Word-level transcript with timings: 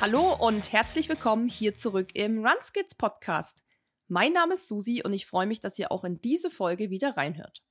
Hallo 0.00 0.32
und 0.38 0.72
herzlich 0.72 1.08
willkommen 1.08 1.48
hier 1.48 1.74
zurück 1.74 2.10
im 2.14 2.46
Runskids 2.46 2.94
Podcast. 2.94 3.64
Mein 4.06 4.32
Name 4.32 4.54
ist 4.54 4.68
Susi 4.68 5.02
und 5.04 5.12
ich 5.12 5.26
freue 5.26 5.48
mich, 5.48 5.60
dass 5.60 5.76
ihr 5.76 5.90
auch 5.90 6.04
in 6.04 6.20
diese 6.20 6.50
Folge 6.50 6.90
wieder 6.90 7.16
reinhört. 7.16 7.64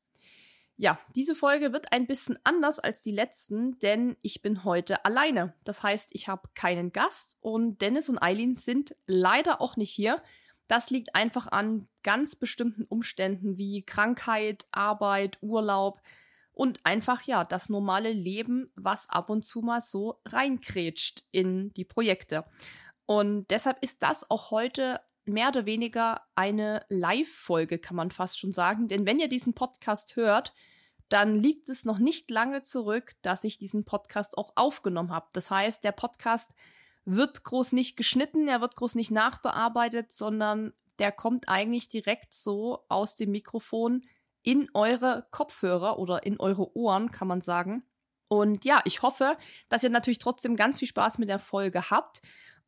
Ja, 0.75 0.99
diese 1.15 1.35
Folge 1.35 1.71
wird 1.71 1.93
ein 1.93 2.05
bisschen 2.05 2.37
anders 2.43 2.79
als 2.79 3.01
die 3.01 3.13
letzten, 3.13 3.79
denn 3.79 4.17
ich 4.21 4.41
bin 4.41 4.65
heute 4.65 5.05
alleine. 5.05 5.53
Das 5.63 5.83
heißt, 5.83 6.09
ich 6.11 6.27
habe 6.27 6.49
keinen 6.53 6.91
Gast 6.91 7.37
und 7.39 7.81
Dennis 7.81 8.09
und 8.09 8.21
Eileen 8.21 8.55
sind 8.55 8.93
leider 9.05 9.61
auch 9.61 9.77
nicht 9.77 9.91
hier. 9.91 10.21
Das 10.67 10.89
liegt 10.89 11.15
einfach 11.15 11.47
an 11.47 11.87
ganz 12.03 12.35
bestimmten 12.35 12.83
Umständen 12.83 13.57
wie 13.57 13.85
Krankheit, 13.85 14.65
Arbeit, 14.71 15.37
Urlaub 15.41 16.01
und 16.57 16.79
einfach 16.83 17.21
ja 17.21 17.43
das 17.43 17.69
normale 17.69 18.11
Leben, 18.11 18.71
was 18.75 19.09
ab 19.09 19.29
und 19.29 19.45
zu 19.45 19.61
mal 19.61 19.79
so 19.79 20.19
reinkrätscht 20.25 21.23
in 21.31 21.71
die 21.73 21.85
Projekte. 21.85 22.45
Und 23.05 23.51
deshalb 23.51 23.83
ist 23.83 24.01
das 24.01 24.29
auch 24.31 24.49
heute 24.49 24.99
mehr 25.25 25.49
oder 25.49 25.67
weniger 25.67 26.21
eine 26.33 26.83
Live-Folge, 26.89 27.77
kann 27.77 27.95
man 27.95 28.09
fast 28.09 28.39
schon 28.39 28.51
sagen. 28.51 28.87
Denn 28.87 29.05
wenn 29.05 29.19
ihr 29.19 29.29
diesen 29.29 29.53
Podcast 29.53 30.15
hört, 30.15 30.53
dann 31.09 31.35
liegt 31.35 31.69
es 31.69 31.85
noch 31.85 31.99
nicht 31.99 32.31
lange 32.31 32.63
zurück, 32.63 33.11
dass 33.21 33.43
ich 33.43 33.59
diesen 33.59 33.85
Podcast 33.85 34.35
auch 34.35 34.53
aufgenommen 34.55 35.11
habe. 35.11 35.27
Das 35.33 35.51
heißt, 35.51 35.83
der 35.83 35.91
Podcast 35.91 36.55
wird 37.05 37.43
groß 37.43 37.71
nicht 37.73 37.97
geschnitten, 37.97 38.47
er 38.47 38.61
wird 38.61 38.75
groß 38.75 38.95
nicht 38.95 39.11
nachbearbeitet, 39.11 40.11
sondern 40.11 40.73
der 40.97 41.11
kommt 41.11 41.49
eigentlich 41.49 41.87
direkt 41.87 42.33
so 42.33 42.83
aus 42.89 43.15
dem 43.15 43.29
Mikrofon 43.29 44.01
in 44.47 44.69
eure 44.73 45.27
Kopfhörer 45.31 45.99
oder 45.99 46.25
in 46.25 46.39
eure 46.39 46.73
Ohren, 46.73 47.11
kann 47.11 47.27
man 47.27 47.41
sagen. 47.41 47.83
Und 48.29 48.63
ja, 48.63 48.79
ich 48.85 49.01
hoffe, 49.01 49.35
dass 49.67 49.83
ihr 49.83 49.89
natürlich 49.89 50.19
trotzdem 50.19 50.55
ganz 50.55 50.79
viel 50.79 50.87
Spaß 50.87 51.17
mit 51.17 51.27
der 51.27 51.39
Folge 51.39 51.89
habt 51.89 52.21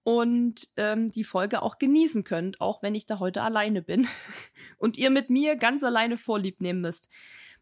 und 0.04 0.68
ähm, 0.76 1.10
die 1.10 1.24
Folge 1.24 1.62
auch 1.62 1.78
genießen 1.78 2.26
könnt, 2.26 2.60
auch 2.60 2.84
wenn 2.84 2.96
ich 2.96 3.06
da 3.06 3.20
heute 3.20 3.44
alleine 3.44 3.82
bin 3.82 4.10
und 4.78 4.98
ihr 4.98 5.10
mit 5.10 5.30
mir 5.30 5.56
ganz 5.56 5.82
alleine 5.86 6.18
Vorlieb 6.18 6.60
nehmen 6.60 6.82
müsst. 6.82 7.08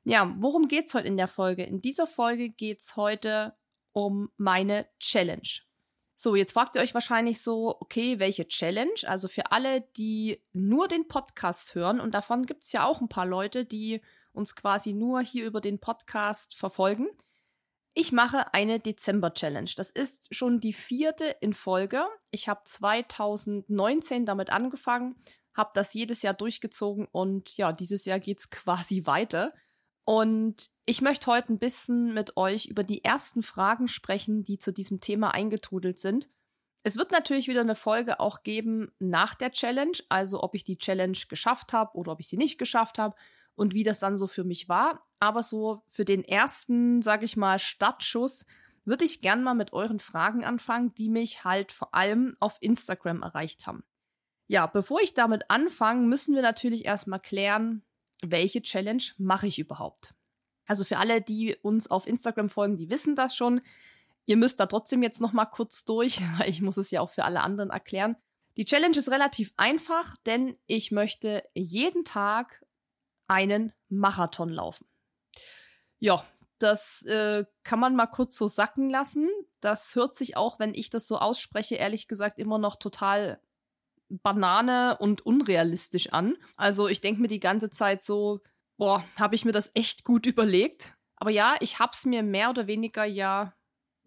Ja, 0.04 0.34
worum 0.40 0.68
geht's 0.68 0.96
heute 0.96 1.08
in 1.08 1.18
der 1.18 1.28
Folge? 1.28 1.62
In 1.62 1.84
dieser 1.84 2.08
Folge 2.08 2.50
geht's 2.50 2.96
heute 2.96 3.56
um 3.92 4.32
meine 4.38 4.88
Challenge. 5.00 5.67
So, 6.20 6.36
jetzt 6.36 6.54
fragt 6.54 6.76
ihr 6.76 6.82
euch 6.82 6.96
wahrscheinlich 6.96 7.42
so, 7.42 7.78
okay, 7.80 8.18
welche 8.18 8.48
Challenge? 8.48 8.96
Also 9.06 9.28
für 9.28 9.52
alle, 9.52 9.82
die 9.98 10.44
nur 10.52 10.88
den 10.88 11.08
Podcast 11.08 11.76
hören, 11.76 12.00
und 12.00 12.16
davon 12.16 12.48
gibt's 12.48 12.72
ja 12.72 12.86
auch 12.86 13.02
ein 13.02 13.08
paar 13.08 13.28
Leute, 13.28 13.66
die 13.66 14.02
uns 14.34 14.56
quasi 14.56 14.94
nur 14.94 15.22
hier 15.22 15.46
über 15.46 15.62
den 15.62 15.80
Podcast 15.80 16.56
verfolgen. 16.56 17.08
Ich 17.94 18.12
mache 18.12 18.52
eine 18.52 18.80
Dezember-Challenge. 18.80 19.70
Das 19.76 19.92
ist 19.92 20.34
schon 20.34 20.60
die 20.60 20.74
vierte 20.74 21.36
in 21.40 21.54
Folge. 21.54 22.04
Ich 22.32 22.50
habe 22.50 22.62
2019 22.64 24.26
damit 24.26 24.50
angefangen, 24.50 25.16
habe 25.54 25.70
das 25.76 25.94
jedes 25.94 26.24
Jahr 26.24 26.34
durchgezogen 26.34 27.08
und 27.12 27.58
ja, 27.58 27.74
dieses 27.74 28.06
Jahr 28.06 28.20
geht's 28.20 28.50
quasi 28.50 29.06
weiter. 29.06 29.54
Und 30.10 30.70
ich 30.86 31.02
möchte 31.02 31.28
heute 31.30 31.52
ein 31.52 31.60
bisschen 31.60 32.14
mit 32.14 32.38
euch 32.38 32.68
über 32.68 32.86
die 32.86 33.04
ersten 33.04 33.44
Fragen 33.44 33.90
sprechen, 33.90 34.42
die 34.42 34.58
zu 34.58 34.72
diesem 34.72 35.02
Thema 35.02 35.34
eingetrudelt 35.34 36.00
sind. 36.00 36.30
Es 36.84 36.96
wird 36.96 37.12
natürlich 37.12 37.50
wieder 37.50 37.60
eine 37.60 37.76
Folge 37.76 38.22
auch 38.22 38.44
geben 38.44 38.90
nach 39.00 39.36
der 39.36 39.52
Challenge, 39.52 39.98
also 40.08 40.42
ob 40.42 40.56
ich 40.56 40.64
die 40.64 40.78
Challenge 40.78 41.18
geschafft 41.28 41.74
habe 41.74 41.94
oder 41.98 42.14
ob 42.14 42.22
ich 42.22 42.30
sie 42.30 42.38
nicht 42.38 42.58
geschafft 42.58 43.00
habe 43.00 43.18
und 43.56 43.74
wie 43.74 43.84
das 43.84 44.00
dann 44.00 44.16
so 44.16 44.28
für 44.28 44.46
mich 44.46 44.70
war. 44.70 45.06
Aber 45.20 45.44
so 45.44 45.84
für 45.88 46.06
den 46.06 46.24
ersten, 46.24 47.02
sag 47.02 47.22
ich 47.22 47.36
mal, 47.36 47.60
Startschuss 47.60 48.46
würde 48.86 49.04
ich 49.04 49.20
gern 49.20 49.44
mal 49.44 49.56
mit 49.56 49.74
euren 49.74 50.00
Fragen 50.00 50.46
anfangen, 50.46 50.96
die 50.96 51.10
mich 51.10 51.44
halt 51.44 51.74
vor 51.74 51.94
allem 51.94 52.34
auf 52.40 52.60
Instagram 52.62 53.24
erreicht 53.24 53.68
haben. 53.68 53.84
Ja, 54.48 54.68
bevor 54.68 55.02
ich 55.02 55.14
damit 55.14 55.52
anfange, 55.52 56.08
müssen 56.08 56.34
wir 56.34 56.44
natürlich 56.44 56.86
erstmal 56.86 57.20
klären, 57.20 57.84
welche 58.24 58.62
Challenge 58.62 59.04
mache 59.18 59.48
ich 59.48 59.60
überhaupt? 59.60 60.14
Also 60.66 60.84
für 60.84 60.98
alle, 60.98 61.22
die 61.22 61.56
uns 61.56 61.90
auf 61.90 62.08
Instagram 62.08 62.50
folgen, 62.50 62.78
die 62.78 62.90
wissen 62.90 63.16
das 63.16 63.36
schon. 63.36 63.62
Ihr 64.26 64.38
müsst 64.38 64.60
da 64.60 64.66
trotzdem 64.66 65.02
jetzt 65.02 65.22
noch 65.22 65.34
mal 65.34 65.46
kurz 65.46 65.86
durch, 65.86 66.20
ich 66.46 66.62
muss 66.62 66.78
es 66.78 66.92
ja 66.92 67.02
auch 67.02 67.10
für 67.10 67.24
alle 67.24 67.42
anderen 67.42 67.70
erklären. 67.70 68.18
Die 68.58 68.66
Challenge 68.66 68.98
ist 68.98 69.12
relativ 69.12 69.54
einfach, 69.56 70.18
denn 70.26 70.58
ich 70.66 70.92
möchte 70.92 71.44
jeden 71.54 72.04
Tag 72.04 72.66
einen 73.28 73.72
Marathon 73.88 74.50
laufen. 74.50 74.88
Ja, 76.00 76.26
das 76.60 77.04
äh, 77.04 77.46
kann 77.64 77.80
man 77.80 77.96
mal 77.96 78.08
kurz 78.08 78.36
so 78.36 78.48
sacken 78.48 78.90
lassen. 78.90 79.30
Das 79.60 79.96
hört 79.96 80.16
sich 80.16 80.38
auch, 80.38 80.60
wenn 80.60 80.74
ich 80.74 80.90
das 80.90 81.08
so 81.08 81.20
ausspreche, 81.20 81.76
ehrlich 81.76 82.08
gesagt 82.08 82.40
immer 82.40 82.58
noch 82.58 82.78
total 82.78 83.40
Banane 84.10 84.98
und 85.00 85.26
unrealistisch 85.26 86.14
an. 86.14 86.36
Also 86.56 86.88
ich 86.88 87.02
denke 87.02 87.22
mir 87.22 87.28
die 87.28 87.40
ganze 87.40 87.70
Zeit 87.70 88.02
so, 88.02 88.42
boah, 88.78 89.04
habe 89.20 89.36
ich 89.36 89.46
mir 89.46 89.52
das 89.52 89.72
echt 89.74 90.04
gut 90.04 90.26
überlegt. 90.26 90.96
Aber 91.16 91.32
ja, 91.32 91.56
ich 91.60 91.80
habe 91.80 91.92
es 91.94 92.06
mir 92.06 92.24
mehr 92.24 92.50
oder 92.50 92.68
weniger 92.68 93.06
ja 93.06 93.54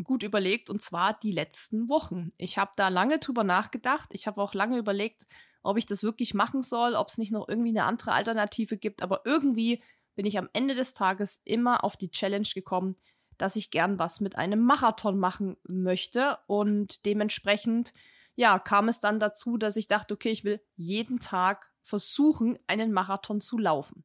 gut 0.05 0.23
überlegt 0.23 0.71
und 0.71 0.81
zwar 0.81 1.19
die 1.19 1.33
letzten 1.33 1.89
Wochen. 1.89 2.31
Ich 2.39 2.57
habe 2.57 2.71
da 2.77 2.89
lange 2.89 3.19
drüber 3.19 3.45
nachgedacht. 3.45 4.11
Ich 4.13 4.27
habe 4.27 4.41
auch 4.41 4.55
lange 4.55 4.79
überlegt, 4.79 5.27
ob 5.63 5.77
ich 5.77 5.87
das 5.87 6.03
wirklich 6.03 6.35
machen 6.35 6.63
soll, 6.63 6.95
ob 6.95 7.09
es 7.09 7.19
nicht 7.19 7.33
noch 7.33 7.49
irgendwie 7.49 7.71
eine 7.71 7.85
andere 7.85 8.13
Alternative 8.13 8.79
gibt. 8.79 9.03
Aber 9.03 9.23
irgendwie 9.25 9.83
bin 10.15 10.27
ich 10.27 10.39
am 10.39 10.49
Ende 10.53 10.75
des 10.75 10.95
Tages 10.95 11.43
immer 11.45 11.85
auf 11.85 11.97
die 11.97 12.11
Challenge 12.11 12.49
gekommen, 12.55 12.97
dass 13.37 13.57
ich 13.57 13.71
gern 13.71 13.99
was 13.99 14.21
mit 14.21 14.37
einem 14.37 14.65
Marathon 14.65 15.19
machen 15.19 15.57
möchte 15.69 16.39
und 16.47 17.05
dementsprechend 17.07 17.93
ja, 18.41 18.59
kam 18.59 18.89
es 18.89 19.01
dann 19.01 19.21
dazu, 19.21 19.59
dass 19.59 19.77
ich 19.77 19.87
dachte, 19.87 20.15
okay, 20.15 20.31
ich 20.31 20.45
will 20.45 20.63
jeden 20.75 21.21
Tag 21.21 21.71
versuchen, 21.83 22.59
einen 22.67 22.91
Marathon 22.91 23.43
zu 23.43 23.59
laufen. 23.59 24.03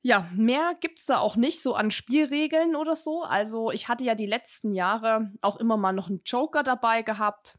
Ja, 0.00 0.26
mehr 0.34 0.72
gibt's 0.80 1.04
da 1.04 1.18
auch 1.18 1.36
nicht 1.36 1.60
so 1.60 1.74
an 1.74 1.90
Spielregeln 1.90 2.76
oder 2.76 2.96
so. 2.96 3.24
Also 3.24 3.70
ich 3.70 3.88
hatte 3.88 4.04
ja 4.04 4.14
die 4.14 4.24
letzten 4.24 4.72
Jahre 4.72 5.30
auch 5.42 5.56
immer 5.56 5.76
mal 5.76 5.92
noch 5.92 6.08
einen 6.08 6.22
Joker 6.24 6.62
dabei 6.62 7.02
gehabt 7.02 7.58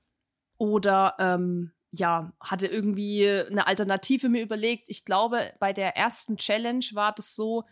oder 0.57 1.15
ähm, 1.19 1.73
ja, 1.91 2.33
hatte 2.39 2.65
irgendwie 2.65 3.29
eine 3.29 3.67
Alternative 3.67 4.29
mir 4.29 4.41
überlegt. 4.41 4.89
Ich 4.89 5.05
glaube, 5.05 5.53
bei 5.59 5.73
der 5.73 5.95
ersten 5.95 6.37
Challenge 6.37 6.85
war 6.93 7.13
das 7.13 7.35
so, 7.35 7.65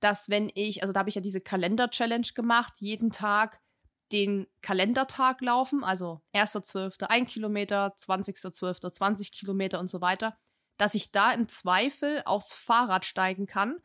dass 0.00 0.30
wenn 0.30 0.50
ich, 0.54 0.80
also 0.80 0.94
da 0.94 1.00
habe 1.00 1.10
ich 1.10 1.16
ja 1.16 1.20
diese 1.20 1.42
Kalender-Challenge 1.42 2.28
gemacht, 2.34 2.74
jeden 2.80 3.10
Tag 3.10 3.60
den 4.12 4.46
Kalendertag 4.62 5.40
laufen, 5.40 5.82
also 5.82 6.20
1.12. 6.34 7.04
1 7.04 7.30
Kilometer, 7.30 7.94
20.12. 7.96 8.92
20 8.92 9.32
Kilometer 9.32 9.80
und 9.80 9.88
so 9.88 10.00
weiter, 10.00 10.36
dass 10.76 10.94
ich 10.94 11.12
da 11.12 11.32
im 11.32 11.48
Zweifel 11.48 12.22
aufs 12.24 12.52
Fahrrad 12.52 13.04
steigen 13.04 13.46
kann, 13.46 13.78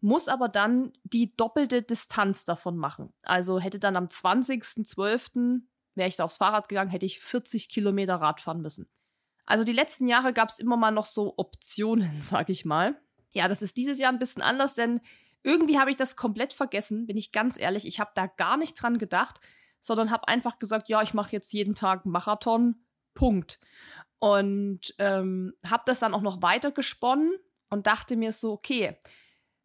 muss 0.00 0.28
aber 0.28 0.48
dann 0.48 0.92
die 1.04 1.36
doppelte 1.36 1.82
Distanz 1.82 2.44
davon 2.44 2.76
machen. 2.76 3.12
Also 3.22 3.60
hätte 3.60 3.78
dann 3.78 3.96
am 3.96 4.06
20.12. 4.06 5.60
wäre 5.94 6.08
ich 6.08 6.16
da 6.16 6.24
aufs 6.24 6.38
Fahrrad 6.38 6.68
gegangen, 6.68 6.90
hätte 6.90 7.06
ich 7.06 7.20
40 7.20 7.68
Kilometer 7.68 8.16
Rad 8.16 8.40
fahren 8.40 8.62
müssen. 8.62 8.88
Also 9.44 9.64
die 9.64 9.72
letzten 9.72 10.06
Jahre 10.06 10.32
gab 10.32 10.48
es 10.48 10.58
immer 10.58 10.76
mal 10.76 10.90
noch 10.90 11.06
so 11.06 11.34
Optionen, 11.36 12.20
sag 12.22 12.48
ich 12.48 12.64
mal. 12.64 13.00
Ja, 13.32 13.46
das 13.46 13.62
ist 13.62 13.76
dieses 13.76 13.98
Jahr 13.98 14.12
ein 14.12 14.18
bisschen 14.18 14.42
anders, 14.42 14.74
denn 14.74 15.00
irgendwie 15.42 15.78
habe 15.78 15.90
ich 15.90 15.96
das 15.96 16.16
komplett 16.16 16.52
vergessen, 16.52 17.06
bin 17.06 17.16
ich 17.16 17.32
ganz 17.32 17.58
ehrlich. 17.58 17.86
Ich 17.86 18.00
habe 18.00 18.10
da 18.14 18.26
gar 18.26 18.56
nicht 18.56 18.74
dran 18.74 18.98
gedacht 18.98 19.40
sondern 19.80 20.10
habe 20.10 20.28
einfach 20.28 20.58
gesagt, 20.58 20.88
ja, 20.88 21.02
ich 21.02 21.14
mache 21.14 21.32
jetzt 21.32 21.52
jeden 21.52 21.74
Tag 21.74 22.04
einen 22.04 22.12
Marathon, 22.12 22.84
Punkt. 23.14 23.58
Und 24.18 24.94
ähm, 24.98 25.54
habe 25.66 25.82
das 25.86 26.00
dann 26.00 26.14
auch 26.14 26.20
noch 26.20 26.42
weiter 26.42 26.70
gesponnen 26.72 27.32
und 27.70 27.86
dachte 27.86 28.16
mir 28.16 28.32
so, 28.32 28.52
okay, 28.52 28.96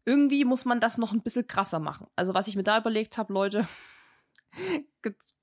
irgendwie 0.06 0.46
muss 0.46 0.66
man 0.66 0.80
das 0.80 0.98
noch 0.98 1.12
ein 1.12 1.22
bisschen 1.22 1.48
krasser 1.48 1.80
machen. 1.80 2.08
Also 2.16 2.34
was 2.34 2.48
ich 2.48 2.56
mir 2.56 2.64
da 2.64 2.78
überlegt 2.78 3.18
habe, 3.18 3.34
Leute, 3.34 3.68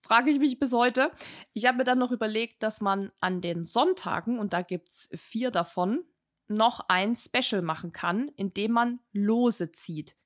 frage 0.03 0.31
ich 0.31 0.39
mich 0.39 0.59
bis 0.59 0.73
heute. 0.73 1.11
Ich 1.53 1.67
habe 1.67 1.79
mir 1.79 1.85
dann 1.85 1.99
noch 1.99 2.13
überlegt, 2.13 2.63
dass 2.63 2.81
man 2.81 3.13
an 3.21 3.41
den 3.41 3.65
Sonntagen, 3.65 4.39
und 4.39 4.53
da 4.53 4.63
gibt's 4.63 5.11
vier 5.15 5.51
davon, 5.51 6.05
noch 6.49 6.81
ein 6.89 7.15
Special 7.15 7.63
machen 7.63 7.93
kann, 7.93 8.29
indem 8.37 8.73
man 8.73 9.01
Lose 9.13 9.73
zieht. 9.73 10.17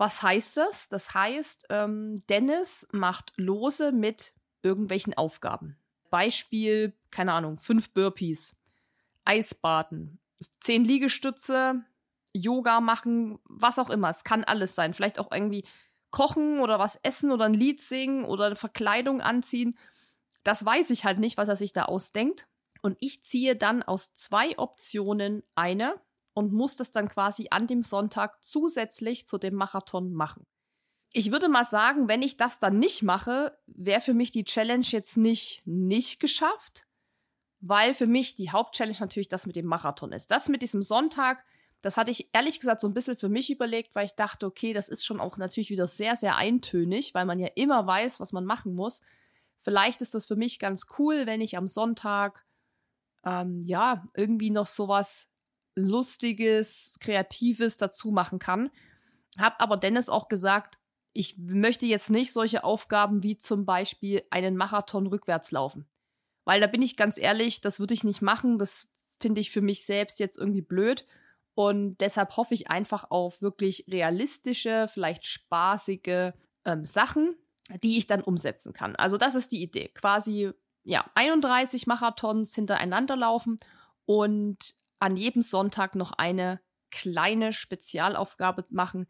Was 0.00 0.22
heißt 0.22 0.56
das? 0.56 0.88
Das 0.88 1.12
heißt, 1.12 1.66
ähm, 1.68 2.20
Dennis 2.30 2.88
macht 2.90 3.34
Lose 3.36 3.92
mit 3.92 4.32
irgendwelchen 4.62 5.12
Aufgaben. 5.12 5.76
Beispiel, 6.08 6.94
keine 7.10 7.34
Ahnung, 7.34 7.58
fünf 7.58 7.92
Burpees, 7.92 8.56
Eisbaden, 9.26 10.18
zehn 10.58 10.86
Liegestütze, 10.86 11.84
Yoga 12.32 12.80
machen, 12.80 13.40
was 13.44 13.78
auch 13.78 13.90
immer. 13.90 14.08
Es 14.08 14.24
kann 14.24 14.42
alles 14.42 14.74
sein. 14.74 14.94
Vielleicht 14.94 15.18
auch 15.18 15.30
irgendwie 15.30 15.66
kochen 16.10 16.60
oder 16.60 16.78
was 16.78 16.96
essen 17.02 17.30
oder 17.30 17.44
ein 17.44 17.52
Lied 17.52 17.82
singen 17.82 18.24
oder 18.24 18.46
eine 18.46 18.56
Verkleidung 18.56 19.20
anziehen. 19.20 19.76
Das 20.44 20.64
weiß 20.64 20.88
ich 20.92 21.04
halt 21.04 21.18
nicht, 21.18 21.36
was 21.36 21.50
er 21.50 21.56
sich 21.56 21.74
da 21.74 21.84
ausdenkt. 21.84 22.48
Und 22.80 22.96
ich 23.00 23.22
ziehe 23.22 23.54
dann 23.54 23.82
aus 23.82 24.14
zwei 24.14 24.58
Optionen 24.58 25.42
eine 25.54 26.00
und 26.34 26.52
muss 26.52 26.76
das 26.76 26.90
dann 26.90 27.08
quasi 27.08 27.48
an 27.50 27.66
dem 27.66 27.82
Sonntag 27.82 28.42
zusätzlich 28.42 29.26
zu 29.26 29.38
dem 29.38 29.54
Marathon 29.54 30.12
machen. 30.12 30.46
ich 31.12 31.32
würde 31.32 31.48
mal 31.48 31.64
sagen, 31.64 32.08
wenn 32.08 32.22
ich 32.22 32.36
das 32.36 32.58
dann 32.58 32.78
nicht 32.78 33.02
mache, 33.02 33.58
wäre 33.66 34.00
für 34.00 34.14
mich 34.14 34.30
die 34.30 34.44
Challenge 34.44 34.86
jetzt 34.88 35.16
nicht 35.16 35.62
nicht 35.66 36.20
geschafft, 36.20 36.86
weil 37.60 37.94
für 37.94 38.06
mich 38.06 38.34
die 38.36 38.50
Hauptchallenge 38.50 39.00
natürlich 39.00 39.28
das 39.28 39.46
mit 39.46 39.56
dem 39.56 39.66
Marathon 39.66 40.12
ist. 40.12 40.30
Das 40.30 40.48
mit 40.48 40.62
diesem 40.62 40.82
Sonntag, 40.82 41.44
das 41.82 41.96
hatte 41.96 42.10
ich 42.10 42.30
ehrlich 42.32 42.60
gesagt 42.60 42.80
so 42.80 42.86
ein 42.86 42.94
bisschen 42.94 43.16
für 43.16 43.28
mich 43.28 43.50
überlegt, 43.50 43.94
weil 43.94 44.06
ich 44.06 44.14
dachte, 44.14 44.46
okay, 44.46 44.72
das 44.72 44.88
ist 44.88 45.04
schon 45.04 45.20
auch 45.20 45.36
natürlich 45.36 45.70
wieder 45.70 45.86
sehr, 45.86 46.16
sehr 46.16 46.36
eintönig, 46.36 47.14
weil 47.14 47.26
man 47.26 47.38
ja 47.38 47.48
immer 47.54 47.86
weiß, 47.86 48.20
was 48.20 48.32
man 48.32 48.44
machen 48.44 48.74
muss. 48.74 49.02
Vielleicht 49.58 50.00
ist 50.00 50.14
das 50.14 50.26
für 50.26 50.36
mich 50.36 50.58
ganz 50.58 50.86
cool, 50.98 51.26
wenn 51.26 51.40
ich 51.40 51.56
am 51.56 51.66
Sonntag, 51.66 52.46
ähm, 53.24 53.60
ja, 53.62 54.06
irgendwie 54.14 54.50
noch 54.50 54.66
sowas 54.66 55.28
Lustiges, 55.74 56.96
Kreatives 57.00 57.76
dazu 57.76 58.10
machen 58.10 58.38
kann. 58.38 58.70
Hab 59.38 59.60
aber 59.62 59.76
Dennis 59.76 60.08
auch 60.08 60.28
gesagt, 60.28 60.78
ich 61.12 61.36
möchte 61.38 61.86
jetzt 61.86 62.10
nicht 62.10 62.32
solche 62.32 62.64
Aufgaben 62.64 63.22
wie 63.22 63.36
zum 63.36 63.64
Beispiel 63.66 64.22
einen 64.30 64.56
Marathon 64.56 65.06
rückwärts 65.06 65.50
laufen. 65.50 65.86
Weil 66.44 66.60
da 66.60 66.66
bin 66.66 66.82
ich 66.82 66.96
ganz 66.96 67.18
ehrlich, 67.18 67.60
das 67.60 67.80
würde 67.80 67.94
ich 67.94 68.04
nicht 68.04 68.22
machen. 68.22 68.58
Das 68.58 68.88
finde 69.18 69.40
ich 69.40 69.50
für 69.50 69.60
mich 69.60 69.84
selbst 69.84 70.20
jetzt 70.20 70.38
irgendwie 70.38 70.62
blöd. 70.62 71.06
Und 71.54 71.98
deshalb 71.98 72.36
hoffe 72.36 72.54
ich 72.54 72.70
einfach 72.70 73.10
auf 73.10 73.42
wirklich 73.42 73.84
realistische, 73.88 74.88
vielleicht 74.92 75.26
spaßige 75.26 76.32
ähm, 76.64 76.84
Sachen, 76.84 77.36
die 77.82 77.98
ich 77.98 78.06
dann 78.06 78.22
umsetzen 78.22 78.72
kann. 78.72 78.96
Also 78.96 79.16
das 79.16 79.34
ist 79.34 79.52
die 79.52 79.62
Idee. 79.62 79.88
Quasi, 79.88 80.52
ja, 80.84 81.04
31 81.14 81.86
Marathons 81.86 82.54
hintereinander 82.54 83.16
laufen 83.16 83.58
und 84.06 84.74
an 85.00 85.16
jedem 85.16 85.42
Sonntag 85.42 85.94
noch 85.94 86.12
eine 86.12 86.60
kleine 86.90 87.52
Spezialaufgabe 87.52 88.64
machen, 88.70 89.06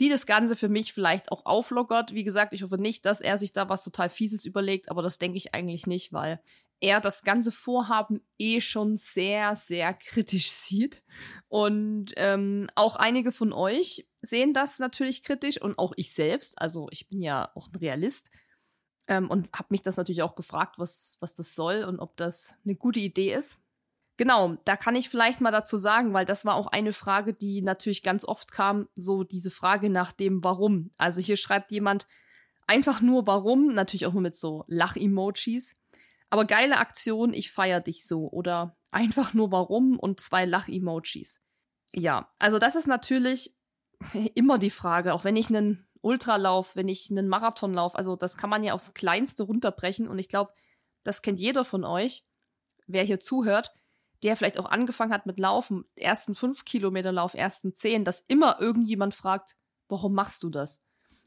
die 0.00 0.08
das 0.08 0.26
Ganze 0.26 0.56
für 0.56 0.68
mich 0.68 0.92
vielleicht 0.92 1.30
auch 1.30 1.46
auflockert. 1.46 2.14
Wie 2.14 2.24
gesagt, 2.24 2.52
ich 2.52 2.62
hoffe 2.62 2.78
nicht, 2.78 3.06
dass 3.06 3.20
er 3.20 3.38
sich 3.38 3.52
da 3.52 3.68
was 3.68 3.84
total 3.84 4.08
Fieses 4.08 4.44
überlegt, 4.44 4.90
aber 4.90 5.02
das 5.02 5.18
denke 5.18 5.36
ich 5.36 5.54
eigentlich 5.54 5.86
nicht, 5.86 6.12
weil 6.12 6.40
er 6.80 7.00
das 7.00 7.22
ganze 7.22 7.52
Vorhaben 7.52 8.20
eh 8.38 8.60
schon 8.60 8.96
sehr, 8.96 9.56
sehr 9.56 9.94
kritisch 9.94 10.50
sieht. 10.50 11.02
Und 11.48 12.12
ähm, 12.16 12.66
auch 12.74 12.96
einige 12.96 13.32
von 13.32 13.52
euch 13.52 14.08
sehen 14.20 14.52
das 14.52 14.78
natürlich 14.78 15.22
kritisch 15.22 15.60
und 15.60 15.78
auch 15.78 15.92
ich 15.96 16.12
selbst. 16.12 16.60
Also 16.60 16.88
ich 16.90 17.08
bin 17.08 17.22
ja 17.22 17.50
auch 17.54 17.68
ein 17.68 17.76
Realist 17.76 18.30
ähm, 19.06 19.30
und 19.30 19.50
habe 19.52 19.68
mich 19.70 19.82
das 19.82 19.96
natürlich 19.96 20.22
auch 20.22 20.34
gefragt, 20.34 20.74
was, 20.78 21.16
was 21.20 21.34
das 21.34 21.54
soll 21.54 21.84
und 21.84 22.00
ob 22.00 22.16
das 22.16 22.54
eine 22.64 22.74
gute 22.74 23.00
Idee 23.00 23.34
ist. 23.34 23.58
Genau, 24.16 24.56
da 24.64 24.76
kann 24.76 24.94
ich 24.94 25.08
vielleicht 25.08 25.40
mal 25.40 25.50
dazu 25.50 25.76
sagen, 25.76 26.12
weil 26.12 26.24
das 26.24 26.44
war 26.44 26.54
auch 26.54 26.68
eine 26.68 26.92
Frage, 26.92 27.34
die 27.34 27.62
natürlich 27.62 28.02
ganz 28.02 28.24
oft 28.24 28.52
kam, 28.52 28.88
so 28.94 29.24
diese 29.24 29.50
Frage 29.50 29.90
nach 29.90 30.12
dem 30.12 30.44
Warum. 30.44 30.90
Also 30.98 31.20
hier 31.20 31.36
schreibt 31.36 31.72
jemand 31.72 32.06
einfach 32.66 33.00
nur 33.00 33.26
Warum, 33.26 33.74
natürlich 33.74 34.06
auch 34.06 34.12
nur 34.12 34.22
mit 34.22 34.36
so 34.36 34.64
Lach-Emojis. 34.68 35.74
Aber 36.30 36.44
geile 36.44 36.78
Aktion, 36.78 37.32
ich 37.32 37.50
feier 37.50 37.80
dich 37.80 38.06
so. 38.06 38.28
Oder 38.30 38.76
einfach 38.92 39.34
nur 39.34 39.50
Warum 39.50 39.98
und 39.98 40.20
zwei 40.20 40.44
Lach-Emojis. 40.44 41.40
Ja, 41.92 42.32
also 42.38 42.60
das 42.60 42.76
ist 42.76 42.86
natürlich 42.86 43.56
immer 44.34 44.58
die 44.58 44.70
Frage, 44.70 45.14
auch 45.14 45.24
wenn 45.24 45.36
ich 45.36 45.48
einen 45.48 45.88
Ultralauf, 46.02 46.76
wenn 46.76 46.86
ich 46.88 47.10
einen 47.10 47.28
Marathon 47.28 47.74
laufe, 47.74 47.96
also 47.98 48.14
das 48.14 48.36
kann 48.36 48.50
man 48.50 48.62
ja 48.62 48.74
aufs 48.74 48.94
Kleinste 48.94 49.42
runterbrechen 49.44 50.06
und 50.06 50.18
ich 50.18 50.28
glaube, 50.28 50.52
das 51.02 51.22
kennt 51.22 51.40
jeder 51.40 51.64
von 51.64 51.84
euch, 51.84 52.24
wer 52.86 53.04
hier 53.04 53.20
zuhört 53.20 53.74
der 54.24 54.36
vielleicht 54.36 54.58
auch 54.58 54.70
angefangen 54.70 55.12
hat 55.12 55.26
mit 55.26 55.38
Laufen, 55.38 55.84
ersten 55.94 56.34
fünf 56.34 56.64
Kilometer 56.64 57.12
Lauf, 57.12 57.34
ersten 57.34 57.74
zehn, 57.74 58.04
dass 58.04 58.20
immer 58.20 58.60
irgendjemand 58.60 59.14
fragt, 59.14 59.54
warum 59.88 60.14
machst 60.14 60.42
du 60.42 60.50
das? 60.50 60.82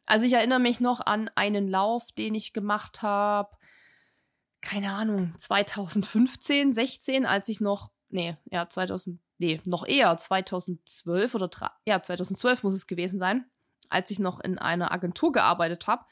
Also 0.08 0.26
ich 0.26 0.34
erinnere 0.34 0.60
mich 0.60 0.80
noch 0.80 1.06
an 1.06 1.30
einen 1.36 1.68
Lauf, 1.68 2.12
den 2.18 2.34
ich 2.34 2.54
gemacht 2.54 3.02
habe, 3.04 3.56
keine 4.62 4.92
Ahnung, 4.92 5.34
2015, 5.38 6.74
16, 6.74 7.26
als 7.26 7.48
ich 7.50 7.62
noch, 7.62 7.92
nee, 8.10 8.36
ja, 8.46 8.68
2000, 8.68 9.20
nee, 9.38 9.62
noch 9.66 9.86
eher, 9.86 10.18
2012 10.18 11.36
oder, 11.36 11.50
ja, 11.86 12.02
2012 12.02 12.64
muss 12.64 12.74
es 12.74 12.88
gewesen 12.88 13.20
sein, 13.20 13.46
als 13.90 14.10
ich 14.10 14.20
noch 14.20 14.40
in 14.40 14.58
einer 14.58 14.92
Agentur 14.92 15.32
gearbeitet 15.32 15.86
habe 15.88 16.06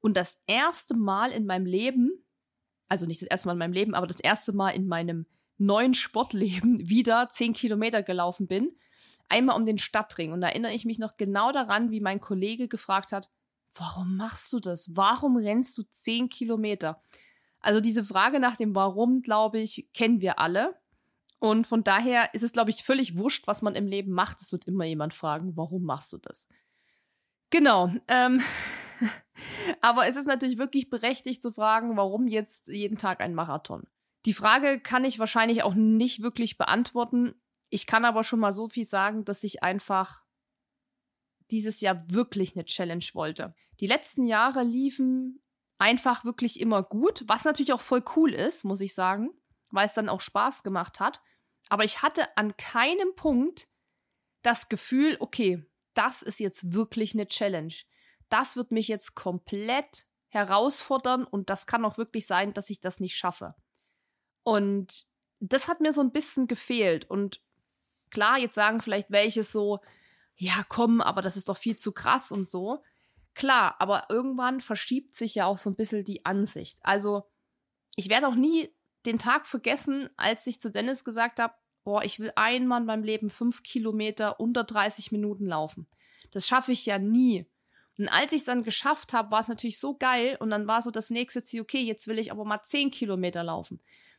und 0.00 0.16
das 0.16 0.40
erste 0.46 0.94
Mal 0.94 1.32
in 1.32 1.46
meinem 1.46 1.66
Leben, 1.66 2.24
also 2.88 3.06
nicht 3.06 3.22
das 3.22 3.28
erste 3.28 3.48
Mal 3.48 3.54
in 3.54 3.58
meinem 3.58 3.72
Leben, 3.72 3.94
aber 3.94 4.06
das 4.06 4.20
erste 4.20 4.52
Mal 4.52 4.70
in 4.70 4.86
meinem 4.86 5.26
neuen 5.58 5.94
Sportleben 5.94 6.78
wieder 6.88 7.28
zehn 7.28 7.52
Kilometer 7.52 8.02
gelaufen 8.02 8.46
bin. 8.46 8.76
Einmal 9.28 9.56
um 9.56 9.66
den 9.66 9.78
Stadtring. 9.78 10.32
Und 10.32 10.40
da 10.40 10.48
erinnere 10.48 10.72
ich 10.72 10.86
mich 10.86 10.98
noch 10.98 11.16
genau 11.16 11.52
daran, 11.52 11.90
wie 11.90 12.00
mein 12.00 12.20
Kollege 12.20 12.66
gefragt 12.66 13.12
hat, 13.12 13.28
warum 13.74 14.16
machst 14.16 14.52
du 14.52 14.60
das? 14.60 14.96
Warum 14.96 15.36
rennst 15.36 15.76
du 15.76 15.82
zehn 15.90 16.28
Kilometer? 16.28 17.02
Also 17.60 17.80
diese 17.80 18.04
Frage 18.04 18.40
nach 18.40 18.56
dem 18.56 18.74
Warum, 18.74 19.22
glaube 19.22 19.58
ich, 19.58 19.90
kennen 19.92 20.20
wir 20.20 20.38
alle. 20.38 20.80
Und 21.40 21.66
von 21.66 21.84
daher 21.84 22.34
ist 22.34 22.42
es, 22.42 22.52
glaube 22.52 22.70
ich, 22.70 22.82
völlig 22.82 23.16
wurscht, 23.16 23.46
was 23.46 23.62
man 23.62 23.74
im 23.74 23.86
Leben 23.86 24.12
macht. 24.12 24.40
Es 24.40 24.52
wird 24.52 24.66
immer 24.66 24.84
jemand 24.84 25.14
fragen, 25.14 25.56
warum 25.56 25.84
machst 25.84 26.12
du 26.12 26.18
das? 26.18 26.48
Genau. 27.50 27.92
Ähm, 28.08 28.42
aber 29.80 30.08
es 30.08 30.16
ist 30.16 30.26
natürlich 30.26 30.58
wirklich 30.58 30.90
berechtigt 30.90 31.42
zu 31.42 31.52
fragen, 31.52 31.96
warum 31.96 32.26
jetzt 32.26 32.68
jeden 32.68 32.98
Tag 32.98 33.20
ein 33.20 33.34
Marathon? 33.34 33.86
Die 34.28 34.34
Frage 34.34 34.78
kann 34.78 35.06
ich 35.06 35.18
wahrscheinlich 35.18 35.62
auch 35.62 35.72
nicht 35.72 36.20
wirklich 36.20 36.58
beantworten. 36.58 37.34
Ich 37.70 37.86
kann 37.86 38.04
aber 38.04 38.24
schon 38.24 38.40
mal 38.40 38.52
so 38.52 38.68
viel 38.68 38.84
sagen, 38.84 39.24
dass 39.24 39.42
ich 39.42 39.62
einfach 39.62 40.22
dieses 41.50 41.80
Jahr 41.80 41.98
wirklich 42.10 42.54
eine 42.54 42.66
Challenge 42.66 43.06
wollte. 43.14 43.54
Die 43.80 43.86
letzten 43.86 44.24
Jahre 44.26 44.64
liefen 44.64 45.42
einfach 45.78 46.26
wirklich 46.26 46.60
immer 46.60 46.82
gut, 46.82 47.24
was 47.26 47.46
natürlich 47.46 47.72
auch 47.72 47.80
voll 47.80 48.04
cool 48.16 48.34
ist, 48.34 48.64
muss 48.64 48.82
ich 48.82 48.94
sagen, 48.94 49.30
weil 49.70 49.86
es 49.86 49.94
dann 49.94 50.10
auch 50.10 50.20
Spaß 50.20 50.62
gemacht 50.62 51.00
hat. 51.00 51.22
Aber 51.70 51.84
ich 51.84 52.02
hatte 52.02 52.36
an 52.36 52.54
keinem 52.58 53.14
Punkt 53.16 53.66
das 54.42 54.68
Gefühl, 54.68 55.16
okay, 55.20 55.64
das 55.94 56.20
ist 56.20 56.38
jetzt 56.38 56.74
wirklich 56.74 57.14
eine 57.14 57.28
Challenge. 57.28 57.72
Das 58.28 58.56
wird 58.56 58.72
mich 58.72 58.88
jetzt 58.88 59.14
komplett 59.14 60.04
herausfordern 60.28 61.24
und 61.24 61.48
das 61.48 61.66
kann 61.66 61.86
auch 61.86 61.96
wirklich 61.96 62.26
sein, 62.26 62.52
dass 62.52 62.68
ich 62.68 62.82
das 62.82 63.00
nicht 63.00 63.16
schaffe. 63.16 63.54
Und 64.48 65.04
das 65.40 65.68
hat 65.68 65.82
mir 65.82 65.92
so 65.92 66.00
ein 66.00 66.10
bisschen 66.10 66.48
gefehlt. 66.48 67.04
Und 67.10 67.42
klar, 68.08 68.38
jetzt 68.38 68.54
sagen 68.54 68.80
vielleicht 68.80 69.10
welche 69.10 69.42
so, 69.42 69.80
ja, 70.36 70.64
komm, 70.70 71.02
aber 71.02 71.20
das 71.20 71.36
ist 71.36 71.50
doch 71.50 71.58
viel 71.58 71.76
zu 71.76 71.92
krass 71.92 72.32
und 72.32 72.48
so. 72.48 72.82
Klar, 73.34 73.76
aber 73.78 74.06
irgendwann 74.08 74.62
verschiebt 74.62 75.14
sich 75.14 75.34
ja 75.34 75.44
auch 75.44 75.58
so 75.58 75.68
ein 75.68 75.76
bisschen 75.76 76.02
die 76.02 76.24
Ansicht. 76.24 76.78
Also, 76.82 77.24
ich 77.94 78.08
werde 78.08 78.26
auch 78.26 78.36
nie 78.36 78.70
den 79.04 79.18
Tag 79.18 79.46
vergessen, 79.46 80.08
als 80.16 80.46
ich 80.46 80.62
zu 80.62 80.70
Dennis 80.70 81.04
gesagt 81.04 81.40
habe, 81.40 81.52
boah, 81.84 82.02
ich 82.02 82.18
will 82.18 82.32
einmal 82.34 82.80
in 82.80 82.86
meinem 82.86 83.04
Leben 83.04 83.28
fünf 83.28 83.62
Kilometer 83.62 84.40
unter 84.40 84.64
30 84.64 85.12
Minuten 85.12 85.44
laufen. 85.44 85.86
Das 86.30 86.46
schaffe 86.46 86.72
ich 86.72 86.86
ja 86.86 86.98
nie. 86.98 87.44
Und 87.98 88.08
als 88.08 88.32
ich 88.32 88.38
es 88.38 88.46
dann 88.46 88.62
geschafft 88.62 89.12
habe, 89.12 89.30
war 89.30 89.40
es 89.40 89.48
natürlich 89.48 89.78
so 89.78 89.94
geil 89.98 90.38
und 90.40 90.48
dann 90.48 90.66
war 90.66 90.80
so 90.80 90.90
das 90.90 91.10
nächste 91.10 91.42
Ziel, 91.42 91.60
okay, 91.60 91.82
jetzt 91.82 92.06
will 92.08 92.18
ich 92.18 92.32
aber 92.32 92.46
mal 92.46 92.62
zehn 92.62 92.90
Kilometer 92.90 93.44
laufen 93.44 93.78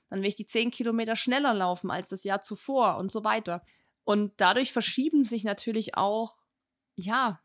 dann 0.09 0.21
will 0.21 0.27
ich 0.27 0.35
die 0.35 0.45
zehn 0.45 0.71
Kilometer 0.71 1.15
schneller 1.15 1.53
laufen 1.53 1.91
als 1.91 2.09
das 2.09 2.23
Jahr 2.23 2.41
zuvor 2.41 2.97
und 2.97 3.11
so 3.11 3.23
weiter. 3.23 3.63
Und 4.03 4.33
dadurch 4.37 4.73
verschieben 4.73 5.25
sich 5.25 5.43
natürlich 5.43 5.95
auch, 5.95 6.39
ja, 6.95 7.41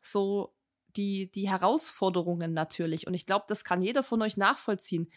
so 0.00 0.54
die, 0.96 1.30
die 1.30 1.48
Herausforderungen 1.48 2.52
natürlich. 2.52 3.06
Und 3.06 3.14
ich 3.14 3.26
glaube, 3.26 3.44
das 3.48 3.64
kann 3.64 3.82
jeder 3.82 4.02
von 4.02 4.22
euch 4.22 4.36
nachvollziehen. 4.36 5.10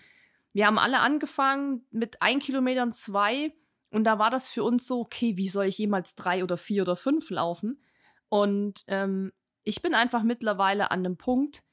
Wir 0.51 0.67
haben 0.67 0.77
alle 0.77 0.99
angefangen 0.99 1.85
mit 1.89 2.21
ein 2.21 2.39
Kilometern 2.39 2.91
zwei 2.91 3.53
und 3.89 4.03
da 4.03 4.19
war 4.19 4.29
das 4.29 4.49
für 4.49 4.63
uns 4.63 4.87
so, 4.87 5.01
okay, 5.01 5.37
wie 5.37 5.49
soll 5.49 5.65
ich 5.65 5.77
jemals 5.77 6.15
drei 6.15 6.43
oder 6.43 6.57
vier 6.57 6.83
oder 6.83 6.95
fünf 6.95 7.29
laufen? 7.29 7.81
Und 8.27 8.83
ähm, 8.87 9.31
ich 9.63 9.81
bin 9.81 9.93
einfach 9.93 10.23
mittlerweile 10.23 10.91
an 10.91 11.03
dem 11.03 11.17
Punkt, 11.17 11.63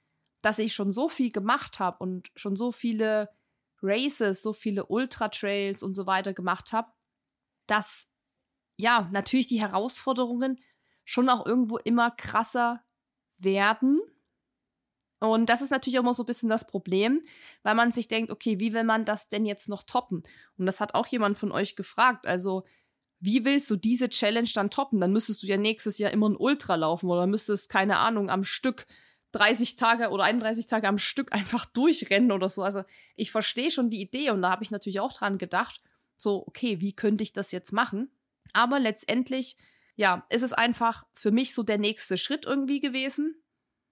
dass 0.43 0.59
ich 0.59 0.75
schon 0.75 0.93
so 0.93 1.09
viel 1.09 1.31
gemacht 1.31 1.79
habe 1.79 1.99
und 1.99 2.31
schon 2.37 2.57
so 2.57 2.73
viele 2.73 3.29
Races, 3.83 4.43
so 4.43 4.53
viele 4.53 4.87
Ultra-Trails 4.87 5.83
und 5.83 5.95
so 5.95 6.07
weiter 6.07 6.33
gemacht 6.33 6.73
habe, 6.73 6.93
dass 7.67 8.13
ja 8.77 9.09
natürlich 9.13 9.47
die 9.47 9.61
Herausforderungen 9.61 10.61
schon 11.05 11.29
auch 11.29 11.47
irgendwo 11.47 11.79
immer 11.79 12.11
krasser 12.11 12.85
werden. 13.39 14.01
Und 15.21 15.51
das 15.51 15.61
ist 15.61 15.71
natürlich 15.71 15.99
auch 15.99 16.03
immer 16.03 16.15
so 16.15 16.23
ein 16.23 16.27
bisschen 16.27 16.49
das 16.49 16.67
Problem, 16.67 17.23
weil 17.63 17.75
man 17.75 17.93
sich 17.93 18.09
denkt, 18.09 18.31
okay, 18.31 18.59
wie 18.59 18.73
will 18.73 18.85
man 18.85 19.05
das 19.05 19.29
denn 19.29 19.45
jetzt 19.45 19.69
noch 19.69 19.83
toppen? 19.83 20.23
Und 20.57 20.67
das 20.67 20.81
hat 20.81 20.95
auch 20.95 21.07
jemand 21.07 21.37
von 21.37 21.53
euch 21.53 21.77
gefragt. 21.77 22.27
Also, 22.27 22.65
wie 23.19 23.45
willst 23.45 23.71
du 23.71 23.77
diese 23.77 24.09
Challenge 24.09 24.49
dann 24.55 24.71
toppen? 24.71 24.99
Dann 24.99 25.13
müsstest 25.13 25.43
du 25.43 25.47
ja 25.47 25.59
nächstes 25.59 25.99
Jahr 25.99 26.11
immer 26.11 26.31
ein 26.31 26.37
Ultra 26.37 26.75
laufen 26.77 27.11
oder 27.11 27.27
müsstest, 27.27 27.69
keine 27.69 27.99
Ahnung, 27.99 28.31
am 28.31 28.45
Stück 28.45 28.87
30 29.33 29.77
Tage 29.77 30.11
oder 30.11 30.25
31 30.25 30.67
Tage 30.67 30.89
am 30.89 30.99
Stück 30.99 31.33
einfach 31.33 31.65
durchrennen 31.65 32.33
oder 32.33 32.49
so. 32.49 32.63
Also 32.63 32.83
ich 33.17 33.31
verstehe 33.31 33.71
schon 33.71 33.91
die 33.91 34.01
Idee 34.01 34.31
und 34.31 34.43
da 34.43 34.51
habe 34.51 34.65
ich 34.65 34.71
natürlich 34.71 35.01
auch 35.01 35.13
dran 35.13 35.39
gedacht, 35.39 35.81
so, 36.17 36.47
okay, 36.47 36.81
wie 36.81 36.95
könnte 36.95 37.23
ich 37.23 37.33
das 37.33 37.53
jetzt 37.53 37.73
machen? 37.73 38.11
Aber 38.53 38.81
letztendlich, 38.81 39.57
ja, 39.97 40.27
ist 40.29 40.43
es 40.43 40.53
einfach 40.53 41.05
für 41.15 41.31
mich 41.31 41.55
so 41.55 41.63
der 41.63 41.79
nächste 41.79 42.17
Schritt 42.17 42.45
irgendwie 42.45 42.81
gewesen. 42.81 43.43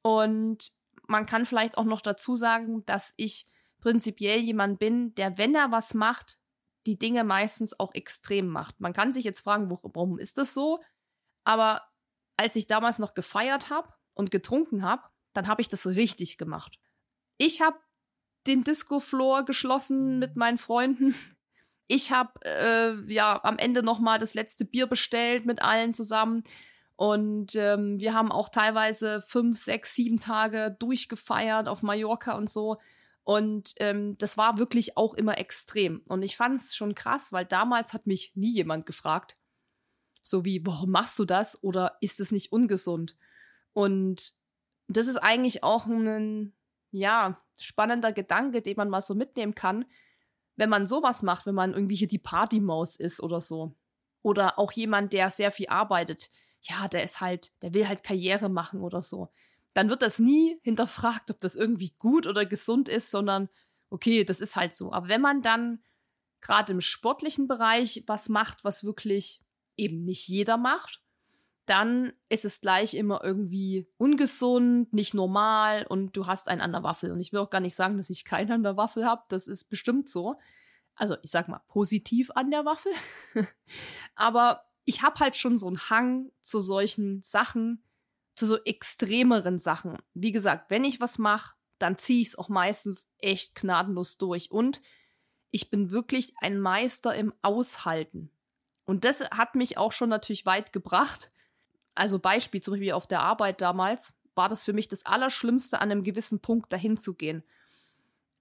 Und 0.03 0.73
man 1.07 1.27
kann 1.27 1.47
vielleicht 1.47 1.79
auch 1.79 1.85
noch 1.85 2.01
dazu 2.01 2.37
sagen, 2.37 2.85
dass 2.85 3.15
ich 3.17 3.49
prinzipiell 3.81 4.41
jemand 4.41 4.79
bin, 4.79 5.15
der, 5.15 5.39
wenn 5.39 5.55
er 5.55 5.71
was 5.71 5.95
macht, 5.95 6.39
die 6.87 6.99
Dinge 6.99 7.25
meistens 7.25 7.79
auch 7.79 7.95
extrem 7.95 8.49
macht. 8.49 8.81
Man 8.81 8.93
kann 8.93 9.13
sich 9.13 9.25
jetzt 9.25 9.41
fragen, 9.41 9.71
warum 9.71 10.19
ist 10.19 10.39
das 10.39 10.55
so? 10.55 10.81
Aber 11.45 11.83
als 12.37 12.57
ich 12.57 12.67
damals 12.67 12.99
noch 12.99 13.15
gefeiert 13.15 13.71
habe 13.71 13.93
und 14.15 14.31
getrunken 14.31 14.83
habe, 14.83 15.03
dann 15.33 15.49
habe 15.49 15.63
ich 15.63 15.69
das 15.69 15.87
richtig 15.87 16.39
gemacht. 16.39 16.79
Ich 17.37 17.61
habe 17.61 17.79
den 18.47 18.65
Disco-Floor 18.65 19.45
geschlossen 19.45 20.19
mit 20.19 20.37
meinen 20.37 20.59
Freunden. 20.59 21.15
Ich 21.87 22.13
habe 22.13 22.33
äh, 22.45 23.13
ja 23.13 23.43
am 23.45 23.59
Ende 23.59 23.83
noch 23.83 23.99
mal 23.99 24.19
das 24.19 24.35
letzte 24.35 24.65
Bier 24.65 24.87
bestellt 24.87 25.47
mit 25.47 25.63
allen 25.63 25.95
zusammen. 25.95 26.45
Und 26.97 27.55
ähm, 27.55 28.01
wir 28.01 28.13
haben 28.13 28.33
auch 28.33 28.49
teilweise 28.49 29.23
fünf, 29.23 29.59
sechs, 29.59 29.95
sieben 29.95 30.19
Tage 30.19 30.77
durchgefeiert 30.79 31.69
auf 31.69 31.83
Mallorca 31.83 32.37
und 32.37 32.51
so. 32.51 32.79
Und 33.23 33.75
ähm, 33.77 34.19
das 34.19 34.37
war 34.37 34.59
wirklich 34.59 34.97
auch 34.97 35.15
immer 35.15 35.39
extrem. 35.39 36.03
Und 36.09 36.23
ich 36.23 36.37
fand 36.37 36.59
es 36.59 36.75
schon 36.75 36.95
krass, 36.95 37.31
weil 37.31 37.45
damals 37.45 37.93
hat 37.93 38.07
mich 38.07 38.33
nie 38.35 38.53
jemand 38.53 38.85
gefragt, 38.85 39.37
so 40.23 40.45
wie, 40.45 40.65
warum 40.67 40.91
machst 40.91 41.19
du 41.19 41.25
das? 41.25 41.63
Oder 41.63 41.97
ist 42.01 42.21
es 42.21 42.33
nicht 42.33 42.53
ungesund? 42.53 43.17
Und 43.73 44.33
das 44.89 45.07
ist 45.07 45.19
eigentlich 45.19 45.63
auch 45.63 45.87
ein, 45.87 46.53
ja, 46.91 47.41
spannender 47.57 48.13
Gedanke, 48.13 48.63
den 48.63 48.77
man 48.77 48.89
mal 48.89 49.01
so 49.01 49.15
mitnehmen 49.15 49.55
kann, 49.55 49.85
wenn 50.57 50.71
man 50.71 50.87
sowas 50.87 51.23
macht, 51.23 51.47
wenn 51.47 51.55
man 51.55 51.75
irgendwie 51.75 51.97
hier 51.97 52.09
die 52.09 52.19
Partymaus 52.19 52.97
ist 52.97 53.21
oder 53.21 53.41
so. 53.41 53.75
Oder 54.23 54.59
auch 54.59 54.73
jemand, 54.73 55.13
der 55.13 55.31
sehr 55.31 55.53
viel 55.53 55.69
arbeitet. 55.69 56.31
Ja, 56.63 56.89
der 56.89 57.05
ist 57.05 57.21
halt, 57.21 57.53
der 57.63 57.75
will 57.75 57.87
halt 57.87 58.03
Karriere 58.03 58.49
machen 58.49 58.81
oder 58.81 59.03
so 59.03 59.31
dann 59.79 59.91
wird 59.91 60.03
das 60.03 60.19
nie 60.19 60.59
hinterfragt, 60.63 61.31
ob 61.31 61.39
das 61.39 61.55
irgendwie 61.55 61.95
gut 61.99 62.27
oder 62.27 62.45
gesund 62.45 62.89
ist, 62.89 63.13
sondern 63.13 63.49
okay, 63.91 64.25
das 64.25 64.41
ist 64.41 64.57
halt 64.57 64.75
so. 64.75 64.93
Aber 64.93 65.07
wenn 65.07 65.21
man 65.21 65.41
dann 65.41 65.85
gerade 66.41 66.73
im 66.73 66.81
sportlichen 66.81 67.47
Bereich 67.47 68.03
was 68.09 68.29
macht, 68.29 68.65
was 68.65 68.83
wirklich 68.83 69.41
eben 69.77 70.03
nicht 70.03 70.27
jeder 70.27 70.57
macht, 70.57 71.01
dann 71.69 72.13
ist 72.29 72.45
es 72.45 72.61
gleich 72.61 72.95
immer 72.95 73.23
irgendwie 73.23 73.89
ungesund, 73.97 74.93
nicht 74.93 75.15
normal 75.15 75.87
und 75.87 76.17
du 76.17 76.27
hast 76.27 76.49
einen 76.49 76.61
an 76.61 76.73
der 76.73 76.83
Waffel. 76.83 77.11
Und 77.13 77.21
ich 77.21 77.33
will 77.33 77.41
auch 77.41 77.51
gar 77.51 77.61
nicht 77.61 77.75
sagen, 77.75 77.97
dass 77.97 78.11
ich 78.11 78.25
keinen 78.25 78.53
an 78.53 78.63
der 78.63 78.77
Waffel 78.77 79.05
habe. 79.05 79.23
Das 79.29 79.47
ist 79.47 79.65
bestimmt 79.65 80.09
so. 80.09 80.39
Also 80.95 81.17
ich 81.23 81.31
sag 81.31 81.49
mal 81.49 81.63
positiv 81.69 82.31
an 82.35 82.51
der 82.51 82.65
Waffel. 82.65 82.93
Aber 84.15 84.65
ich 84.85 85.03
habe 85.03 85.21
halt 85.21 85.37
schon 85.37 85.59
so 85.59 85.67
einen 85.67 85.91
Hang 85.91 86.31
zu 86.41 86.61
solchen 86.61 87.23
Sachen, 87.23 87.85
zu 88.35 88.47
so 88.47 88.57
extremeren 88.65 89.59
Sachen. 89.59 89.99
Wie 90.15 90.33
gesagt, 90.33 90.71
wenn 90.71 90.85
ich 90.85 91.01
was 91.01 91.19
mache, 91.19 91.55
dann 91.79 91.99
ziehe 91.99 92.23
ich 92.23 92.29
es 92.29 92.39
auch 92.39 92.49
meistens 92.49 93.11
echt 93.19 93.55
gnadenlos 93.55 94.19
durch. 94.19 94.51
Und 94.51 94.81
ich 95.51 95.71
bin 95.71 95.91
wirklich 95.91 96.35
ein 96.41 96.59
Meister 96.59 97.15
im 97.15 97.33
Aushalten. 97.43 98.31
Und 98.85 99.05
das 99.05 99.21
hat 99.31 99.55
mich 99.55 99.77
auch 99.77 99.93
schon 99.93 100.09
natürlich 100.09 100.47
weit 100.47 100.73
gebracht. 100.73 101.31
Also 101.99 102.19
Beispiel, 102.19 102.61
zum 102.61 102.75
Beispiel 102.75 102.93
auf 102.93 103.07
der 103.07 103.21
Arbeit 103.21 103.61
damals, 103.61 104.15
war 104.35 104.49
das 104.49 104.65
für 104.65 104.73
mich 104.73 104.89
das 104.89 105.05
Allerschlimmste, 105.05 105.81
an 105.81 105.91
einem 105.91 106.03
gewissen 106.05 106.41
Punkt 106.41 106.73
dahin 106.73 106.97
zu 106.97 107.15
gehen. 107.15 107.43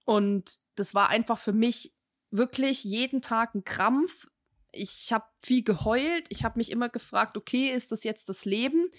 Und 0.05 0.59
das 0.75 0.93
war 0.93 1.09
einfach 1.09 1.39
für 1.39 1.53
mich 1.53 1.93
wirklich 2.29 2.83
jeden 2.83 3.21
Tag 3.21 3.55
ein 3.55 3.63
Krampf. 3.63 4.27
Ich 4.71 5.11
habe 5.11 5.25
viel 5.41 5.63
geheult. 5.63 6.25
Ich 6.29 6.43
habe 6.43 6.59
mich 6.59 6.71
immer 6.71 6.89
gefragt, 6.89 7.35
okay, 7.35 7.69
ist 7.69 7.91
das 7.91 8.03
jetzt 8.03 8.29
das 8.29 8.45
Leben? 8.45 8.91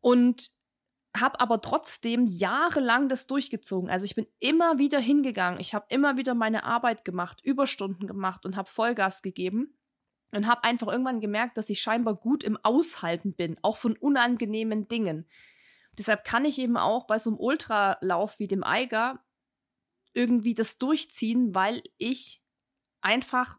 und 0.00 0.50
habe 1.16 1.40
aber 1.40 1.60
trotzdem 1.60 2.26
jahrelang 2.26 3.08
das 3.08 3.26
durchgezogen. 3.26 3.90
Also 3.90 4.04
ich 4.04 4.14
bin 4.14 4.26
immer 4.38 4.78
wieder 4.78 5.00
hingegangen, 5.00 5.60
ich 5.60 5.74
habe 5.74 5.86
immer 5.88 6.16
wieder 6.16 6.34
meine 6.34 6.64
Arbeit 6.64 7.04
gemacht, 7.04 7.40
Überstunden 7.42 8.06
gemacht 8.06 8.44
und 8.44 8.56
habe 8.56 8.70
Vollgas 8.70 9.22
gegeben 9.22 9.74
und 10.32 10.46
habe 10.46 10.64
einfach 10.64 10.88
irgendwann 10.88 11.20
gemerkt, 11.20 11.56
dass 11.56 11.70
ich 11.70 11.80
scheinbar 11.80 12.14
gut 12.14 12.44
im 12.44 12.58
Aushalten 12.62 13.32
bin, 13.32 13.56
auch 13.62 13.76
von 13.76 13.96
unangenehmen 13.96 14.88
Dingen. 14.88 15.26
Deshalb 15.96 16.24
kann 16.24 16.44
ich 16.44 16.58
eben 16.58 16.76
auch 16.76 17.06
bei 17.06 17.18
so 17.18 17.30
einem 17.30 17.40
Ultralauf 17.40 18.38
wie 18.38 18.46
dem 18.46 18.62
Eiger 18.62 19.24
irgendwie 20.12 20.54
das 20.54 20.78
durchziehen, 20.78 21.54
weil 21.54 21.82
ich 21.96 22.42
einfach 23.00 23.58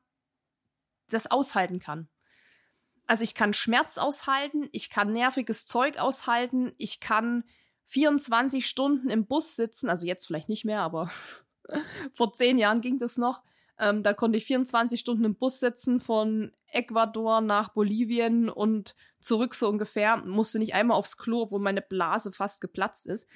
das 1.09 1.29
aushalten 1.29 1.79
kann. 1.79 2.07
Also 3.07 3.23
ich 3.23 3.33
kann 3.33 3.53
Schmerz 3.53 3.97
aushalten, 3.97 4.69
ich 4.71 4.89
kann 4.89 5.11
nerviges 5.11 5.65
Zeug 5.65 5.97
aushalten, 5.97 6.73
ich 6.77 6.99
kann 6.99 7.43
24 7.85 8.67
Stunden 8.67 9.09
im 9.09 9.25
Bus 9.25 9.55
sitzen, 9.55 9.89
also 9.89 10.05
jetzt 10.05 10.27
vielleicht 10.27 10.47
nicht 10.47 10.63
mehr, 10.63 10.81
aber 10.81 11.09
vor 12.13 12.31
zehn 12.33 12.59
Jahren 12.59 12.81
ging 12.81 12.99
das 12.99 13.17
noch. 13.17 13.41
Ähm, 13.79 14.03
da 14.03 14.13
konnte 14.13 14.37
ich 14.37 14.45
24 14.45 14.99
Stunden 14.99 15.25
im 15.25 15.35
Bus 15.35 15.59
sitzen 15.59 16.01
von 16.01 16.51
Ecuador 16.67 17.41
nach 17.41 17.69
Bolivien 17.69 18.49
und 18.49 18.95
zurück 19.21 19.55
so 19.55 19.69
ungefähr. 19.69 20.17
Musste 20.17 20.59
nicht 20.59 20.73
einmal 20.73 20.97
aufs 20.97 21.17
Klo, 21.17 21.43
obwohl 21.43 21.61
meine 21.61 21.81
Blase 21.81 22.31
fast 22.31 22.61
geplatzt 22.61 23.07
ist. 23.07 23.29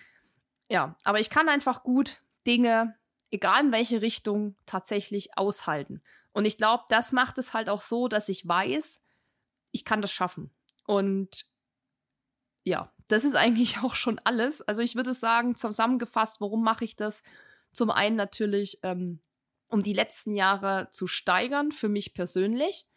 Ja, 0.70 0.98
aber 1.04 1.20
ich 1.20 1.30
kann 1.30 1.50
einfach 1.50 1.84
gut 1.84 2.22
Dinge, 2.46 2.96
egal 3.32 3.66
in 3.66 3.72
welche 3.72 4.02
Richtung, 4.02 4.56
tatsächlich 4.66 5.38
aushalten. 5.38 6.02
Und 6.34 6.46
ich 6.46 6.58
glaube, 6.58 6.84
das 6.90 7.12
macht 7.12 7.38
es 7.38 7.54
halt 7.54 7.70
auch 7.70 7.82
so, 7.82 8.08
dass 8.08 8.28
ich 8.28 8.48
weiß, 8.48 9.04
ich 9.72 9.86
kann 9.86 10.02
das 10.02 10.12
schaffen. 10.12 10.52
Und 10.86 11.46
ja, 12.64 12.92
das 13.08 13.24
ist 13.24 13.36
eigentlich 13.36 13.80
auch 13.84 13.96
schon 13.96 14.20
alles. 14.24 14.62
Also 14.62 14.82
ich 14.82 14.96
würde 14.96 15.14
sagen, 15.14 15.56
zusammengefasst, 15.56 16.42
warum 16.42 16.64
mache 16.64 16.86
ich 16.86 16.96
das? 16.96 17.24
Zum 17.72 17.90
einen 17.90 18.16
natürlich, 18.16 18.80
ähm, 18.84 19.22
um 19.74 19.84
die 19.84 19.94
letzten 19.94 20.34
Jahre 20.34 20.88
zu 20.92 21.08
steigern, 21.08 21.72
für 21.72 21.90
mich 21.90 22.14
persönlich. 22.14 22.88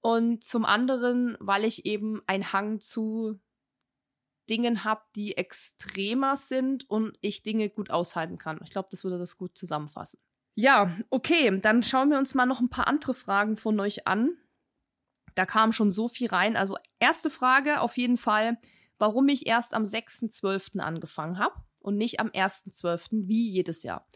Und 0.00 0.44
zum 0.44 0.64
anderen, 0.64 1.36
weil 1.40 1.64
ich 1.64 1.86
eben 1.86 2.22
einen 2.26 2.52
Hang 2.52 2.80
zu 2.80 3.40
Dingen 4.50 4.84
habe, 4.84 5.00
die 5.16 5.36
extremer 5.36 6.36
sind 6.36 6.88
und 6.90 7.16
ich 7.22 7.42
Dinge 7.42 7.70
gut 7.70 7.90
aushalten 7.90 8.36
kann. 8.36 8.60
Ich 8.62 8.70
glaube, 8.70 8.88
das 8.90 9.02
würde 9.02 9.18
das 9.18 9.38
gut 9.38 9.56
zusammenfassen. 9.56 10.20
Ja, 10.54 10.94
okay, 11.10 11.58
dann 11.60 11.82
schauen 11.82 12.10
wir 12.10 12.18
uns 12.18 12.34
mal 12.34 12.46
noch 12.46 12.60
ein 12.60 12.68
paar 12.68 12.86
andere 12.86 13.14
Fragen 13.14 13.56
von 13.56 13.80
euch 13.80 14.06
an 14.06 14.36
da 15.34 15.46
kam 15.46 15.72
schon 15.72 15.90
so 15.90 16.08
viel 16.08 16.28
rein. 16.28 16.56
Also 16.56 16.76
erste 16.98 17.30
Frage 17.30 17.80
auf 17.80 17.96
jeden 17.96 18.16
Fall, 18.16 18.58
warum 18.98 19.28
ich 19.28 19.46
erst 19.46 19.74
am 19.74 19.82
6.12. 19.82 20.78
angefangen 20.78 21.38
habe 21.38 21.54
und 21.80 21.96
nicht 21.96 22.20
am 22.20 22.28
1.12. 22.28 23.26
wie 23.28 23.48
jedes 23.50 23.82
Jahr. 23.82 24.06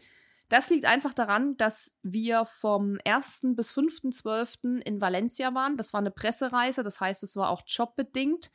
Das 0.49 0.69
liegt 0.71 0.85
einfach 0.85 1.13
daran, 1.13 1.55
dass 1.57 1.95
wir 2.01 2.45
vom 2.45 2.97
1. 3.05 3.53
bis 3.55 3.71
5.12. 3.71 4.81
in 4.81 4.99
Valencia 4.99 5.53
waren. 5.53 5.77
Das 5.77 5.93
war 5.93 5.99
eine 5.99 6.11
Pressereise, 6.11 6.81
das 6.83 6.99
heißt, 6.99 7.23
es 7.23 7.35
war 7.35 7.49
auch 7.49 7.61
jobbedingt 7.67 8.51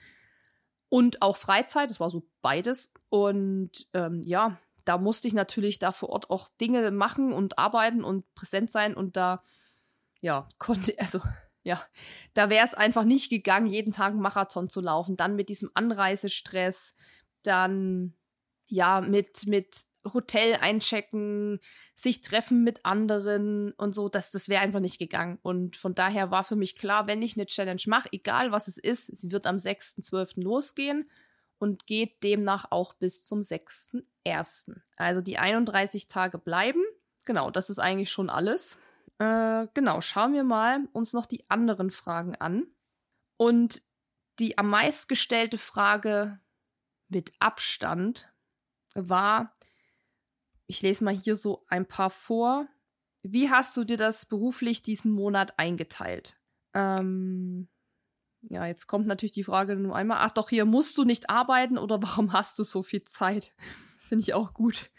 und 0.89 1.23
auch 1.23 1.37
Freizeit, 1.37 1.91
das 1.91 2.01
war 2.01 2.11
so 2.11 2.27
beides. 2.43 2.93
Und 3.09 3.89
ähm, 3.95 4.23
ja, 4.25 4.59
da 4.85 4.99
musste 4.99 5.29
ich 5.29 5.35
natürlich 5.35 5.79
da 5.79 5.93
vor 5.93 6.11
Ort 6.11 6.31
auch 6.31 6.49
Dinge 6.61 6.91
machen 6.91 7.33
und 7.33 7.59
arbeiten 7.59 8.05
und 8.05 8.33
präsent 8.35 8.71
sein 8.71 8.95
und 8.95 9.17
da, 9.17 9.43
ja, 10.21 10.49
konnte, 10.59 10.95
also 10.99 11.21
ja, 11.63 11.83
da 12.35 12.51
wäre 12.51 12.65
es 12.65 12.75
einfach 12.75 13.05
nicht 13.05 13.31
gegangen, 13.31 13.67
jeden 13.67 13.93
Tag 13.93 14.11
einen 14.11 14.21
Marathon 14.21 14.69
zu 14.69 14.81
laufen. 14.81 15.17
Dann 15.17 15.35
mit 15.35 15.49
diesem 15.49 15.71
Anreisestress, 15.75 16.95
dann 17.43 18.15
ja, 18.67 19.01
mit, 19.01 19.47
mit 19.47 19.87
Hotel 20.13 20.57
einchecken, 20.61 21.61
sich 21.95 22.21
treffen 22.21 22.63
mit 22.63 22.85
anderen 22.85 23.73
und 23.73 23.95
so, 23.95 24.09
das, 24.09 24.33
das 24.33 24.49
wäre 24.49 24.63
einfach 24.63 24.81
nicht 24.81 24.99
gegangen. 24.99 25.39
Und 25.43 25.77
von 25.77 25.95
daher 25.95 26.31
war 26.31 26.45
für 26.45 26.57
mich 26.57 26.77
klar, 26.77 27.07
wenn 27.07 27.23
ich 27.23 27.37
eine 27.37 27.47
Challenge 27.47 27.83
mache, 27.87 28.09
egal 28.13 28.53
was 28.53 28.69
es 28.69 28.77
ist, 28.77 29.07
sie 29.17 29.33
wird 29.33 29.47
am 29.47 29.57
6.12. 29.57 30.43
losgehen 30.43 31.09
und 31.59 31.87
geht 31.87 32.23
demnach 32.23 32.67
auch 32.71 32.95
bis 32.95 33.25
zum 33.25 33.41
6.1. 33.41 34.75
Also 34.97 35.21
die 35.21 35.39
31 35.39 36.09
Tage 36.09 36.39
bleiben. 36.39 36.83
Genau, 37.25 37.51
das 37.51 37.71
ist 37.71 37.79
eigentlich 37.79 38.11
schon 38.11 38.29
alles. 38.29 38.77
Äh, 39.19 39.67
genau, 39.73 40.01
schauen 40.01 40.35
wir 40.35 40.45
mal 40.45 40.81
uns 40.93 41.13
noch 41.13 41.27
die 41.27 41.49
anderen 41.49 41.91
Fragen 41.91 42.35
an. 42.37 42.67
Und 43.37 43.83
die 44.39 44.59
am 44.59 44.69
meist 44.69 45.09
gestellte 45.09 45.59
Frage 45.59 46.41
mit 47.09 47.33
Abstand 47.39 48.29
war, 48.95 49.55
ich 50.67 50.83
lese 50.83 51.05
mal 51.05 51.15
hier 51.15 51.37
so 51.37 51.65
ein 51.69 51.87
paar 51.87 52.11
vor. 52.11 52.67
Wie 53.23 53.51
hast 53.51 53.77
du 53.77 53.85
dir 53.85 53.97
das 53.97 54.27
beruflich 54.27 54.83
diesen 54.83 55.13
Monat 55.13 55.59
eingeteilt? 55.59 56.37
Ähm, 56.75 57.69
ja, 58.43 58.67
jetzt 58.67 58.87
kommt 58.87 59.07
natürlich 59.07 59.33
die 59.33 59.45
Frage 59.45 59.77
nur 59.77 59.97
einmal. 59.97 60.19
Ach 60.21 60.31
doch, 60.31 60.51
hier 60.51 60.65
musst 60.65 60.99
du 60.99 61.05
nicht 61.05 61.31
arbeiten 61.31 61.79
oder 61.79 61.99
warum 62.03 62.33
hast 62.33 62.59
du 62.59 62.65
so 62.65 62.83
viel 62.83 63.05
Zeit? 63.05 63.55
Finde 64.01 64.23
ich 64.23 64.35
auch 64.35 64.55
gut. 64.55 64.91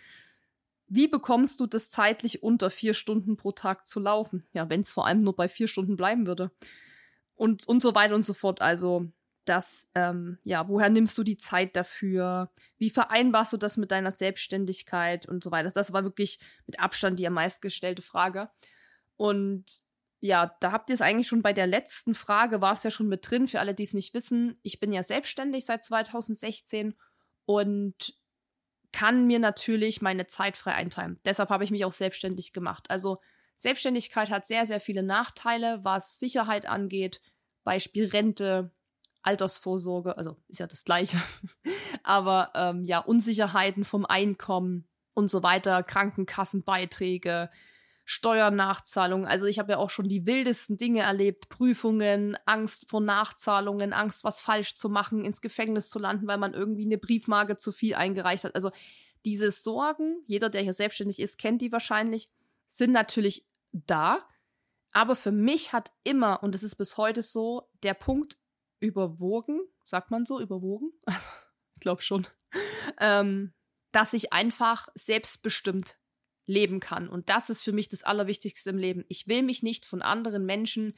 Wie 0.88 1.08
bekommst 1.08 1.60
du 1.60 1.66
das 1.66 1.90
zeitlich 1.90 2.44
unter 2.44 2.70
vier 2.70 2.94
Stunden 2.94 3.38
pro 3.38 3.52
Tag 3.52 3.88
zu 3.88 4.00
laufen? 4.00 4.46
Ja, 4.54 4.70
wenn 4.70 4.82
es 4.82 4.92
vor 4.92 5.08
allem 5.08 5.20
nur 5.20 5.36
bei 5.36 5.48
vier 5.48 5.68
Stunden 5.68 5.96
bleiben 5.96 6.28
würde. 6.28 6.52
Und, 7.34 7.68
und 7.68 7.82
so 7.82 7.96
weiter 7.96 8.16
und 8.16 8.24
so 8.24 8.34
fort. 8.34 8.62
Also, 8.62 9.08
dass, 9.50 9.90
ähm, 9.96 10.40
ja, 10.44 10.68
woher 10.68 10.90
nimmst 10.90 11.18
du 11.18 11.24
die 11.24 11.38
Zeit 11.38 11.76
dafür? 11.76 12.52
Wie 12.78 12.90
vereinbarst 12.90 13.54
du 13.54 13.58
das 13.58 13.78
mit 13.78 13.92
deiner 13.92 14.12
Selbstständigkeit 14.12 15.28
und 15.28 15.44
so 15.44 15.52
weiter? 15.52 15.72
Das 15.72 15.94
war 15.94 16.04
wirklich 16.04 16.40
mit 16.68 16.80
Abstand 16.80 17.20
die 17.20 17.28
am 17.28 17.34
meisten 17.34 17.62
gestellte 17.62 18.02
Frage. 18.02 18.50
Und 19.18 19.84
ja, 20.20 20.56
da 20.60 20.72
habt 20.72 20.90
ihr 20.90 20.96
es 20.96 21.02
eigentlich 21.02 21.28
schon 21.28 21.42
bei 21.42 21.54
der 21.54 21.68
letzten 21.68 22.16
Frage, 22.16 22.62
war 22.62 22.74
es 22.74 22.84
ja 22.84 22.92
schon 22.92 23.08
mit 23.08 23.30
drin, 23.30 23.48
für 23.48 23.60
alle, 23.60 23.74
die 23.74 23.84
es 23.84 23.94
nicht 23.94 24.14
wissen. 24.14 24.60
Ich 24.64 24.80
bin 24.80 24.92
ja 24.92 25.04
selbstständig 25.04 25.66
seit 25.66 25.84
2016 25.84 26.96
und 27.46 28.16
kann 28.92 29.28
mir 29.28 29.40
natürlich 29.40 30.02
meine 30.02 30.26
Zeit 30.26 30.58
frei 30.58 30.74
einteilen. 30.74 31.20
Deshalb 31.26 31.50
habe 31.50 31.64
ich 31.64 31.72
mich 31.72 31.86
auch 31.86 31.92
selbstständig 31.92 32.54
gemacht. 32.54 32.90
Also 32.90 33.20
Selbstständigkeit 33.58 34.30
hat 34.30 34.46
sehr, 34.46 34.66
sehr 34.66 34.80
viele 34.80 35.04
Nachteile, 35.04 35.80
was 35.84 36.18
Sicherheit 36.18 36.66
angeht, 36.66 37.22
Beispiel 37.64 38.08
Rente, 38.08 38.72
Altersvorsorge, 39.26 40.18
also 40.18 40.38
ist 40.48 40.60
ja 40.60 40.68
das 40.68 40.84
gleiche, 40.84 41.18
aber 42.04 42.52
ähm, 42.56 42.84
ja, 42.84 43.00
Unsicherheiten 43.00 43.84
vom 43.84 44.06
Einkommen 44.06 44.88
und 45.14 45.30
so 45.30 45.42
weiter, 45.44 45.82
Krankenkassenbeiträge, 45.84 47.50
Steuernachzahlungen. 48.06 49.26
Also 49.26 49.48
ich 49.48 49.58
habe 49.58 49.74
ja 49.74 49.78
auch 49.80 49.90
schon 49.90 50.08
die 50.08 50.28
wildesten 50.28 50.78
Dinge 50.78 51.02
erlebt, 51.02 51.50
Prüfungen, 51.50 52.38
Angst 52.46 52.90
vor 52.90 53.02
Nachzahlungen, 53.02 53.94
Angst, 53.94 54.24
was 54.24 54.42
falsch 54.42 54.76
zu 54.76 54.90
machen, 54.90 55.26
ins 55.26 55.42
Gefängnis 55.42 55.90
zu 55.90 55.98
landen, 55.98 56.28
weil 56.28 56.38
man 56.38 56.54
irgendwie 56.54 56.86
eine 56.86 57.00
Briefmarke 57.00 57.58
zu 57.58 57.72
viel 57.72 57.96
eingereicht 57.96 58.44
hat. 58.44 58.54
Also 58.54 58.70
diese 59.26 59.50
Sorgen, 59.50 60.24
jeder, 60.28 60.50
der 60.50 60.62
hier 60.62 60.74
selbstständig 60.74 61.20
ist, 61.20 61.40
kennt 61.40 61.64
die 61.64 61.72
wahrscheinlich, 61.72 62.30
sind 62.68 62.92
natürlich 62.92 63.48
da. 63.72 64.20
Aber 64.92 65.16
für 65.16 65.32
mich 65.32 65.74
hat 65.74 65.92
immer, 66.04 66.44
und 66.44 66.54
es 66.54 66.62
ist 66.62 66.76
bis 66.76 66.98
heute 66.98 67.24
so, 67.24 67.68
der 67.82 67.96
Punkt 67.96 68.38
überwogen, 68.80 69.62
sagt 69.84 70.12
man 70.12 70.26
so, 70.26 70.40
überwogen? 70.40 70.92
Also, 71.06 71.30
ich 71.74 71.80
glaube 71.82 72.02
schon, 72.02 72.28
ähm, 73.00 73.54
dass 73.92 74.14
ich 74.14 74.34
einfach 74.34 74.88
selbstbestimmt 74.96 75.98
leben 76.48 76.80
kann. 76.80 77.10
Und 77.10 77.30
das 77.30 77.50
ist 77.50 77.64
für 77.64 77.72
mich 77.72 77.90
das 77.90 78.04
Allerwichtigste 78.04 78.70
im 78.70 78.78
Leben. 78.78 79.04
Ich 79.08 79.28
will 79.28 79.42
mich 79.42 79.64
nicht 79.64 79.86
von 79.86 80.02
anderen 80.02 80.46
Menschen, 80.46 80.94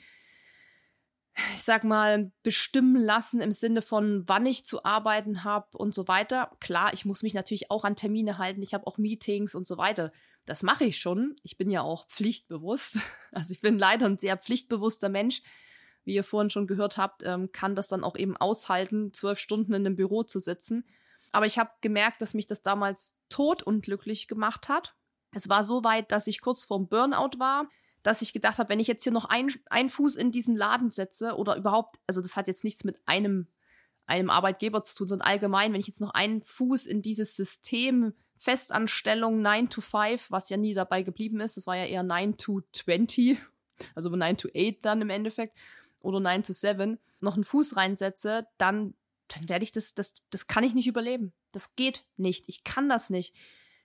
ich 1.53 1.63
sag 1.63 1.83
mal, 1.83 2.31
bestimmen 2.41 3.01
lassen 3.01 3.41
im 3.41 3.51
Sinne 3.51 3.81
von, 3.81 4.27
wann 4.27 4.45
ich 4.45 4.65
zu 4.65 4.83
arbeiten 4.83 5.43
habe 5.43 5.77
und 5.77 5.93
so 5.93 6.07
weiter. 6.07 6.55
Klar, 6.59 6.93
ich 6.93 7.05
muss 7.05 7.21
mich 7.21 7.33
natürlich 7.33 7.69
auch 7.69 7.83
an 7.83 7.95
Termine 7.95 8.37
halten. 8.37 8.63
Ich 8.63 8.73
habe 8.73 8.87
auch 8.87 8.97
Meetings 8.97 9.53
und 9.53 9.67
so 9.67 9.77
weiter. 9.77 10.11
Das 10.45 10.63
mache 10.63 10.85
ich 10.85 10.97
schon. 10.99 11.35
Ich 11.43 11.57
bin 11.57 11.69
ja 11.69 11.81
auch 11.81 12.07
pflichtbewusst. 12.07 12.97
Also 13.33 13.51
ich 13.51 13.61
bin 13.61 13.77
leider 13.77 14.07
ein 14.07 14.17
sehr 14.17 14.35
pflichtbewusster 14.35 15.09
Mensch. 15.09 15.43
Wie 16.07 16.15
ihr 16.15 16.23
vorhin 16.23 16.49
schon 16.49 16.65
gehört 16.65 16.97
habt, 16.97 17.21
ähm, 17.23 17.51
kann 17.51 17.75
das 17.75 17.87
dann 17.87 18.03
auch 18.03 18.15
eben 18.15 18.35
aushalten, 18.35 19.13
zwölf 19.13 19.37
Stunden 19.37 19.73
in 19.73 19.85
einem 19.85 19.95
Büro 19.95 20.23
zu 20.23 20.39
sitzen. 20.39 20.85
Aber 21.31 21.45
ich 21.45 21.59
habe 21.59 21.69
gemerkt, 21.81 22.21
dass 22.23 22.33
mich 22.33 22.47
das 22.47 22.63
damals 22.63 23.15
totunglücklich 23.29 24.27
gemacht 24.27 24.69
hat 24.69 24.95
es 25.37 25.49
war 25.49 25.63
so 25.63 25.83
weit, 25.83 26.11
dass 26.11 26.27
ich 26.27 26.41
kurz 26.41 26.65
vorm 26.65 26.87
Burnout 26.87 27.37
war, 27.37 27.69
dass 28.03 28.21
ich 28.21 28.33
gedacht 28.33 28.57
habe, 28.57 28.69
wenn 28.69 28.79
ich 28.79 28.87
jetzt 28.87 29.03
hier 29.03 29.11
noch 29.11 29.25
einen 29.25 29.89
Fuß 29.89 30.15
in 30.15 30.31
diesen 30.31 30.55
Laden 30.55 30.91
setze 30.91 31.35
oder 31.35 31.55
überhaupt, 31.55 31.97
also 32.07 32.21
das 32.21 32.35
hat 32.35 32.47
jetzt 32.47 32.63
nichts 32.63 32.83
mit 32.83 32.99
einem, 33.05 33.47
einem 34.05 34.29
Arbeitgeber 34.29 34.83
zu 34.83 34.95
tun, 34.95 35.07
sondern 35.07 35.27
allgemein, 35.27 35.73
wenn 35.73 35.79
ich 35.79 35.87
jetzt 35.87 36.01
noch 36.01 36.13
einen 36.13 36.41
Fuß 36.41 36.85
in 36.85 37.01
dieses 37.01 37.35
System 37.35 38.13
Festanstellung 38.37 39.41
9 39.41 39.69
to 39.69 39.81
5, 39.81 40.31
was 40.31 40.49
ja 40.49 40.57
nie 40.57 40.73
dabei 40.73 41.03
geblieben 41.03 41.39
ist, 41.39 41.57
das 41.57 41.67
war 41.67 41.75
ja 41.75 41.85
eher 41.85 42.03
9 42.03 42.37
to 42.37 42.61
20, 42.71 43.39
also 43.95 44.09
9 44.09 44.37
to 44.37 44.49
8 44.55 44.77
dann 44.81 45.01
im 45.01 45.09
Endeffekt, 45.09 45.57
oder 46.07 46.21
9 46.21 46.43
to 46.43 46.53
7, 46.53 46.97
noch 47.19 47.35
einen 47.35 47.43
Fuß 47.43 47.75
reinsetze, 47.75 48.47
dann, 48.57 48.95
dann 49.27 49.49
werde 49.49 49.63
ich 49.63 49.73
das, 49.73 49.93
das, 49.93 50.13
das 50.29 50.47
kann 50.47 50.63
ich 50.63 50.73
nicht 50.73 50.87
überleben. 50.87 51.33
Das 51.51 51.75
geht 51.75 52.05
nicht. 52.15 52.47
Ich 52.47 52.63
kann 52.63 52.87
das 52.87 53.09
nicht 53.09 53.35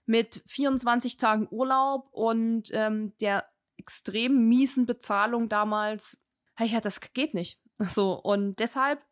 mit 0.07 0.43
24 0.47 1.17
Tagen 1.17 1.49
Urlaub 1.51 2.09
und 2.13 2.69
ähm, 2.73 3.13
der 3.21 3.49
extrem 3.77 4.49
miesen 4.49 4.87
Bezahlung 4.87 5.49
damals, 5.49 6.25
ja, 6.61 6.81
das 6.81 7.01
geht 7.01 7.35
nicht. 7.35 7.61
So, 7.79 8.13
und 8.13 8.61
deshalb 8.61 9.05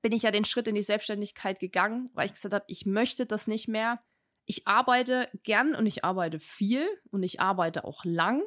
bin 0.00 0.12
ich 0.12 0.22
ja 0.22 0.30
den 0.30 0.44
Schritt 0.44 0.68
in 0.68 0.76
die 0.76 0.84
Selbstständigkeit 0.84 1.58
gegangen, 1.58 2.10
weil 2.14 2.26
ich 2.26 2.34
gesagt 2.34 2.54
habe, 2.54 2.66
ich 2.68 2.86
möchte 2.86 3.26
das 3.26 3.48
nicht 3.48 3.66
mehr. 3.66 4.00
Ich 4.44 4.68
arbeite 4.68 5.28
gern 5.42 5.74
und 5.74 5.86
ich 5.86 6.04
arbeite 6.04 6.38
viel 6.38 6.86
und 7.10 7.24
ich 7.24 7.40
arbeite 7.40 7.82
auch 7.82 8.04
lang 8.04 8.42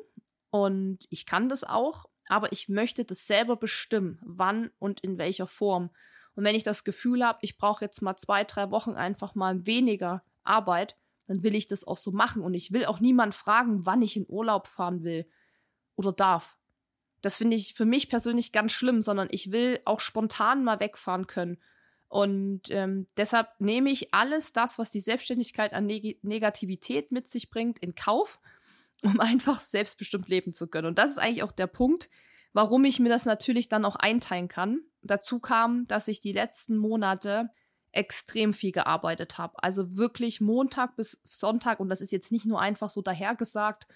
und 0.52 1.06
ich 1.10 1.26
kann 1.26 1.50
das 1.50 1.66
auch, 1.66 2.06
aber 2.30 2.52
ich 2.52 2.70
möchte 2.70 3.06
das 3.06 3.28
selber 3.28 3.56
bestimmen, 3.56 4.20
wann 4.24 4.72
und 4.80 5.00
in 5.02 5.18
welcher 5.18 5.48
Form. 5.48 5.90
Und 6.36 6.44
wenn 6.44 6.56
ich 6.56 6.64
das 6.64 6.84
Gefühl 6.84 7.26
habe, 7.26 7.40
ich 7.42 7.58
brauche 7.58 7.84
jetzt 7.84 8.02
mal 8.02 8.18
zwei, 8.18 8.44
drei 8.44 8.70
Wochen 8.70 8.92
einfach 8.92 9.36
mal 9.36 9.66
weniger 9.66 10.24
Arbeit, 10.44 10.96
dann 11.28 11.44
will 11.44 11.56
ich 11.56 11.68
das 11.68 11.86
auch 11.86 11.98
so 11.98 12.12
machen. 12.12 12.42
Und 12.42 12.54
ich 12.54 12.72
will 12.72 12.86
auch 12.86 13.00
niemand 13.00 13.36
fragen, 13.36 13.86
wann 13.86 14.02
ich 14.02 14.16
in 14.18 14.26
Urlaub 14.28 14.68
fahren 14.68 15.04
will 15.04 15.28
oder 15.96 16.12
darf. 16.12 16.58
Das 17.22 17.38
finde 17.38 17.56
ich 17.56 17.74
für 17.74 17.86
mich 17.86 18.10
persönlich 18.10 18.52
ganz 18.52 18.72
schlimm, 18.72 19.02
sondern 19.02 19.28
ich 19.32 19.52
will 19.52 19.80
auch 19.86 20.00
spontan 20.00 20.64
mal 20.64 20.80
wegfahren 20.80 21.28
können. 21.28 21.58
Und 22.08 22.70
ähm, 22.70 23.08
deshalb 23.18 23.50
nehme 23.60 23.90
ich 23.90 24.14
alles 24.14 24.54
das, 24.54 24.80
was 24.80 24.92
die 24.92 25.02
Selbstständigkeit 25.02 25.74
an 25.74 25.86
Neg 25.86 26.24
Negativität 26.24 27.12
mit 27.12 27.28
sich 27.28 27.50
bringt, 27.50 27.80
in 27.80 27.96
Kauf, 27.96 28.40
um 29.04 29.20
einfach 29.20 29.60
selbstbestimmt 29.60 30.30
leben 30.30 30.54
zu 30.54 30.68
können. 30.68 30.88
Und 30.88 31.00
das 31.00 31.12
ist 31.12 31.18
eigentlich 31.18 31.44
auch 31.44 31.52
der 31.52 31.68
Punkt, 31.68 32.10
warum 32.54 32.86
ich 32.86 33.00
mir 33.00 33.10
das 33.10 33.26
natürlich 33.26 33.70
dann 33.70 33.86
auch 33.86 33.96
einteilen 33.96 34.48
kann. 34.48 34.82
Dazu 35.02 35.40
kam, 35.40 35.88
dass 35.88 36.08
ich 36.08 36.20
die 36.20 36.34
letzten 36.34 36.78
Monate 36.78 37.50
extrem 37.92 38.54
viel 38.54 38.72
gearbeitet 38.72 39.38
habe. 39.38 39.62
Also 39.64 39.98
wirklich 39.98 40.42
Montag 40.42 40.96
bis 40.96 41.22
Sonntag 41.26 41.80
und 41.80 41.90
das 41.90 42.02
ist 42.02 42.12
jetzt 42.12 42.32
nicht 42.32 42.46
nur 42.46 42.62
einfach 42.62 42.90
so 42.90 43.02
dahergesagt, 43.02 43.88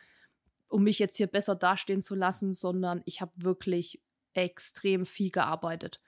um 0.70 0.84
mich 0.84 1.00
jetzt 1.00 1.18
hier 1.18 1.28
besser 1.28 1.56
dastehen 1.56 2.02
zu 2.02 2.16
lassen, 2.16 2.54
sondern 2.54 3.02
ich 3.06 3.22
habe 3.22 3.32
wirklich 3.36 4.02
extrem 4.34 5.06
viel 5.06 5.30
gearbeitet. 5.30 6.00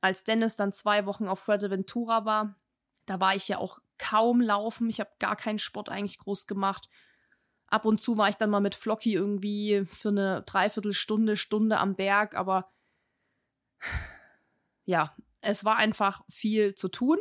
Als 0.00 0.24
Dennis 0.24 0.56
dann 0.56 0.72
zwei 0.72 1.06
Wochen 1.06 1.28
auf 1.28 1.40
Fuerteventura 1.40 2.24
war, 2.24 2.56
da 3.06 3.20
war 3.20 3.34
ich 3.34 3.48
ja 3.48 3.58
auch 3.58 3.80
kaum 3.96 4.40
laufen. 4.40 4.90
Ich 4.90 5.00
habe 5.00 5.10
gar 5.18 5.36
keinen 5.36 5.58
Sport 5.58 5.88
eigentlich 5.88 6.18
groß 6.18 6.46
gemacht. 6.46 6.88
Ab 7.68 7.84
und 7.84 8.00
zu 8.00 8.16
war 8.16 8.28
ich 8.28 8.36
dann 8.36 8.50
mal 8.50 8.60
mit 8.60 8.74
Flocky 8.74 9.14
irgendwie 9.14 9.84
für 9.86 10.08
eine 10.08 10.42
Dreiviertelstunde, 10.42 11.36
Stunde 11.36 11.78
am 11.78 11.94
Berg, 11.96 12.34
aber 12.34 12.72
ja, 14.84 15.14
es 15.40 15.64
war 15.64 15.76
einfach 15.76 16.22
viel 16.30 16.74
zu 16.74 16.88
tun 16.88 17.18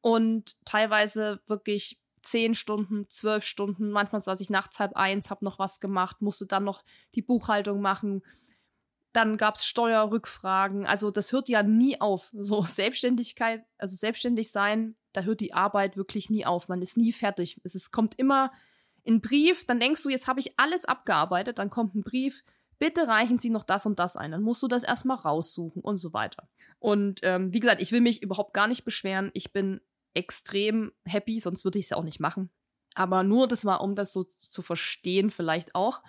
und 0.00 0.56
teilweise 0.64 1.40
wirklich 1.46 1.98
zehn 2.22 2.54
Stunden, 2.54 3.08
zwölf 3.08 3.44
Stunden. 3.44 3.90
Manchmal 3.90 4.20
saß 4.20 4.40
ich 4.40 4.50
nachts 4.50 4.78
halb 4.78 4.96
eins, 4.96 5.30
hab 5.30 5.42
noch 5.42 5.58
was 5.58 5.80
gemacht, 5.80 6.22
musste 6.22 6.46
dann 6.46 6.64
noch 6.64 6.84
die 7.14 7.22
Buchhaltung 7.22 7.80
machen. 7.80 8.22
Dann 9.12 9.36
gab's 9.36 9.66
Steuerrückfragen. 9.66 10.86
Also 10.86 11.10
das 11.10 11.32
hört 11.32 11.48
ja 11.48 11.62
nie 11.62 12.00
auf. 12.00 12.30
So 12.32 12.62
Selbstständigkeit, 12.66 13.64
also 13.78 13.96
selbstständig 13.96 14.50
sein, 14.50 14.96
da 15.12 15.22
hört 15.22 15.40
die 15.40 15.52
Arbeit 15.52 15.96
wirklich 15.96 16.30
nie 16.30 16.46
auf. 16.46 16.68
Man 16.68 16.80
ist 16.82 16.96
nie 16.96 17.12
fertig. 17.12 17.60
Es 17.64 17.74
ist, 17.74 17.90
kommt 17.90 18.18
immer 18.18 18.52
ein 19.06 19.20
Brief, 19.20 19.64
dann 19.64 19.80
denkst 19.80 20.02
du, 20.02 20.08
jetzt 20.08 20.28
habe 20.28 20.40
ich 20.40 20.58
alles 20.58 20.84
abgearbeitet, 20.84 21.58
dann 21.58 21.70
kommt 21.70 21.94
ein 21.94 22.02
Brief, 22.02 22.44
bitte 22.78 23.06
reichen 23.06 23.38
Sie 23.38 23.50
noch 23.50 23.62
das 23.62 23.86
und 23.86 23.98
das 23.98 24.16
ein. 24.16 24.32
Dann 24.32 24.42
musst 24.42 24.62
du 24.62 24.68
das 24.68 24.82
erstmal 24.84 25.16
raussuchen 25.16 25.82
und 25.82 25.98
so 25.98 26.12
weiter. 26.12 26.48
Und 26.78 27.20
ähm, 27.22 27.52
wie 27.52 27.60
gesagt, 27.60 27.80
ich 27.80 27.92
will 27.92 28.00
mich 28.00 28.22
überhaupt 28.22 28.54
gar 28.54 28.66
nicht 28.66 28.84
beschweren. 28.84 29.30
Ich 29.34 29.52
bin 29.52 29.80
extrem 30.14 30.92
happy, 31.04 31.38
sonst 31.40 31.64
würde 31.64 31.78
ich 31.78 31.86
es 31.86 31.90
ja 31.90 31.96
auch 31.96 32.04
nicht 32.04 32.20
machen. 32.20 32.50
Aber 32.94 33.22
nur 33.22 33.48
das 33.48 33.64
war, 33.64 33.80
um 33.80 33.94
das 33.94 34.12
so 34.12 34.24
zu 34.24 34.62
verstehen, 34.62 35.30
vielleicht 35.30 35.74
auch, 35.74 36.02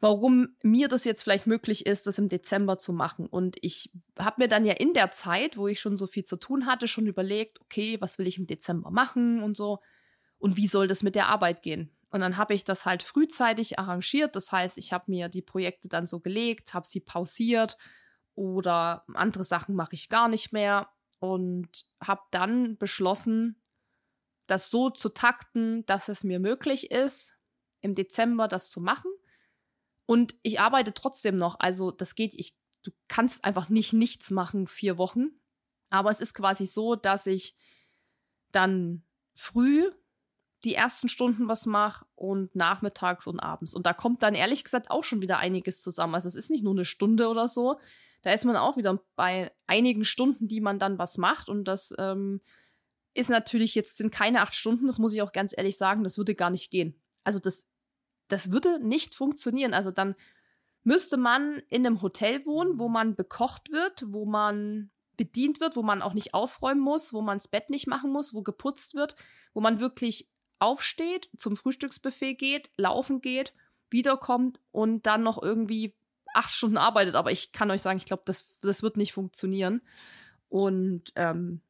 warum 0.00 0.56
mir 0.62 0.88
das 0.88 1.04
jetzt 1.04 1.22
vielleicht 1.22 1.46
möglich 1.46 1.86
ist, 1.86 2.06
das 2.06 2.18
im 2.18 2.28
Dezember 2.28 2.78
zu 2.78 2.92
machen. 2.92 3.26
Und 3.26 3.56
ich 3.62 3.90
habe 4.18 4.42
mir 4.42 4.48
dann 4.48 4.64
ja 4.64 4.74
in 4.74 4.92
der 4.92 5.10
Zeit, 5.10 5.56
wo 5.56 5.68
ich 5.68 5.80
schon 5.80 5.96
so 5.96 6.06
viel 6.06 6.24
zu 6.24 6.36
tun 6.36 6.66
hatte, 6.66 6.86
schon 6.86 7.06
überlegt, 7.06 7.60
okay, 7.62 7.96
was 8.00 8.18
will 8.18 8.26
ich 8.26 8.38
im 8.38 8.46
Dezember 8.46 8.90
machen 8.90 9.42
und 9.42 9.56
so. 9.56 9.80
Und 10.38 10.56
wie 10.56 10.66
soll 10.66 10.86
das 10.86 11.02
mit 11.02 11.14
der 11.14 11.28
Arbeit 11.28 11.62
gehen? 11.62 11.96
Und 12.10 12.20
dann 12.20 12.36
habe 12.36 12.54
ich 12.54 12.64
das 12.64 12.86
halt 12.86 13.02
frühzeitig 13.02 13.78
arrangiert. 13.78 14.36
Das 14.36 14.52
heißt, 14.52 14.78
ich 14.78 14.92
habe 14.92 15.04
mir 15.08 15.28
die 15.28 15.42
Projekte 15.42 15.88
dann 15.88 16.06
so 16.06 16.20
gelegt, 16.20 16.72
habe 16.74 16.86
sie 16.86 17.00
pausiert 17.00 17.76
oder 18.34 19.04
andere 19.14 19.44
Sachen 19.44 19.74
mache 19.74 19.94
ich 19.94 20.08
gar 20.08 20.28
nicht 20.28 20.52
mehr 20.52 20.88
und 21.18 21.86
habe 22.00 22.22
dann 22.30 22.76
beschlossen, 22.78 23.60
das 24.46 24.70
so 24.70 24.90
zu 24.90 25.08
takten, 25.08 25.84
dass 25.86 26.08
es 26.08 26.22
mir 26.22 26.38
möglich 26.38 26.90
ist, 26.90 27.34
im 27.80 27.94
Dezember 27.94 28.48
das 28.48 28.70
zu 28.70 28.80
machen. 28.80 29.10
Und 30.06 30.36
ich 30.42 30.60
arbeite 30.60 30.94
trotzdem 30.94 31.36
noch. 31.36 31.58
Also 31.58 31.90
das 31.90 32.14
geht, 32.14 32.34
ich, 32.34 32.56
du 32.82 32.92
kannst 33.08 33.44
einfach 33.44 33.68
nicht 33.68 33.92
nichts 33.92 34.30
machen 34.30 34.66
vier 34.66 34.98
Wochen. 34.98 35.40
Aber 35.90 36.10
es 36.10 36.20
ist 36.20 36.34
quasi 36.34 36.66
so, 36.66 36.94
dass 36.94 37.26
ich 37.26 37.56
dann 38.52 39.04
früh 39.34 39.90
die 40.64 40.74
ersten 40.74 41.08
Stunden 41.08 41.48
was 41.48 41.66
mache 41.66 42.06
und 42.14 42.54
nachmittags 42.54 43.26
und 43.26 43.40
abends. 43.40 43.74
Und 43.74 43.86
da 43.86 43.92
kommt 43.92 44.22
dann 44.22 44.34
ehrlich 44.34 44.64
gesagt 44.64 44.90
auch 44.90 45.04
schon 45.04 45.22
wieder 45.22 45.38
einiges 45.38 45.82
zusammen. 45.82 46.14
Also 46.14 46.28
es 46.28 46.34
ist 46.34 46.50
nicht 46.50 46.64
nur 46.64 46.74
eine 46.74 46.84
Stunde 46.84 47.28
oder 47.28 47.46
so, 47.48 47.78
da 48.22 48.32
ist 48.32 48.44
man 48.44 48.56
auch 48.56 48.76
wieder 48.76 49.00
bei 49.14 49.52
einigen 49.66 50.04
Stunden, 50.04 50.48
die 50.48 50.60
man 50.60 50.78
dann 50.78 50.98
was 50.98 51.18
macht. 51.18 51.48
Und 51.48 51.64
das 51.64 51.94
ähm, 51.98 52.40
ist 53.14 53.30
natürlich 53.30 53.74
jetzt 53.74 53.96
sind 53.96 54.12
keine 54.12 54.42
acht 54.42 54.54
Stunden, 54.54 54.86
das 54.86 54.98
muss 54.98 55.12
ich 55.12 55.22
auch 55.22 55.32
ganz 55.32 55.54
ehrlich 55.56 55.76
sagen, 55.76 56.02
das 56.02 56.18
würde 56.18 56.34
gar 56.34 56.50
nicht 56.50 56.70
gehen. 56.70 57.00
Also 57.22 57.38
das, 57.38 57.68
das 58.28 58.50
würde 58.50 58.80
nicht 58.80 59.14
funktionieren. 59.14 59.74
Also 59.74 59.90
dann 59.90 60.16
müsste 60.82 61.16
man 61.16 61.62
in 61.68 61.86
einem 61.86 62.02
Hotel 62.02 62.44
wohnen, 62.46 62.78
wo 62.78 62.88
man 62.88 63.14
bekocht 63.14 63.70
wird, 63.70 64.04
wo 64.08 64.26
man 64.26 64.90
bedient 65.16 65.60
wird, 65.60 65.76
wo 65.76 65.82
man 65.82 66.02
auch 66.02 66.14
nicht 66.14 66.34
aufräumen 66.34 66.80
muss, 66.80 67.12
wo 67.12 67.22
man 67.22 67.38
das 67.38 67.48
Bett 67.48 67.70
nicht 67.70 67.86
machen 67.86 68.12
muss, 68.12 68.34
wo 68.34 68.42
geputzt 68.42 68.94
wird, 68.94 69.16
wo 69.54 69.60
man 69.60 69.80
wirklich 69.80 70.28
aufsteht, 70.58 71.28
zum 71.36 71.56
Frühstücksbuffet 71.56 72.34
geht, 72.34 72.70
laufen 72.76 73.20
geht, 73.20 73.54
wiederkommt 73.90 74.60
und 74.72 75.06
dann 75.06 75.22
noch 75.22 75.42
irgendwie 75.42 75.94
acht 76.34 76.50
Stunden 76.50 76.76
arbeitet. 76.76 77.14
Aber 77.14 77.32
ich 77.32 77.52
kann 77.52 77.70
euch 77.70 77.82
sagen, 77.82 77.98
ich 77.98 78.06
glaube, 78.06 78.22
das, 78.26 78.58
das 78.60 78.82
wird 78.82 78.96
nicht 78.96 79.12
funktionieren. 79.12 79.82
Und 80.48 81.12
ähm, 81.16 81.60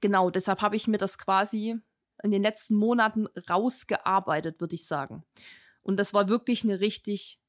genau, 0.00 0.30
deshalb 0.30 0.62
habe 0.62 0.76
ich 0.76 0.86
mir 0.86 0.98
das 0.98 1.18
quasi 1.18 1.78
in 2.22 2.30
den 2.30 2.42
letzten 2.42 2.76
Monaten 2.76 3.26
rausgearbeitet, 3.48 4.60
würde 4.60 4.74
ich 4.74 4.86
sagen. 4.86 5.24
Und 5.82 5.98
das 5.98 6.14
war 6.14 6.28
wirklich 6.28 6.64
eine 6.64 6.80
richtig 6.80 7.40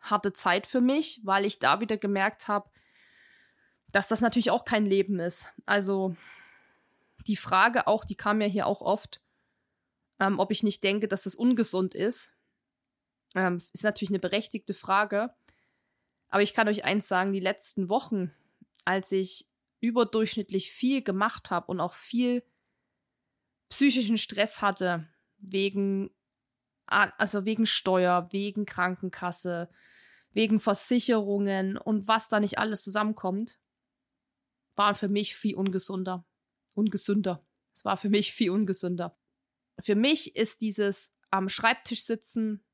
harte 0.00 0.32
Zeit 0.32 0.66
für 0.66 0.80
mich, 0.80 1.20
weil 1.24 1.44
ich 1.44 1.58
da 1.58 1.80
wieder 1.80 1.96
gemerkt 1.96 2.48
habe, 2.48 2.70
dass 3.92 4.08
das 4.08 4.20
natürlich 4.20 4.50
auch 4.50 4.64
kein 4.64 4.86
Leben 4.86 5.18
ist. 5.18 5.52
Also 5.66 6.14
die 7.26 7.36
Frage 7.36 7.86
auch, 7.86 8.04
die 8.04 8.14
kam 8.14 8.40
ja 8.40 8.46
hier 8.46 8.66
auch 8.66 8.80
oft, 8.80 9.20
ähm, 10.20 10.38
ob 10.38 10.52
ich 10.52 10.62
nicht 10.62 10.84
denke, 10.84 11.08
dass 11.08 11.24
das 11.24 11.34
ungesund 11.34 11.94
ist, 11.94 12.34
ähm, 13.34 13.60
ist 13.72 13.84
natürlich 13.84 14.10
eine 14.10 14.18
berechtigte 14.18 14.74
Frage. 14.74 15.34
Aber 16.28 16.42
ich 16.42 16.54
kann 16.54 16.68
euch 16.68 16.84
eins 16.84 17.08
sagen, 17.08 17.32
die 17.32 17.40
letzten 17.40 17.88
Wochen, 17.88 18.32
als 18.84 19.10
ich 19.10 19.46
überdurchschnittlich 19.80 20.70
viel 20.70 21.02
gemacht 21.02 21.50
habe 21.50 21.66
und 21.66 21.80
auch 21.80 21.94
viel 21.94 22.44
psychischen 23.70 24.18
Stress 24.18 24.60
hatte, 24.60 25.08
wegen, 25.38 26.10
also 26.86 27.46
wegen 27.46 27.66
Steuer, 27.66 28.28
wegen 28.30 28.66
Krankenkasse, 28.66 29.70
wegen 30.32 30.60
Versicherungen 30.60 31.78
und 31.78 32.06
was 32.08 32.28
da 32.28 32.40
nicht 32.40 32.58
alles 32.58 32.84
zusammenkommt, 32.84 33.58
waren 34.76 34.94
für 34.94 35.08
mich 35.08 35.34
viel 35.34 35.54
ungesunder. 35.54 36.26
Ungesünder. 36.74 37.44
Es 37.72 37.84
war 37.84 37.96
für 37.96 38.10
mich 38.10 38.32
viel 38.32 38.50
ungesünder. 38.50 39.16
Für 39.82 39.94
mich 39.94 40.36
ist 40.36 40.60
dieses 40.60 41.14
am 41.30 41.48
Schreibtisch 41.48 42.02
sitzen, 42.02 42.64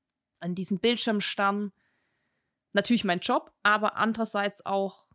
an 0.41 0.55
diesem 0.55 0.79
Bildschirm 0.79 1.21
starren, 1.21 1.73
natürlich 2.73 3.05
mein 3.05 3.21
Job, 3.21 3.53
aber 3.63 3.97
andererseits 3.97 4.65
auch 4.65 5.09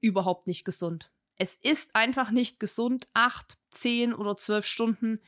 überhaupt 0.00 0.46
nicht 0.46 0.64
gesund. 0.64 1.10
Es 1.36 1.56
ist 1.56 1.96
einfach 1.96 2.30
nicht 2.30 2.60
gesund, 2.60 3.06
acht, 3.14 3.58
zehn 3.70 4.14
oder 4.14 4.36
zwölf 4.36 4.66
Stunden 4.66 5.20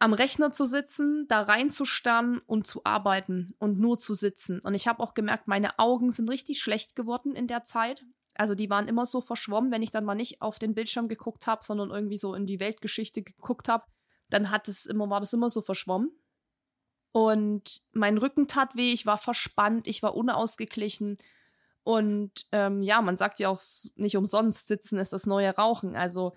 am 0.00 0.12
Rechner 0.12 0.52
zu 0.52 0.66
sitzen, 0.66 1.26
da 1.28 1.42
reinzustarren 1.42 2.38
und 2.46 2.66
zu 2.66 2.84
arbeiten 2.84 3.48
und 3.58 3.78
nur 3.78 3.98
zu 3.98 4.14
sitzen. 4.14 4.60
Und 4.64 4.74
ich 4.74 4.86
habe 4.86 5.02
auch 5.02 5.14
gemerkt, 5.14 5.48
meine 5.48 5.78
Augen 5.78 6.10
sind 6.10 6.30
richtig 6.30 6.60
schlecht 6.60 6.94
geworden 6.94 7.34
in 7.34 7.48
der 7.48 7.64
Zeit. 7.64 8.04
Also 8.34 8.54
die 8.54 8.70
waren 8.70 8.86
immer 8.86 9.06
so 9.06 9.20
verschwommen, 9.20 9.72
wenn 9.72 9.82
ich 9.82 9.90
dann 9.90 10.04
mal 10.04 10.14
nicht 10.14 10.40
auf 10.40 10.60
den 10.60 10.74
Bildschirm 10.74 11.08
geguckt 11.08 11.48
habe, 11.48 11.64
sondern 11.64 11.90
irgendwie 11.90 12.18
so 12.18 12.34
in 12.34 12.46
die 12.46 12.60
Weltgeschichte 12.60 13.22
geguckt 13.22 13.68
habe, 13.68 13.86
dann 14.30 14.50
hat 14.50 14.68
es 14.68 14.86
immer, 14.86 15.10
war 15.10 15.20
das 15.20 15.32
immer 15.32 15.50
so 15.50 15.60
verschwommen. 15.60 16.10
Und 17.12 17.82
mein 17.92 18.18
Rücken 18.18 18.48
tat 18.48 18.76
weh, 18.76 18.92
ich 18.92 19.06
war 19.06 19.18
verspannt, 19.18 19.86
ich 19.88 20.02
war 20.02 20.14
unausgeglichen. 20.14 21.18
Und 21.82 22.46
ähm, 22.52 22.82
ja, 22.82 23.00
man 23.00 23.16
sagt 23.16 23.38
ja 23.38 23.48
auch 23.48 23.60
nicht 23.96 24.16
umsonst, 24.16 24.66
sitzen 24.66 24.98
ist 24.98 25.12
das 25.12 25.26
neue 25.26 25.50
Rauchen. 25.56 25.96
Also 25.96 26.34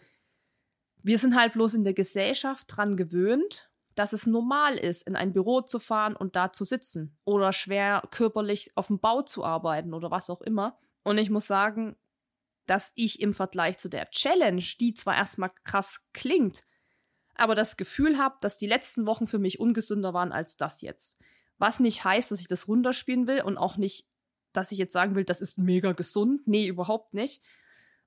wir 1.03 1.17
sind 1.17 1.35
halt 1.35 1.53
bloß 1.53 1.73
in 1.73 1.83
der 1.83 1.93
Gesellschaft 1.93 2.67
dran 2.69 2.95
gewöhnt, 2.95 3.69
dass 3.95 4.13
es 4.13 4.27
normal 4.27 4.75
ist, 4.75 5.07
in 5.07 5.15
ein 5.15 5.33
Büro 5.33 5.61
zu 5.61 5.79
fahren 5.79 6.15
und 6.15 6.35
da 6.35 6.53
zu 6.53 6.63
sitzen 6.63 7.17
oder 7.25 7.51
schwer 7.51 8.03
körperlich 8.11 8.71
auf 8.75 8.87
dem 8.87 8.99
Bau 8.99 9.21
zu 9.21 9.43
arbeiten 9.43 9.93
oder 9.93 10.11
was 10.11 10.29
auch 10.29 10.41
immer. 10.41 10.79
Und 11.03 11.17
ich 11.17 11.29
muss 11.29 11.47
sagen, 11.47 11.97
dass 12.65 12.93
ich 12.95 13.19
im 13.21 13.33
Vergleich 13.33 13.77
zu 13.77 13.89
der 13.89 14.09
Challenge, 14.11 14.63
die 14.79 14.93
zwar 14.93 15.15
erstmal 15.17 15.51
krass 15.65 16.07
klingt, 16.13 16.63
aber 17.41 17.55
das 17.55 17.77
Gefühl 17.77 18.17
habe, 18.17 18.37
dass 18.41 18.57
die 18.57 18.67
letzten 18.67 19.05
Wochen 19.05 19.27
für 19.27 19.39
mich 19.39 19.59
ungesünder 19.59 20.13
waren 20.13 20.31
als 20.31 20.57
das 20.57 20.81
jetzt. 20.81 21.17
Was 21.57 21.79
nicht 21.79 22.03
heißt, 22.03 22.31
dass 22.31 22.39
ich 22.39 22.47
das 22.47 22.67
runterspielen 22.67 23.27
will 23.27 23.41
und 23.41 23.57
auch 23.57 23.77
nicht, 23.77 24.07
dass 24.53 24.71
ich 24.71 24.77
jetzt 24.77 24.93
sagen 24.93 25.15
will, 25.15 25.23
das 25.23 25.41
ist 25.41 25.57
mega 25.57 25.91
gesund. 25.93 26.47
Nee, 26.47 26.67
überhaupt 26.67 27.13
nicht. 27.13 27.43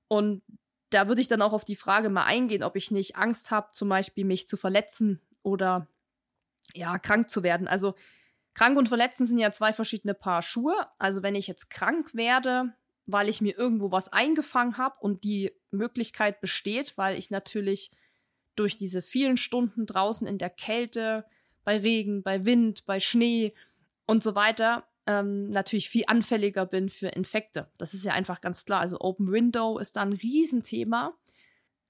Und 0.07 0.43
da 0.89 1.07
würde 1.07 1.21
ich 1.21 1.27
dann 1.27 1.41
auch 1.41 1.53
auf 1.53 1.65
die 1.65 1.75
Frage 1.75 2.09
mal 2.09 2.25
eingehen, 2.25 2.63
ob 2.63 2.75
ich 2.75 2.91
nicht 2.91 3.15
Angst 3.15 3.51
habe, 3.51 3.71
zum 3.71 3.89
Beispiel 3.89 4.25
mich 4.25 4.47
zu 4.47 4.57
verletzen 4.57 5.21
oder 5.41 5.87
ja, 6.73 6.97
krank 6.99 7.29
zu 7.29 7.43
werden. 7.43 7.67
Also 7.67 7.95
krank 8.53 8.77
und 8.77 8.87
verletzen 8.87 9.25
sind 9.25 9.39
ja 9.39 9.51
zwei 9.51 9.73
verschiedene 9.73 10.13
Paar 10.13 10.41
Schuhe. 10.41 10.75
Also 10.97 11.23
wenn 11.23 11.35
ich 11.35 11.47
jetzt 11.47 11.69
krank 11.69 12.13
werde, 12.13 12.73
weil 13.05 13.29
ich 13.29 13.41
mir 13.41 13.57
irgendwo 13.57 13.91
was 13.91 14.11
eingefangen 14.11 14.77
habe 14.77 14.95
und 14.99 15.23
die 15.23 15.51
Möglichkeit 15.71 16.41
besteht, 16.41 16.97
weil 16.97 17.17
ich 17.17 17.29
natürlich 17.29 17.91
durch 18.55 18.77
diese 18.77 19.01
vielen 19.01 19.37
Stunden 19.37 19.85
draußen 19.85 20.27
in 20.27 20.37
der 20.37 20.49
Kälte, 20.49 21.25
bei 21.63 21.77
Regen, 21.77 22.23
bei 22.23 22.45
Wind, 22.45 22.85
bei 22.85 22.99
Schnee 22.99 23.53
und 24.05 24.23
so 24.23 24.35
weiter, 24.35 24.87
ähm, 25.07 25.49
natürlich 25.49 25.89
viel 25.89 26.03
anfälliger 26.07 26.65
bin 26.65 26.89
für 26.89 27.07
Infekte. 27.07 27.69
Das 27.77 27.93
ist 27.93 28.05
ja 28.05 28.13
einfach 28.13 28.41
ganz 28.41 28.65
klar. 28.65 28.81
Also 28.81 28.99
Open 28.99 29.31
Window 29.31 29.77
ist 29.77 29.95
da 29.95 30.01
ein 30.01 30.13
Riesenthema. 30.13 31.13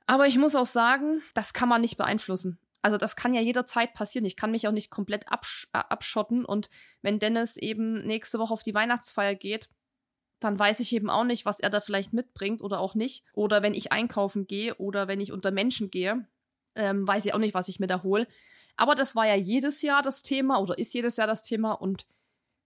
Aber 0.07 0.27
ich 0.27 0.37
muss 0.37 0.55
auch 0.55 0.65
sagen, 0.65 1.21
das 1.33 1.53
kann 1.53 1.69
man 1.69 1.81
nicht 1.81 1.97
beeinflussen. 1.97 2.59
Also 2.81 2.97
das 2.97 3.15
kann 3.15 3.33
ja 3.33 3.41
jederzeit 3.41 3.93
passieren. 3.93 4.25
Ich 4.25 4.35
kann 4.35 4.51
mich 4.51 4.67
auch 4.67 4.71
nicht 4.71 4.91
komplett 4.91 5.31
absch 5.31 5.67
äh, 5.73 5.79
abschotten. 5.79 6.45
Und 6.45 6.69
wenn 7.01 7.19
Dennis 7.19 7.57
eben 7.57 8.05
nächste 8.05 8.37
Woche 8.37 8.53
auf 8.53 8.63
die 8.63 8.75
Weihnachtsfeier 8.75 9.35
geht, 9.35 9.69
dann 10.39 10.59
weiß 10.59 10.81
ich 10.81 10.93
eben 10.93 11.09
auch 11.09 11.23
nicht, 11.23 11.45
was 11.45 11.59
er 11.59 11.69
da 11.69 11.79
vielleicht 11.79 12.13
mitbringt 12.13 12.61
oder 12.61 12.79
auch 12.79 12.93
nicht. 12.93 13.23
Oder 13.33 13.63
wenn 13.63 13.73
ich 13.73 13.91
einkaufen 13.91 14.45
gehe 14.45 14.75
oder 14.75 15.07
wenn 15.07 15.19
ich 15.19 15.31
unter 15.31 15.49
Menschen 15.49 15.89
gehe, 15.89 16.27
ähm, 16.75 17.07
weiß 17.07 17.25
ich 17.25 17.33
auch 17.33 17.39
nicht, 17.39 17.53
was 17.53 17.67
ich 17.67 17.79
mir 17.79 17.87
da 17.87 18.03
hole. 18.03 18.27
Aber 18.75 18.95
das 18.95 19.15
war 19.15 19.25
ja 19.25 19.35
jedes 19.35 19.81
Jahr 19.81 20.01
das 20.01 20.21
Thema 20.21 20.59
oder 20.59 20.77
ist 20.77 20.93
jedes 20.93 21.17
Jahr 21.17 21.27
das 21.27 21.43
Thema. 21.43 21.73
Und 21.73 22.05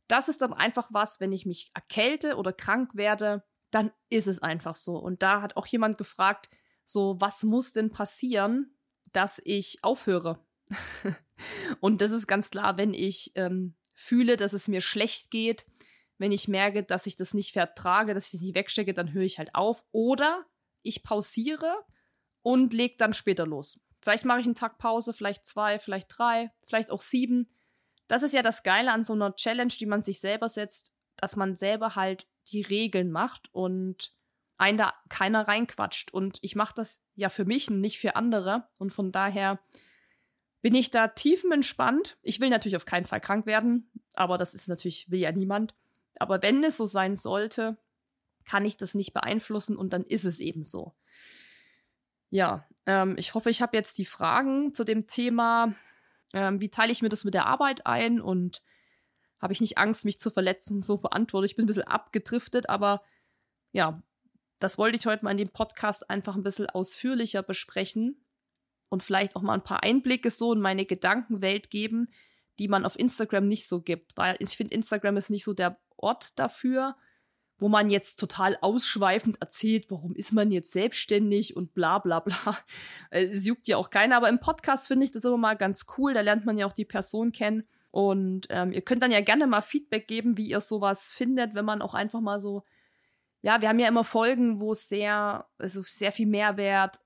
das 0.08 0.28
ist 0.28 0.42
dann 0.42 0.54
einfach 0.54 0.90
was, 0.92 1.20
wenn 1.20 1.32
ich 1.32 1.46
mich 1.46 1.72
erkälte 1.74 2.36
oder 2.36 2.52
krank 2.52 2.96
werde, 2.96 3.44
dann 3.72 3.92
ist 4.10 4.28
es 4.28 4.42
einfach 4.42 4.76
so. 4.76 4.98
Und 4.98 5.22
da 5.22 5.42
hat 5.42 5.56
auch 5.56 5.68
jemand 5.68 5.98
gefragt, 5.98 6.50
so, 6.86 7.18
was 7.20 7.44
muss 7.44 7.74
denn 7.74 7.92
passieren, 7.92 8.76
dass 9.12 9.40
ich 9.44 9.84
aufhöre? 9.84 10.44
und 11.80 12.02
das 12.02 12.12
ist 12.12 12.28
ganz 12.28 12.50
klar, 12.50 12.78
wenn 12.78 12.96
ich 12.96 13.32
ähm, 13.36 13.76
fühle, 13.94 14.38
dass 14.38 14.54
es 14.54 14.68
mir 14.68 14.82
schlecht 14.82 15.30
geht, 15.30 15.68
wenn 16.18 16.32
ich 16.32 16.48
merke, 16.48 16.84
dass 16.84 17.06
ich 17.06 17.16
das 17.16 17.34
nicht 17.34 17.54
vertrage, 17.54 18.14
dass 18.14 18.26
ich 18.26 18.32
das 18.32 18.42
nicht 18.42 18.56
wegstecke, 18.56 18.94
dann 18.94 19.14
höre 19.14 19.24
ich 19.24 19.38
halt 19.38 19.54
auf. 19.54 19.86
Oder 19.92 20.46
ich 20.82 21.04
pausiere 21.04 21.86
und 22.42 22.74
lege 22.74 22.96
dann 22.98 23.14
später 23.14 23.46
los. 23.46 23.80
Vielleicht 24.02 24.26
mache 24.26 24.40
ich 24.40 24.46
einen 24.46 24.56
Tag 24.56 24.78
Pause, 24.78 25.14
vielleicht 25.14 25.46
zwei, 25.46 25.80
vielleicht 25.80 26.08
drei, 26.18 26.52
vielleicht 26.64 26.92
auch 26.92 27.02
sieben. 27.02 27.50
Das 28.08 28.24
ist 28.24 28.34
ja 28.34 28.42
das 28.42 28.64
Geile 28.64 28.92
an 28.92 29.04
so 29.04 29.14
einer 29.14 29.36
Challenge, 29.36 29.74
die 29.80 29.86
man 29.86 30.04
sich 30.04 30.20
selber 30.20 30.50
setzt, 30.50 30.94
dass 31.18 31.36
man 31.36 31.56
selber 31.56 31.96
halt 31.96 32.28
die 32.48 32.62
Regeln 32.62 33.12
macht 33.12 33.50
und 33.54 34.14
einen 34.58 34.78
da 34.78 34.94
keiner 35.10 35.48
reinquatscht. 35.48 36.12
Und 36.12 36.40
ich 36.42 36.56
mache 36.56 36.74
das 36.76 37.02
ja 37.16 37.30
für 37.30 37.46
mich 37.46 37.70
und 37.70 37.80
nicht 37.80 38.00
für 38.00 38.16
andere. 38.16 38.68
Und 38.78 38.92
von 38.92 39.12
daher 39.12 39.60
bin 40.62 40.76
ich 40.76 40.92
da 40.92 41.08
tiefenentspannt. 41.08 42.18
Ich 42.22 42.40
will 42.40 42.50
natürlich 42.50 42.76
auf 42.76 42.86
keinen 42.86 43.06
Fall 43.06 43.22
krank 43.22 43.46
werden, 43.46 43.92
aber 44.14 44.38
das 44.38 44.54
ist 44.54 44.68
natürlich, 44.68 45.10
will 45.10 45.20
ja 45.20 45.32
niemand. 45.32 45.76
Aber 46.20 46.42
wenn 46.42 46.64
es 46.64 46.78
so 46.78 46.86
sein 46.86 47.16
sollte, 47.16 47.78
kann 48.44 48.66
ich 48.66 48.76
das 48.78 48.96
nicht 48.96 49.14
beeinflussen 49.14 49.78
und 49.78 49.94
dann 49.94 50.04
ist 50.04 50.26
es 50.26 50.40
eben 50.40 50.64
so. 50.64 50.96
Ja, 52.30 52.68
ähm, 52.90 53.16
ich 53.20 53.36
hoffe, 53.36 53.52
ich 53.52 53.62
habe 53.62 53.78
jetzt 53.78 54.00
die 54.00 54.06
Fragen 54.06 54.74
zu 54.74 54.84
dem 54.84 55.06
Thema, 55.06 55.76
ähm, 56.34 56.60
wie 56.60 56.70
teile 56.70 56.92
ich 56.92 57.04
mir 57.04 57.10
das 57.10 57.24
mit 57.24 57.36
der 57.36 57.46
Arbeit 57.46 57.86
ein 57.86 58.20
und 58.20 58.64
habe 59.40 59.54
ich 59.54 59.62
nicht 59.62 59.78
Angst, 59.78 60.06
mich 60.06 60.20
zu 60.20 60.32
verletzen, 60.32 60.80
so 60.80 60.98
beantwortet. 60.98 61.52
Ich 61.52 61.56
bin 61.56 61.66
ein 61.66 61.68
bisschen 61.68 61.84
abgedriftet, 61.84 62.68
aber 62.68 63.04
ja, 63.72 64.02
das 64.58 64.80
wollte 64.80 64.98
ich 64.98 65.06
heute 65.06 65.24
mal 65.24 65.32
in 65.32 65.38
dem 65.38 65.50
Podcast 65.50 66.10
einfach 66.10 66.36
ein 66.36 66.42
bisschen 66.42 66.66
ausführlicher 66.66 67.44
besprechen 67.44 68.26
und 68.90 69.04
vielleicht 69.04 69.36
auch 69.36 69.44
mal 69.44 69.54
ein 69.54 69.64
paar 69.64 69.84
Einblicke 69.84 70.32
so 70.32 70.52
in 70.52 70.60
meine 70.60 70.88
Gedankenwelt 70.88 71.70
geben, 71.70 72.10
die 72.58 72.68
man 72.68 72.86
auf 72.88 72.98
Instagram 72.98 73.46
nicht 73.48 73.68
so 73.68 73.82
gibt, 73.82 74.18
weil 74.18 74.36
ich 74.40 74.58
finde, 74.58 74.74
Instagram 74.74 75.16
ist 75.16 75.30
nicht 75.30 75.44
so 75.44 75.54
der 75.54 75.80
Ort 75.96 76.40
dafür, 76.40 76.98
wo 77.60 77.70
man 77.70 77.90
jetzt 77.90 78.20
total 78.20 78.58
ausschweifend 78.62 79.42
erzählt, 79.42 79.86
warum 79.90 80.16
ist 80.16 80.32
man 80.32 80.52
jetzt 80.52 80.72
selbstständig 80.72 81.56
und 81.56 81.74
bla 81.74 82.00
bla 82.00 82.20
bla. 82.22 82.36
Äh, 83.12 83.26
es 83.26 83.46
juckt 83.46 83.68
ja 83.68 83.78
auch 83.78 83.90
keiner, 83.90 84.18
aber 84.18 84.30
im 84.30 84.40
Podcast 84.40 84.88
finde 84.88 85.06
ich 85.06 85.12
das 85.12 85.24
immer 85.24 85.38
mal 85.38 85.56
ganz 85.56 85.86
cool, 85.98 86.14
da 86.14 86.22
lernt 86.22 86.46
man 86.46 86.58
ja 86.58 86.66
auch 86.66 86.74
die 86.74 86.86
Person 86.86 87.32
kennen. 87.32 87.68
Und 87.92 88.48
ähm, 88.50 88.72
ihr 88.72 88.82
könnt 88.82 89.02
dann 89.02 89.12
ja 89.12 89.22
gerne 89.22 89.48
mal 89.48 89.62
Feedback 89.62 90.08
geben, 90.08 90.38
wie 90.38 90.50
ihr 90.50 90.62
sowas 90.62 91.12
findet, 91.12 91.56
wenn 91.56 91.66
man 91.66 91.82
auch 91.82 91.96
einfach 91.96 92.22
mal 92.22 92.40
so, 92.40 92.64
ja, 93.42 93.62
wir 93.62 93.70
haben 93.70 93.80
ja 93.80 93.88
immer 93.88 94.04
Folgen, 94.04 94.60
wo 94.60 94.74
es 94.74 94.90
sehr, 94.90 95.48
also 95.58 95.82
sehr 95.82 96.12
viel 96.12 96.28
Mehrwert, 96.28 97.00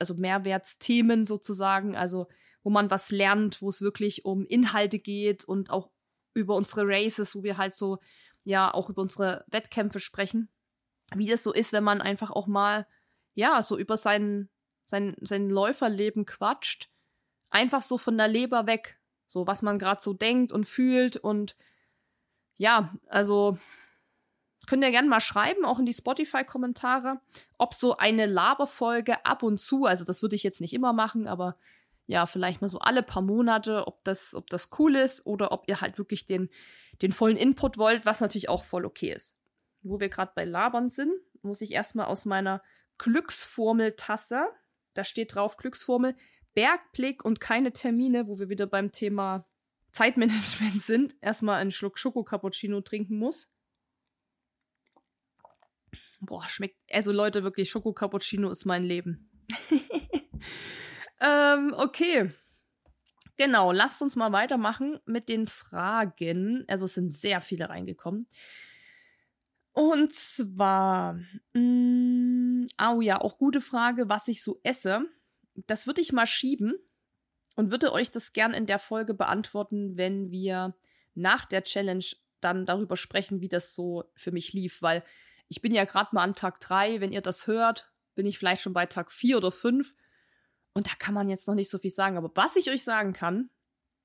also 0.00 0.14
Mehrwertsthemen 0.14 1.24
sozusagen, 1.24 1.96
also 1.96 2.26
wo 2.62 2.70
man 2.70 2.90
was 2.90 3.12
lernt, 3.12 3.62
wo 3.62 3.68
es 3.68 3.80
wirklich 3.80 4.24
um 4.24 4.44
Inhalte 4.46 4.98
geht 4.98 5.44
und 5.44 5.70
auch 5.70 5.90
über 6.34 6.56
unsere 6.56 6.82
Races, 6.86 7.36
wo 7.36 7.44
wir 7.44 7.56
halt 7.56 7.74
so, 7.74 7.98
ja, 8.46 8.72
auch 8.72 8.88
über 8.88 9.02
unsere 9.02 9.44
Wettkämpfe 9.48 9.98
sprechen. 9.98 10.48
Wie 11.14 11.26
das 11.26 11.42
so 11.42 11.52
ist, 11.52 11.72
wenn 11.72 11.82
man 11.82 12.00
einfach 12.00 12.30
auch 12.30 12.46
mal, 12.46 12.86
ja, 13.34 13.60
so 13.62 13.76
über 13.76 13.96
sein, 13.96 14.48
sein, 14.84 15.16
sein 15.20 15.50
Läuferleben 15.50 16.24
quatscht. 16.26 16.88
Einfach 17.50 17.82
so 17.82 17.98
von 17.98 18.16
der 18.16 18.28
Leber 18.28 18.68
weg. 18.68 19.00
So, 19.26 19.48
was 19.48 19.62
man 19.62 19.80
gerade 19.80 20.00
so 20.00 20.12
denkt 20.12 20.52
und 20.52 20.64
fühlt 20.64 21.16
und 21.16 21.56
ja, 22.56 22.90
also 23.08 23.58
könnt 24.68 24.84
ihr 24.84 24.92
gerne 24.92 25.08
mal 25.08 25.20
schreiben, 25.20 25.64
auch 25.64 25.80
in 25.80 25.86
die 25.86 25.92
Spotify-Kommentare, 25.92 27.20
ob 27.58 27.74
so 27.74 27.96
eine 27.96 28.26
Laberfolge 28.26 29.26
ab 29.26 29.42
und 29.42 29.58
zu, 29.58 29.86
also 29.86 30.04
das 30.04 30.22
würde 30.22 30.36
ich 30.36 30.44
jetzt 30.44 30.60
nicht 30.60 30.72
immer 30.72 30.92
machen, 30.92 31.26
aber 31.26 31.58
ja, 32.06 32.26
vielleicht 32.26 32.60
mal 32.62 32.68
so 32.68 32.78
alle 32.78 33.02
paar 33.02 33.22
Monate, 33.22 33.88
ob 33.88 34.04
das, 34.04 34.34
ob 34.34 34.48
das 34.50 34.70
cool 34.78 34.94
ist 34.94 35.26
oder 35.26 35.50
ob 35.50 35.64
ihr 35.68 35.80
halt 35.80 35.98
wirklich 35.98 36.26
den, 36.26 36.48
den 37.02 37.12
vollen 37.12 37.36
Input 37.36 37.78
wollt, 37.78 38.06
was 38.06 38.20
natürlich 38.20 38.48
auch 38.48 38.64
voll 38.64 38.84
okay 38.84 39.12
ist. 39.12 39.38
Wo 39.82 40.00
wir 40.00 40.08
gerade 40.08 40.32
bei 40.34 40.44
Labern 40.44 40.88
sind, 40.88 41.12
muss 41.42 41.60
ich 41.60 41.72
erstmal 41.72 42.06
aus 42.06 42.24
meiner 42.24 42.62
Glücksformel-Tasse, 42.98 44.48
da 44.94 45.04
steht 45.04 45.34
drauf 45.34 45.56
Glücksformel, 45.56 46.16
Bergblick 46.54 47.24
und 47.24 47.40
keine 47.40 47.72
Termine, 47.72 48.28
wo 48.28 48.38
wir 48.38 48.48
wieder 48.48 48.66
beim 48.66 48.90
Thema 48.90 49.46
Zeitmanagement 49.92 50.82
sind, 50.82 51.14
erstmal 51.20 51.60
einen 51.60 51.70
Schluck 51.70 51.98
Schoko-Cappuccino 51.98 52.80
trinken 52.80 53.18
muss. 53.18 53.50
Boah, 56.20 56.48
schmeckt. 56.48 56.76
Also 56.90 57.12
Leute, 57.12 57.44
wirklich, 57.44 57.70
Schoko-Cappuccino 57.70 58.50
ist 58.50 58.64
mein 58.64 58.84
Leben. 58.84 59.30
ähm, 61.20 61.74
okay. 61.76 62.32
Genau, 63.36 63.72
lasst 63.72 64.00
uns 64.00 64.16
mal 64.16 64.32
weitermachen 64.32 64.98
mit 65.04 65.28
den 65.28 65.46
Fragen. 65.46 66.64
Also 66.68 66.86
es 66.86 66.94
sind 66.94 67.12
sehr 67.12 67.40
viele 67.40 67.68
reingekommen. 67.68 68.28
Und 69.72 70.12
zwar, 70.12 71.20
mh, 71.52 71.60
mm, 71.60 72.66
oh 72.80 73.00
ja, 73.02 73.20
auch 73.20 73.36
gute 73.36 73.60
Frage, 73.60 74.08
was 74.08 74.26
ich 74.28 74.42
so 74.42 74.58
esse. 74.62 75.04
Das 75.66 75.86
würde 75.86 76.00
ich 76.00 76.12
mal 76.12 76.26
schieben 76.26 76.74
und 77.56 77.70
würde 77.70 77.92
euch 77.92 78.10
das 78.10 78.32
gern 78.32 78.54
in 78.54 78.66
der 78.66 78.78
Folge 78.78 79.12
beantworten, 79.12 79.96
wenn 79.96 80.30
wir 80.30 80.74
nach 81.14 81.44
der 81.44 81.62
Challenge 81.62 82.04
dann 82.40 82.64
darüber 82.64 82.96
sprechen, 82.96 83.40
wie 83.40 83.48
das 83.48 83.74
so 83.74 84.04
für 84.14 84.32
mich 84.32 84.52
lief, 84.54 84.80
weil 84.80 85.02
ich 85.48 85.60
bin 85.60 85.74
ja 85.74 85.84
gerade 85.84 86.10
mal 86.12 86.22
an 86.22 86.34
Tag 86.34 86.60
drei. 86.60 87.00
Wenn 87.00 87.12
ihr 87.12 87.22
das 87.22 87.46
hört, 87.46 87.90
bin 88.14 88.26
ich 88.26 88.38
vielleicht 88.38 88.62
schon 88.62 88.72
bei 88.72 88.86
Tag 88.86 89.12
vier 89.12 89.36
oder 89.36 89.52
fünf. 89.52 89.94
Und 90.76 90.88
da 90.88 90.92
kann 90.98 91.14
man 91.14 91.30
jetzt 91.30 91.48
noch 91.48 91.54
nicht 91.54 91.70
so 91.70 91.78
viel 91.78 91.90
sagen. 91.90 92.18
Aber 92.18 92.30
was 92.34 92.54
ich 92.54 92.68
euch 92.68 92.84
sagen 92.84 93.14
kann, 93.14 93.48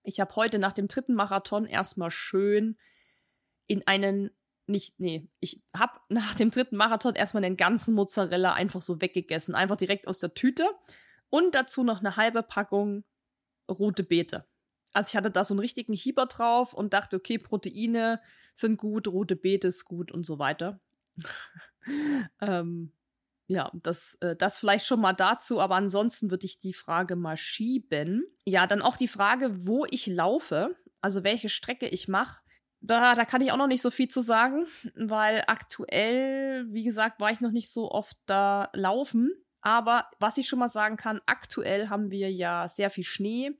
ich 0.04 0.22
habe 0.22 0.34
heute 0.38 0.58
nach 0.58 0.72
dem 0.72 0.88
dritten 0.88 1.16
Marathon 1.16 1.66
erstmal 1.66 2.12
schön 2.12 2.78
in 3.68 3.86
einen, 3.88 4.32
nicht, 4.68 4.98
nee, 4.98 5.30
ich 5.42 5.62
habe 5.76 6.00
nach 6.08 6.34
dem 6.34 6.50
dritten 6.50 6.78
Marathon 6.78 7.16
erstmal 7.16 7.44
den 7.44 7.58
ganzen 7.58 7.94
Mozzarella 7.94 8.54
einfach 8.54 8.80
so 8.80 9.02
weggegessen. 9.02 9.54
Einfach 9.54 9.76
direkt 9.76 10.08
aus 10.08 10.20
der 10.20 10.34
Tüte. 10.34 10.66
Und 11.30 11.56
dazu 11.56 11.84
noch 11.84 12.00
eine 12.00 12.16
halbe 12.16 12.42
Packung 12.42 13.04
rote 13.70 14.06
Beete. 14.06 14.48
Also 14.94 15.10
ich 15.10 15.18
hatte 15.18 15.30
da 15.30 15.44
so 15.44 15.54
einen 15.54 15.60
richtigen 15.60 15.92
Hieber 15.92 16.26
drauf 16.28 16.74
und 16.74 16.94
dachte, 16.94 17.18
okay, 17.18 17.38
Proteine 17.38 18.22
sind 18.54 18.78
gut, 18.78 19.10
rote 19.10 19.36
Beete 19.36 19.68
ist 19.68 19.84
gut 19.84 20.10
und 20.10 20.26
so 20.26 20.40
weiter. 20.40 20.80
ähm, 22.40 22.94
ja, 23.52 23.70
das, 23.74 24.16
äh, 24.22 24.36
das 24.38 24.58
vielleicht 24.58 24.86
schon 24.86 25.02
mal 25.02 25.12
dazu, 25.12 25.60
aber 25.60 25.76
ansonsten 25.76 26.32
würde 26.32 26.46
ich 26.46 26.58
die 26.58 26.74
Frage 26.74 27.18
mal 27.18 27.36
schieben. 27.36 28.24
Ja, 28.46 28.66
dann 28.66 28.82
auch 28.82 28.96
die 28.96 29.10
Frage, 29.10 29.66
wo 29.68 29.86
ich 29.90 30.08
laufe, 30.08 30.76
also 31.02 31.26
welche 31.26 31.50
Strecke 31.50 31.88
ich 31.88 32.08
mache. 32.08 32.42
Da, 32.80 33.14
da 33.14 33.26
kann 33.26 33.42
ich 33.42 33.52
auch 33.52 33.58
noch 33.58 33.68
nicht 33.68 33.82
so 33.82 33.92
viel 33.92 34.08
zu 34.08 34.22
sagen, 34.22 34.68
weil 34.96 35.44
aktuell, 35.48 36.66
wie 36.70 36.86
gesagt, 36.86 37.20
war 37.20 37.32
ich 37.32 37.42
noch 37.42 37.52
nicht 37.52 37.72
so 37.72 37.92
oft 37.92 38.16
da 38.26 38.70
laufen. 38.74 39.32
Aber 39.60 40.10
was 40.20 40.38
ich 40.38 40.48
schon 40.48 40.58
mal 40.58 40.70
sagen 40.70 40.96
kann, 40.96 41.20
aktuell 41.26 41.90
haben 41.90 42.10
wir 42.10 42.32
ja 42.32 42.70
sehr 42.70 42.90
viel 42.90 43.04
Schnee. 43.04 43.52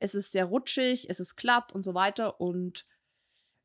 Es 0.00 0.14
ist 0.14 0.32
sehr 0.32 0.46
rutschig, 0.46 1.08
es 1.08 1.20
ist 1.20 1.36
glatt 1.36 1.72
und 1.72 1.82
so 1.82 1.94
weiter. 1.94 2.40
Und 2.40 2.86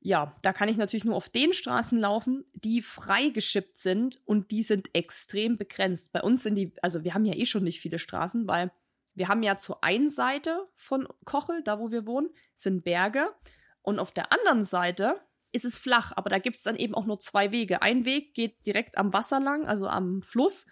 ja, 0.05 0.35
da 0.41 0.51
kann 0.51 0.67
ich 0.67 0.75
natürlich 0.75 1.05
nur 1.05 1.15
auf 1.15 1.29
den 1.29 1.53
Straßen 1.53 1.97
laufen, 1.97 2.45
die 2.53 2.81
freigeschippt 2.81 3.77
sind 3.77 4.21
und 4.25 4.51
die 4.51 4.61
sind 4.61 4.93
extrem 4.93 5.57
begrenzt. 5.57 6.11
Bei 6.11 6.21
uns 6.21 6.43
sind 6.43 6.55
die, 6.55 6.73
also 6.81 7.05
wir 7.05 7.13
haben 7.13 7.23
ja 7.23 7.35
eh 7.35 7.45
schon 7.45 7.63
nicht 7.63 7.79
viele 7.79 7.99
Straßen, 7.99 8.45
weil 8.45 8.71
wir 9.15 9.29
haben 9.29 9.43
ja 9.43 9.57
zur 9.57 9.81
einen 9.81 10.09
Seite 10.09 10.67
von 10.75 11.07
Kochel, 11.23 11.61
da 11.63 11.79
wo 11.79 11.89
wir 11.89 12.05
wohnen, 12.05 12.29
sind 12.53 12.83
Berge 12.83 13.33
und 13.81 13.99
auf 13.99 14.11
der 14.11 14.33
anderen 14.33 14.65
Seite 14.65 15.21
ist 15.53 15.63
es 15.63 15.77
flach, 15.77 16.11
aber 16.15 16.29
da 16.29 16.39
gibt 16.39 16.57
es 16.57 16.63
dann 16.63 16.75
eben 16.75 16.95
auch 16.95 17.05
nur 17.05 17.19
zwei 17.19 17.51
Wege. 17.51 17.81
Ein 17.81 18.03
Weg 18.03 18.33
geht 18.33 18.65
direkt 18.65 18.97
am 18.97 19.13
Wasser 19.13 19.39
lang, 19.39 19.65
also 19.67 19.87
am 19.87 20.21
Fluss. 20.21 20.65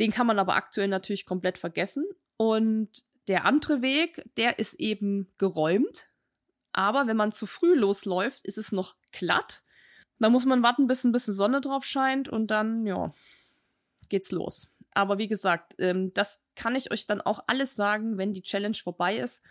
Den 0.00 0.10
kann 0.10 0.26
man 0.26 0.38
aber 0.38 0.56
aktuell 0.56 0.88
natürlich 0.88 1.24
komplett 1.24 1.56
vergessen. 1.56 2.04
Und 2.36 3.04
der 3.28 3.46
andere 3.46 3.80
Weg, 3.80 4.22
der 4.36 4.58
ist 4.58 4.74
eben 4.74 5.32
geräumt. 5.38 6.09
Aber 6.72 7.06
wenn 7.06 7.16
man 7.16 7.32
zu 7.32 7.46
früh 7.46 7.74
losläuft, 7.74 8.44
ist 8.44 8.58
es 8.58 8.72
noch 8.72 8.96
glatt. 9.12 9.62
Da 10.18 10.28
muss 10.28 10.44
man 10.44 10.62
warten, 10.62 10.86
bis 10.86 11.04
ein 11.04 11.12
bisschen 11.12 11.34
Sonne 11.34 11.60
drauf 11.60 11.84
scheint 11.84 12.28
und 12.28 12.48
dann, 12.48 12.86
ja, 12.86 13.12
geht's 14.08 14.30
los. 14.30 14.68
Aber 14.92 15.18
wie 15.18 15.28
gesagt, 15.28 15.74
ähm, 15.78 16.12
das 16.14 16.40
kann 16.56 16.76
ich 16.76 16.92
euch 16.92 17.06
dann 17.06 17.20
auch 17.20 17.44
alles 17.46 17.74
sagen, 17.74 18.18
wenn 18.18 18.32
die 18.32 18.42
Challenge 18.42 18.76
vorbei 18.76 19.16
ist, 19.16 19.42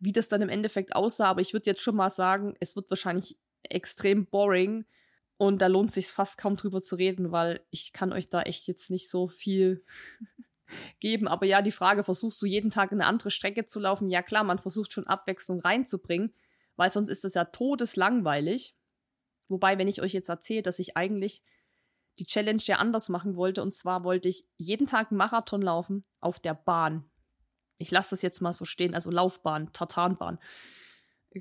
wie 0.00 0.12
das 0.12 0.28
dann 0.28 0.42
im 0.42 0.48
Endeffekt 0.48 0.94
aussah. 0.94 1.28
Aber 1.28 1.40
ich 1.40 1.52
würde 1.52 1.70
jetzt 1.70 1.80
schon 1.80 1.96
mal 1.96 2.10
sagen, 2.10 2.54
es 2.60 2.76
wird 2.76 2.90
wahrscheinlich 2.90 3.38
extrem 3.62 4.26
boring 4.26 4.84
und 5.38 5.62
da 5.62 5.66
lohnt 5.66 5.92
sich 5.92 6.08
fast 6.08 6.38
kaum 6.38 6.56
drüber 6.56 6.82
zu 6.82 6.96
reden, 6.96 7.32
weil 7.32 7.64
ich 7.70 7.92
kann 7.92 8.12
euch 8.12 8.28
da 8.28 8.42
echt 8.42 8.66
jetzt 8.66 8.90
nicht 8.90 9.08
so 9.08 9.28
viel 9.28 9.84
geben. 11.00 11.28
Aber 11.28 11.46
ja, 11.46 11.62
die 11.62 11.72
Frage, 11.72 12.04
versuchst 12.04 12.40
du 12.42 12.46
jeden 12.46 12.70
Tag 12.70 12.92
eine 12.92 13.06
andere 13.06 13.30
Strecke 13.30 13.64
zu 13.64 13.80
laufen? 13.80 14.08
Ja 14.08 14.22
klar, 14.22 14.44
man 14.44 14.58
versucht 14.58 14.92
schon 14.92 15.06
Abwechslung 15.06 15.60
reinzubringen, 15.60 16.34
weil 16.76 16.90
sonst 16.90 17.08
ist 17.08 17.24
das 17.24 17.34
ja 17.34 17.44
todeslangweilig. 17.44 18.74
Wobei, 19.48 19.78
wenn 19.78 19.88
ich 19.88 20.02
euch 20.02 20.12
jetzt 20.12 20.28
erzähle, 20.28 20.62
dass 20.62 20.78
ich 20.78 20.96
eigentlich 20.96 21.42
die 22.18 22.26
Challenge 22.26 22.62
ja 22.64 22.76
anders 22.76 23.08
machen 23.08 23.36
wollte, 23.36 23.62
und 23.62 23.72
zwar 23.72 24.04
wollte 24.04 24.28
ich 24.28 24.44
jeden 24.56 24.86
Tag 24.86 25.10
einen 25.10 25.18
Marathon 25.18 25.62
laufen 25.62 26.02
auf 26.20 26.40
der 26.40 26.54
Bahn. 26.54 27.04
Ich 27.78 27.90
lasse 27.90 28.10
das 28.10 28.22
jetzt 28.22 28.40
mal 28.40 28.52
so 28.52 28.64
stehen, 28.64 28.94
also 28.94 29.10
Laufbahn, 29.10 29.72
Tartanbahn. 29.72 30.38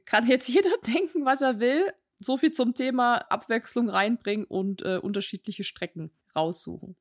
Kann 0.06 0.28
jetzt 0.28 0.50
jeder 0.50 0.78
denken, 0.86 1.26
was 1.26 1.42
er 1.42 1.60
will. 1.60 1.92
So 2.20 2.38
viel 2.38 2.52
zum 2.52 2.74
Thema 2.74 3.18
Abwechslung 3.30 3.90
reinbringen 3.90 4.46
und 4.46 4.82
äh, 4.84 4.98
unterschiedliche 4.98 5.64
Strecken 5.64 6.12
raussuchen. 6.36 6.96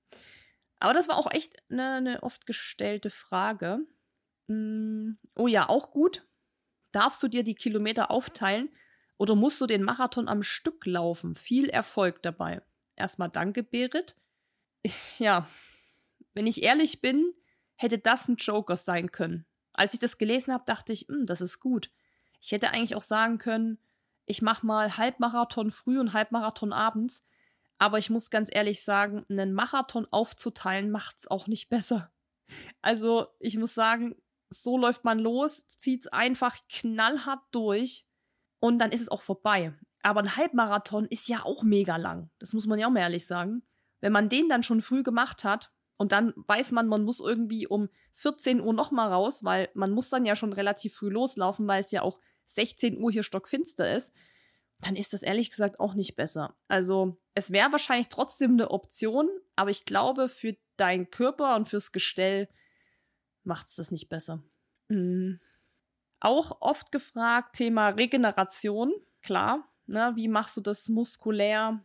Aber 0.84 0.92
das 0.92 1.08
war 1.08 1.16
auch 1.16 1.32
echt 1.32 1.56
eine, 1.70 1.94
eine 1.94 2.22
oft 2.22 2.44
gestellte 2.44 3.08
Frage. 3.08 3.80
Mm, 4.48 5.12
oh 5.34 5.46
ja, 5.46 5.70
auch 5.70 5.92
gut. 5.92 6.28
Darfst 6.92 7.22
du 7.22 7.28
dir 7.28 7.42
die 7.42 7.54
Kilometer 7.54 8.10
aufteilen 8.10 8.68
oder 9.16 9.34
musst 9.34 9.58
du 9.62 9.66
den 9.66 9.82
Marathon 9.82 10.28
am 10.28 10.42
Stück 10.42 10.84
laufen? 10.84 11.34
Viel 11.34 11.70
Erfolg 11.70 12.22
dabei. 12.22 12.60
Erstmal 12.96 13.30
danke, 13.30 13.62
Berit. 13.62 14.14
Ja, 15.18 15.48
wenn 16.34 16.46
ich 16.46 16.62
ehrlich 16.62 17.00
bin, 17.00 17.32
hätte 17.76 17.96
das 17.96 18.28
ein 18.28 18.36
Joker 18.36 18.76
sein 18.76 19.10
können. 19.10 19.46
Als 19.72 19.94
ich 19.94 20.00
das 20.00 20.18
gelesen 20.18 20.52
habe, 20.52 20.64
dachte 20.66 20.92
ich, 20.92 21.06
hm, 21.08 21.24
das 21.24 21.40
ist 21.40 21.60
gut. 21.60 21.90
Ich 22.42 22.52
hätte 22.52 22.72
eigentlich 22.72 22.94
auch 22.94 23.00
sagen 23.00 23.38
können, 23.38 23.78
ich 24.26 24.42
mache 24.42 24.66
mal 24.66 24.98
Halbmarathon 24.98 25.70
früh 25.70 25.98
und 25.98 26.12
Halbmarathon 26.12 26.74
abends, 26.74 27.26
aber 27.78 27.98
ich 27.98 28.10
muss 28.10 28.30
ganz 28.30 28.48
ehrlich 28.52 28.82
sagen, 28.82 29.24
einen 29.28 29.52
Marathon 29.52 30.06
aufzuteilen 30.10 30.90
macht's 30.90 31.26
auch 31.26 31.46
nicht 31.46 31.68
besser. 31.68 32.12
Also, 32.82 33.28
ich 33.40 33.56
muss 33.56 33.74
sagen, 33.74 34.14
so 34.50 34.78
läuft 34.78 35.04
man 35.04 35.18
los, 35.18 35.66
zieht's 35.68 36.06
einfach 36.06 36.58
knallhart 36.68 37.42
durch 37.50 38.06
und 38.60 38.78
dann 38.78 38.92
ist 38.92 39.00
es 39.00 39.08
auch 39.08 39.22
vorbei. 39.22 39.72
Aber 40.02 40.20
ein 40.20 40.37
Halbmarathon 40.37 41.06
ist 41.06 41.28
ja 41.28 41.44
auch 41.44 41.62
mega 41.62 41.96
lang. 41.96 42.30
Das 42.38 42.52
muss 42.52 42.66
man 42.66 42.78
ja 42.78 42.87
auch 42.87 42.90
mal 42.90 43.00
ehrlich 43.00 43.26
sagen. 43.26 43.62
Wenn 44.00 44.12
man 44.12 44.28
den 44.28 44.48
dann 44.48 44.62
schon 44.62 44.82
früh 44.82 45.02
gemacht 45.02 45.44
hat 45.44 45.72
und 45.96 46.12
dann 46.12 46.34
weiß 46.37 46.72
man, 46.72 46.87
man 46.87 47.04
muss 47.04 47.20
irgendwie 47.20 47.66
um 47.66 47.88
14 48.12 48.60
Uhr 48.60 48.74
nochmal 48.74 49.10
raus, 49.10 49.44
weil 49.44 49.70
man 49.74 49.90
muss 49.90 50.10
dann 50.10 50.26
ja 50.26 50.37
schon 50.37 50.52
relativ 50.52 50.94
früh 50.94 51.08
loslaufen, 51.08 51.66
weil 51.66 51.80
es 51.80 51.90
ja 51.90 52.02
auch 52.02 52.20
16 52.46 52.98
Uhr 52.98 53.10
hier 53.10 53.22
stockfinster 53.22 53.96
ist 53.96 54.14
dann 54.80 54.96
ist 54.96 55.12
das 55.12 55.22
ehrlich 55.22 55.50
gesagt 55.50 55.80
auch 55.80 55.94
nicht 55.94 56.16
besser. 56.16 56.54
Also 56.68 57.16
es 57.34 57.50
wäre 57.50 57.72
wahrscheinlich 57.72 58.08
trotzdem 58.08 58.52
eine 58.52 58.70
Option, 58.70 59.28
aber 59.56 59.70
ich 59.70 59.84
glaube, 59.84 60.28
für 60.28 60.56
deinen 60.76 61.10
Körper 61.10 61.56
und 61.56 61.68
fürs 61.68 61.92
Gestell 61.92 62.48
macht 63.42 63.66
es 63.66 63.76
das 63.76 63.90
nicht 63.90 64.08
besser. 64.08 64.42
Mhm. 64.88 65.40
Auch 66.20 66.60
oft 66.60 66.92
gefragt, 66.92 67.56
Thema 67.56 67.88
Regeneration. 67.90 68.92
Klar, 69.22 69.68
ne, 69.86 70.12
wie 70.14 70.28
machst 70.28 70.56
du 70.56 70.60
das 70.60 70.88
muskulär? 70.88 71.84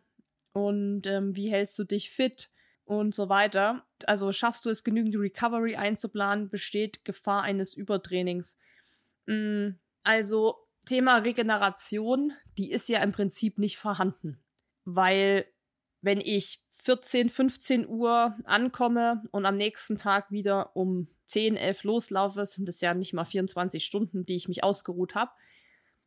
und 0.53 1.05
ähm, 1.07 1.35
wie 1.35 1.49
hältst 1.49 1.77
du 1.79 1.83
dich 1.83 2.11
fit 2.11 2.51
und 2.85 3.13
so 3.13 3.29
weiter. 3.29 3.85
Also 4.05 4.31
schaffst 4.31 4.65
du 4.65 4.69
es, 4.69 4.83
genügend 4.83 5.15
Recovery 5.15 5.75
einzuplanen, 5.75 6.49
besteht 6.49 7.05
Gefahr 7.05 7.43
eines 7.43 7.73
Übertrainings. 7.75 8.57
Mm, 9.27 9.69
also 10.03 10.67
Thema 10.85 11.17
Regeneration, 11.17 12.33
die 12.57 12.71
ist 12.71 12.89
ja 12.89 13.01
im 13.03 13.11
Prinzip 13.11 13.57
nicht 13.59 13.77
vorhanden, 13.77 14.39
weil 14.95 15.45
wenn 16.01 16.19
ich 16.19 16.63
14, 16.83 17.29
15 17.29 17.87
Uhr 17.87 18.37
ankomme 18.45 19.23
und 19.31 19.45
am 19.45 19.55
nächsten 19.55 19.97
Tag 19.97 20.31
wieder 20.31 20.75
um 20.75 21.07
10, 21.27 21.57
11 21.57 21.83
loslaufe, 21.83 22.45
sind 22.45 22.67
es 22.69 22.81
ja 22.81 22.93
nicht 22.93 23.13
mal 23.13 23.25
24 23.25 23.83
Stunden, 23.83 24.25
die 24.25 24.35
ich 24.35 24.47
mich 24.47 24.63
ausgeruht 24.63 25.15
habe. 25.15 25.31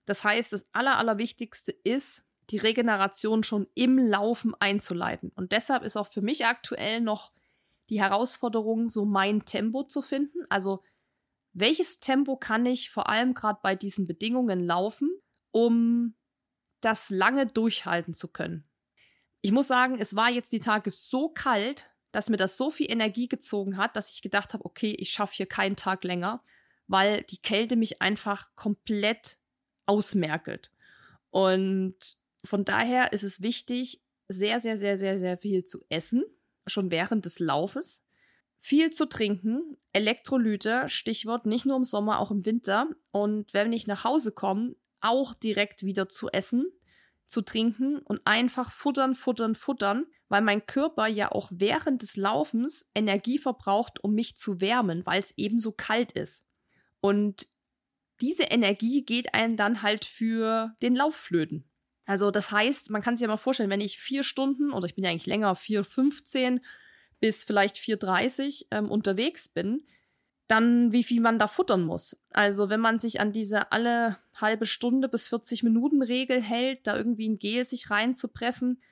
Das 0.05 0.25
heißt, 0.25 0.53
das 0.53 0.65
Aller, 0.73 0.99
Allerwichtigste 0.99 1.73
ist, 1.73 2.25
die 2.51 2.59
Regeneration 2.59 3.45
schon 3.45 3.69
im 3.75 3.99
Laufen 3.99 4.55
einzuleiten. 4.59 5.31
Und 5.35 5.53
deshalb 5.53 5.85
ist 5.85 5.97
auch 5.97 6.11
für 6.11 6.23
mich 6.23 6.45
aktuell 6.45 7.01
noch 7.01 7.33
die 7.89 8.01
Herausforderung, 8.01 8.89
so 8.89 9.05
mein 9.05 9.45
Tempo 9.45 9.85
zu 9.85 10.03
finden. 10.03 10.45
Also, 10.49 10.83
welches 11.53 12.01
Tempo 12.01 12.37
kann 12.37 12.67
ich 12.67 12.91
vor 12.91 13.09
allem 13.09 13.35
gerade 13.35 13.61
bei 13.63 13.75
diesen 13.75 14.07
Bedingungen 14.07 14.65
laufen, 14.65 15.11
um 15.51 16.15
das 16.81 17.11
lange 17.11 17.47
durchhalten 17.47 18.15
zu 18.15 18.29
können? 18.29 18.65
Ich 19.43 19.53
muss 19.53 19.67
sagen, 19.67 19.99
es 19.99 20.15
war 20.15 20.31
jetzt 20.31 20.53
die 20.53 20.61
Tage 20.61 20.91
so 20.91 21.29
kalt, 21.29 21.91
dass 22.13 22.31
mir 22.31 22.37
das 22.37 22.57
so 22.57 22.71
viel 22.71 22.91
Energie 22.91 23.29
gezogen 23.29 23.77
hat, 23.77 23.97
dass 23.97 24.15
ich 24.15 24.23
gedacht 24.23 24.55
habe, 24.55 24.65
okay, 24.65 24.95
ich 24.99 25.11
schaffe 25.11 25.35
hier 25.35 25.47
keinen 25.47 25.77
Tag 25.77 26.05
länger, 26.05 26.43
weil 26.87 27.23
die 27.25 27.39
Kälte 27.39 27.75
mich 27.75 28.01
einfach 28.01 28.55
komplett 28.55 29.39
ausmerkelt. 29.87 30.71
Und 31.31 31.97
von 32.45 32.65
daher 32.65 33.13
ist 33.13 33.25
es 33.25 33.43
wichtig, 33.43 34.03
sehr, 34.29 34.61
sehr, 34.61 34.77
sehr, 34.77 34.97
sehr, 34.97 35.19
sehr 35.19 35.39
viel 35.39 35.65
zu 35.65 35.85
essen, 35.89 36.25
schon 36.67 36.91
während 36.91 37.25
des 37.25 37.39
Laufes. 37.39 38.05
Viel 38.61 38.91
zu 38.91 39.09
trinken, 39.09 39.77
Elektrolyte, 39.93 40.89
Stichwort, 40.89 41.47
nicht 41.47 41.67
nur 41.67 41.77
im 41.77 41.85
Sommer, 41.85 42.21
auch 42.21 42.31
im 42.31 42.47
Winter. 42.47 42.89
Und 43.11 43.53
wenn 43.55 43.73
ich 43.73 43.89
nach 43.89 44.05
Hause 44.05 44.31
komme, 44.31 44.77
auch 45.01 45.35
direkt 45.35 45.85
wieder 45.85 46.09
zu 46.09 46.29
essen, 46.29 46.71
zu 47.27 47.43
trinken 47.43 47.99
und 47.99 48.21
einfach 48.25 48.71
futtern, 48.71 49.15
futtern, 49.15 49.55
futtern, 49.55 50.07
weil 50.29 50.43
mein 50.43 50.67
Körper 50.67 51.07
ja 51.07 51.33
auch 51.33 51.51
während 51.53 52.03
des 52.03 52.17
Laufens 52.17 52.87
Energie 52.95 53.39
verbraucht, 53.39 54.03
um 54.03 54.15
mich 54.15 54.37
zu 54.37 54.61
wärmen, 54.61 55.05
weil 55.07 55.21
es 55.21 55.37
eben 55.37 55.59
so 55.59 55.73
kalt 55.73 56.13
ist. 56.13 56.47
Und 57.01 57.49
diese 58.21 58.45
Energie 58.45 59.05
geht 59.05 59.35
einem 59.35 59.57
dann 59.57 59.83
halt 59.83 60.05
für 60.05 60.75
den 60.83 60.95
Laufflöten. 60.95 61.69
Also 62.05 62.31
das 62.31 62.51
heißt, 62.51 62.91
man 62.91 63.03
kann 63.03 63.17
sich 63.17 63.23
ja 63.23 63.29
mal 63.29 63.37
vorstellen, 63.37 63.71
wenn 63.71 63.81
ich 63.81 63.99
vier 63.99 64.25
Stunden 64.25 64.73
oder 64.73 64.87
ich 64.87 64.95
bin 64.95 65.05
ja 65.05 65.11
eigentlich 65.11 65.27
länger, 65.27 65.55
4,15 65.55 66.61
bis 67.21 67.45
vielleicht 67.45 67.77
4,30 67.77 68.67
ähm, 68.71 68.91
unterwegs 68.91 69.49
bin, 69.49 69.87
dann 70.49 70.93
wie 70.93 71.05
viel 71.05 71.21
man 71.21 71.39
da 71.39 71.47
futtern 71.47 71.85
muss. 71.85 72.21
Also 72.33 72.69
wenn 72.69 72.81
man 72.81 72.99
sich 72.99 73.21
an 73.21 73.33
diese 73.33 73.73
alle 73.73 74.19
halbe 74.35 74.67
Stunde 74.67 75.09
bis 75.09 75.29
40 75.29 75.63
Minuten 75.63 76.03
Regel 76.03 76.43
hält, 76.43 76.87
da 76.87 76.97
irgendwie 76.97 77.29
ein 77.29 77.39
Gel 77.39 77.65
sich 77.65 77.91
reinzupressen, 77.91 78.83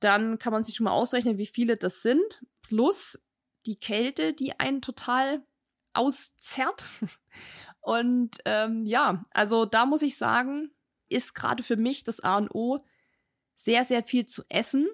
dann 0.00 0.38
kann 0.38 0.52
man 0.52 0.62
sich 0.62 0.76
schon 0.76 0.84
mal 0.84 0.90
ausrechnen, 0.90 1.38
wie 1.38 1.46
viele 1.46 1.76
das 1.76 2.02
sind. 2.02 2.44
Plus 2.62 3.18
die 3.66 3.76
Kälte, 3.76 4.34
die 4.34 4.58
einen 4.58 4.82
total 4.82 5.42
auszerrt. 5.94 6.90
Und 7.80 8.38
ähm, 8.44 8.84
ja, 8.84 9.24
also 9.30 9.64
da 9.64 9.86
muss 9.86 10.02
ich 10.02 10.18
sagen, 10.18 10.70
ist 11.08 11.34
gerade 11.34 11.62
für 11.62 11.76
mich 11.76 12.02
das 12.02 12.18
A 12.20 12.36
und 12.36 12.50
O, 12.52 12.84
sehr, 13.54 13.84
sehr 13.84 14.02
viel 14.02 14.26
zu 14.26 14.42
essen, 14.48 14.88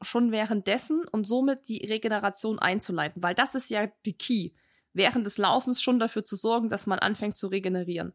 schon 0.00 0.32
währenddessen 0.32 1.06
und 1.06 1.24
somit 1.24 1.68
die 1.68 1.86
Regeneration 1.86 2.58
einzuleiten, 2.58 3.22
weil 3.22 3.36
das 3.36 3.54
ist 3.54 3.70
ja 3.70 3.86
die 4.04 4.18
Key, 4.18 4.50
während 4.92 5.26
des 5.26 5.38
Laufens 5.38 5.82
schon 5.82 5.98
dafür 5.98 6.24
zu 6.24 6.36
sorgen, 6.36 6.68
dass 6.68 6.86
man 6.86 6.98
anfängt 6.98 7.36
zu 7.36 7.48
regenerieren. 7.48 8.14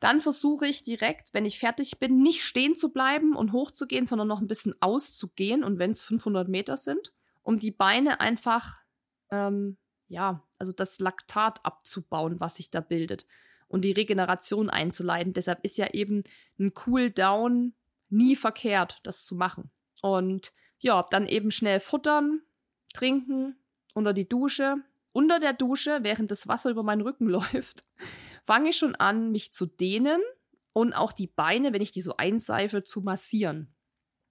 Dann 0.00 0.20
versuche 0.20 0.66
ich 0.66 0.82
direkt, 0.82 1.32
wenn 1.32 1.46
ich 1.46 1.58
fertig 1.58 1.98
bin, 1.98 2.22
nicht 2.22 2.44
stehen 2.44 2.74
zu 2.74 2.92
bleiben 2.92 3.34
und 3.34 3.52
hochzugehen, 3.52 4.06
sondern 4.06 4.28
noch 4.28 4.40
ein 4.40 4.48
bisschen 4.48 4.74
auszugehen 4.80 5.64
und 5.64 5.78
wenn 5.78 5.90
es 5.90 6.04
500 6.04 6.48
Meter 6.48 6.76
sind, 6.76 7.12
um 7.42 7.58
die 7.58 7.70
Beine 7.70 8.20
einfach, 8.20 8.76
ähm, 9.30 9.78
ja, 10.08 10.42
also 10.58 10.72
das 10.72 11.00
Laktat 11.00 11.64
abzubauen, 11.64 12.40
was 12.40 12.56
sich 12.56 12.70
da 12.70 12.80
bildet 12.80 13.26
und 13.68 13.84
die 13.84 13.92
Regeneration 13.92 14.70
einzuleiten. 14.70 15.32
Deshalb 15.32 15.60
ist 15.62 15.78
ja 15.78 15.88
eben 15.92 16.22
ein 16.58 16.72
Cool-Down 16.86 17.74
nie 18.10 18.36
verkehrt, 18.36 19.00
das 19.02 19.24
zu 19.24 19.34
machen. 19.34 19.70
Und 20.02 20.52
ja, 20.78 21.04
dann 21.10 21.26
eben 21.26 21.50
schnell 21.50 21.80
futtern, 21.80 22.42
trinken, 22.92 23.56
unter 23.94 24.12
die 24.12 24.28
Dusche. 24.28 24.76
Unter 25.16 25.40
der 25.40 25.54
Dusche, 25.54 26.00
während 26.02 26.30
das 26.30 26.46
Wasser 26.46 26.68
über 26.68 26.82
meinen 26.82 27.00
Rücken 27.00 27.26
läuft, 27.30 27.84
fange 28.44 28.68
ich 28.68 28.76
schon 28.76 28.94
an, 28.96 29.32
mich 29.32 29.50
zu 29.50 29.64
dehnen 29.64 30.20
und 30.74 30.92
auch 30.92 31.10
die 31.10 31.26
Beine, 31.26 31.72
wenn 31.72 31.80
ich 31.80 31.90
die 31.90 32.02
so 32.02 32.18
einseife, 32.18 32.82
zu 32.82 33.00
massieren, 33.00 33.74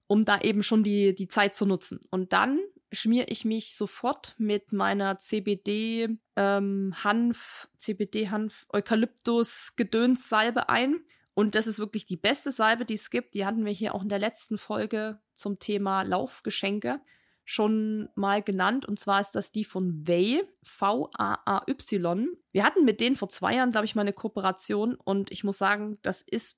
um 0.05 0.25
da 0.25 0.41
eben 0.41 0.61
schon 0.61 0.83
die, 0.83 1.15
die 1.15 1.27
Zeit 1.27 1.55
zu 1.55 1.65
nutzen. 1.65 2.01
Und 2.11 2.33
dann 2.33 2.59
schmiere 2.91 3.25
ich 3.29 3.45
mich 3.45 3.75
sofort 3.75 4.35
mit 4.37 4.73
meiner 4.73 5.17
CBD 5.17 6.19
ähm, 6.35 6.93
Hanf, 7.03 7.67
CBD 7.77 8.29
Hanf, 8.29 8.67
Eukalyptus 8.71 9.75
Gedöns-Salbe 9.75 10.69
ein. 10.69 11.03
Und 11.33 11.55
das 11.55 11.65
ist 11.65 11.79
wirklich 11.79 12.05
die 12.05 12.15
beste 12.15 12.51
Salbe, 12.51 12.85
die 12.85 12.93
es 12.93 13.09
gibt. 13.09 13.33
Die 13.33 13.47
hatten 13.47 13.65
wir 13.65 13.73
hier 13.73 13.95
auch 13.95 14.03
in 14.03 14.09
der 14.09 14.19
letzten 14.19 14.59
Folge 14.59 15.19
zum 15.33 15.57
Thema 15.57 16.03
Laufgeschenke 16.03 17.01
schon 17.45 18.09
mal 18.15 18.41
genannt. 18.41 18.85
Und 18.85 18.99
zwar 18.99 19.21
ist 19.21 19.33
das 19.33 19.51
die 19.51 19.63
von 19.63 20.07
Way, 20.07 20.43
V-A-A-Y. 20.63 22.27
Wir 22.51 22.63
hatten 22.63 22.83
mit 22.83 22.99
denen 22.99 23.15
vor 23.15 23.29
zwei 23.29 23.55
Jahren, 23.55 23.71
glaube 23.71 23.85
ich, 23.85 23.95
mal 23.95 24.01
eine 24.01 24.13
Kooperation. 24.13 24.95
Und 24.95 25.31
ich 25.31 25.43
muss 25.43 25.59
sagen, 25.59 25.99
das 26.01 26.23
ist, 26.23 26.57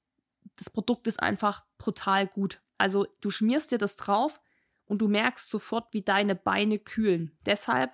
das 0.57 0.69
Produkt 0.69 1.05
ist 1.07 1.21
einfach 1.21 1.65
brutal 1.77 2.25
gut. 2.25 2.61
Also 2.77 3.05
du 3.19 3.29
schmierst 3.29 3.71
dir 3.71 3.77
das 3.77 3.97
drauf 3.97 4.39
und 4.85 5.01
du 5.01 5.09
merkst 5.09 5.49
sofort, 5.49 5.93
wie 5.93 6.03
deine 6.03 6.35
Beine 6.35 6.79
kühlen. 6.79 7.37
Deshalb 7.45 7.91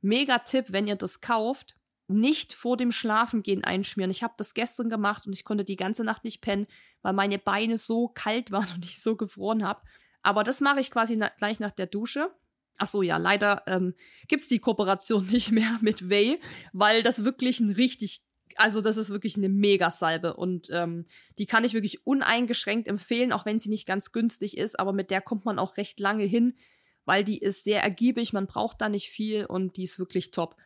mega 0.00 0.38
Tipp, 0.38 0.66
wenn 0.68 0.86
ihr 0.86 0.96
das 0.96 1.20
kauft, 1.20 1.76
nicht 2.06 2.54
vor 2.54 2.76
dem 2.76 2.92
Schlafengehen 2.92 3.64
einschmieren. 3.64 4.10
Ich 4.10 4.22
habe 4.22 4.34
das 4.36 4.54
gestern 4.54 4.88
gemacht 4.88 5.26
und 5.26 5.32
ich 5.32 5.44
konnte 5.44 5.64
die 5.64 5.76
ganze 5.76 6.04
Nacht 6.04 6.24
nicht 6.24 6.40
pennen, 6.40 6.66
weil 7.02 7.12
meine 7.12 7.38
Beine 7.38 7.76
so 7.76 8.08
kalt 8.08 8.52
waren 8.52 8.68
und 8.74 8.84
ich 8.84 9.02
so 9.02 9.16
gefroren 9.16 9.64
habe. 9.64 9.82
Aber 10.22 10.44
das 10.44 10.60
mache 10.60 10.80
ich 10.80 10.90
quasi 10.90 11.16
na 11.16 11.30
gleich 11.38 11.60
nach 11.60 11.70
der 11.70 11.86
Dusche. 11.86 12.30
Ach 12.76 12.86
so, 12.86 13.02
ja, 13.02 13.18
leider 13.18 13.62
ähm, 13.66 13.94
gibt 14.28 14.42
es 14.42 14.48
die 14.48 14.58
Kooperation 14.58 15.26
nicht 15.30 15.50
mehr 15.50 15.78
mit 15.80 16.08
Way, 16.08 16.40
weil 16.72 17.02
das 17.02 17.24
wirklich 17.24 17.60
ein 17.60 17.70
richtig 17.70 18.22
also 18.56 18.80
das 18.80 18.96
ist 18.96 19.10
wirklich 19.10 19.36
eine 19.36 19.48
Mega-Salbe 19.48 20.34
und 20.34 20.68
ähm, 20.72 21.06
die 21.38 21.46
kann 21.46 21.64
ich 21.64 21.74
wirklich 21.74 22.06
uneingeschränkt 22.06 22.88
empfehlen, 22.88 23.32
auch 23.32 23.46
wenn 23.46 23.60
sie 23.60 23.68
nicht 23.68 23.86
ganz 23.86 24.12
günstig 24.12 24.56
ist, 24.56 24.78
aber 24.78 24.92
mit 24.92 25.10
der 25.10 25.20
kommt 25.20 25.44
man 25.44 25.58
auch 25.58 25.76
recht 25.76 26.00
lange 26.00 26.24
hin, 26.24 26.56
weil 27.04 27.24
die 27.24 27.38
ist 27.38 27.64
sehr 27.64 27.82
ergiebig, 27.82 28.32
man 28.32 28.46
braucht 28.46 28.80
da 28.80 28.88
nicht 28.88 29.08
viel 29.08 29.46
und 29.46 29.76
die 29.76 29.84
ist 29.84 29.98
wirklich 29.98 30.30
top. 30.30 30.56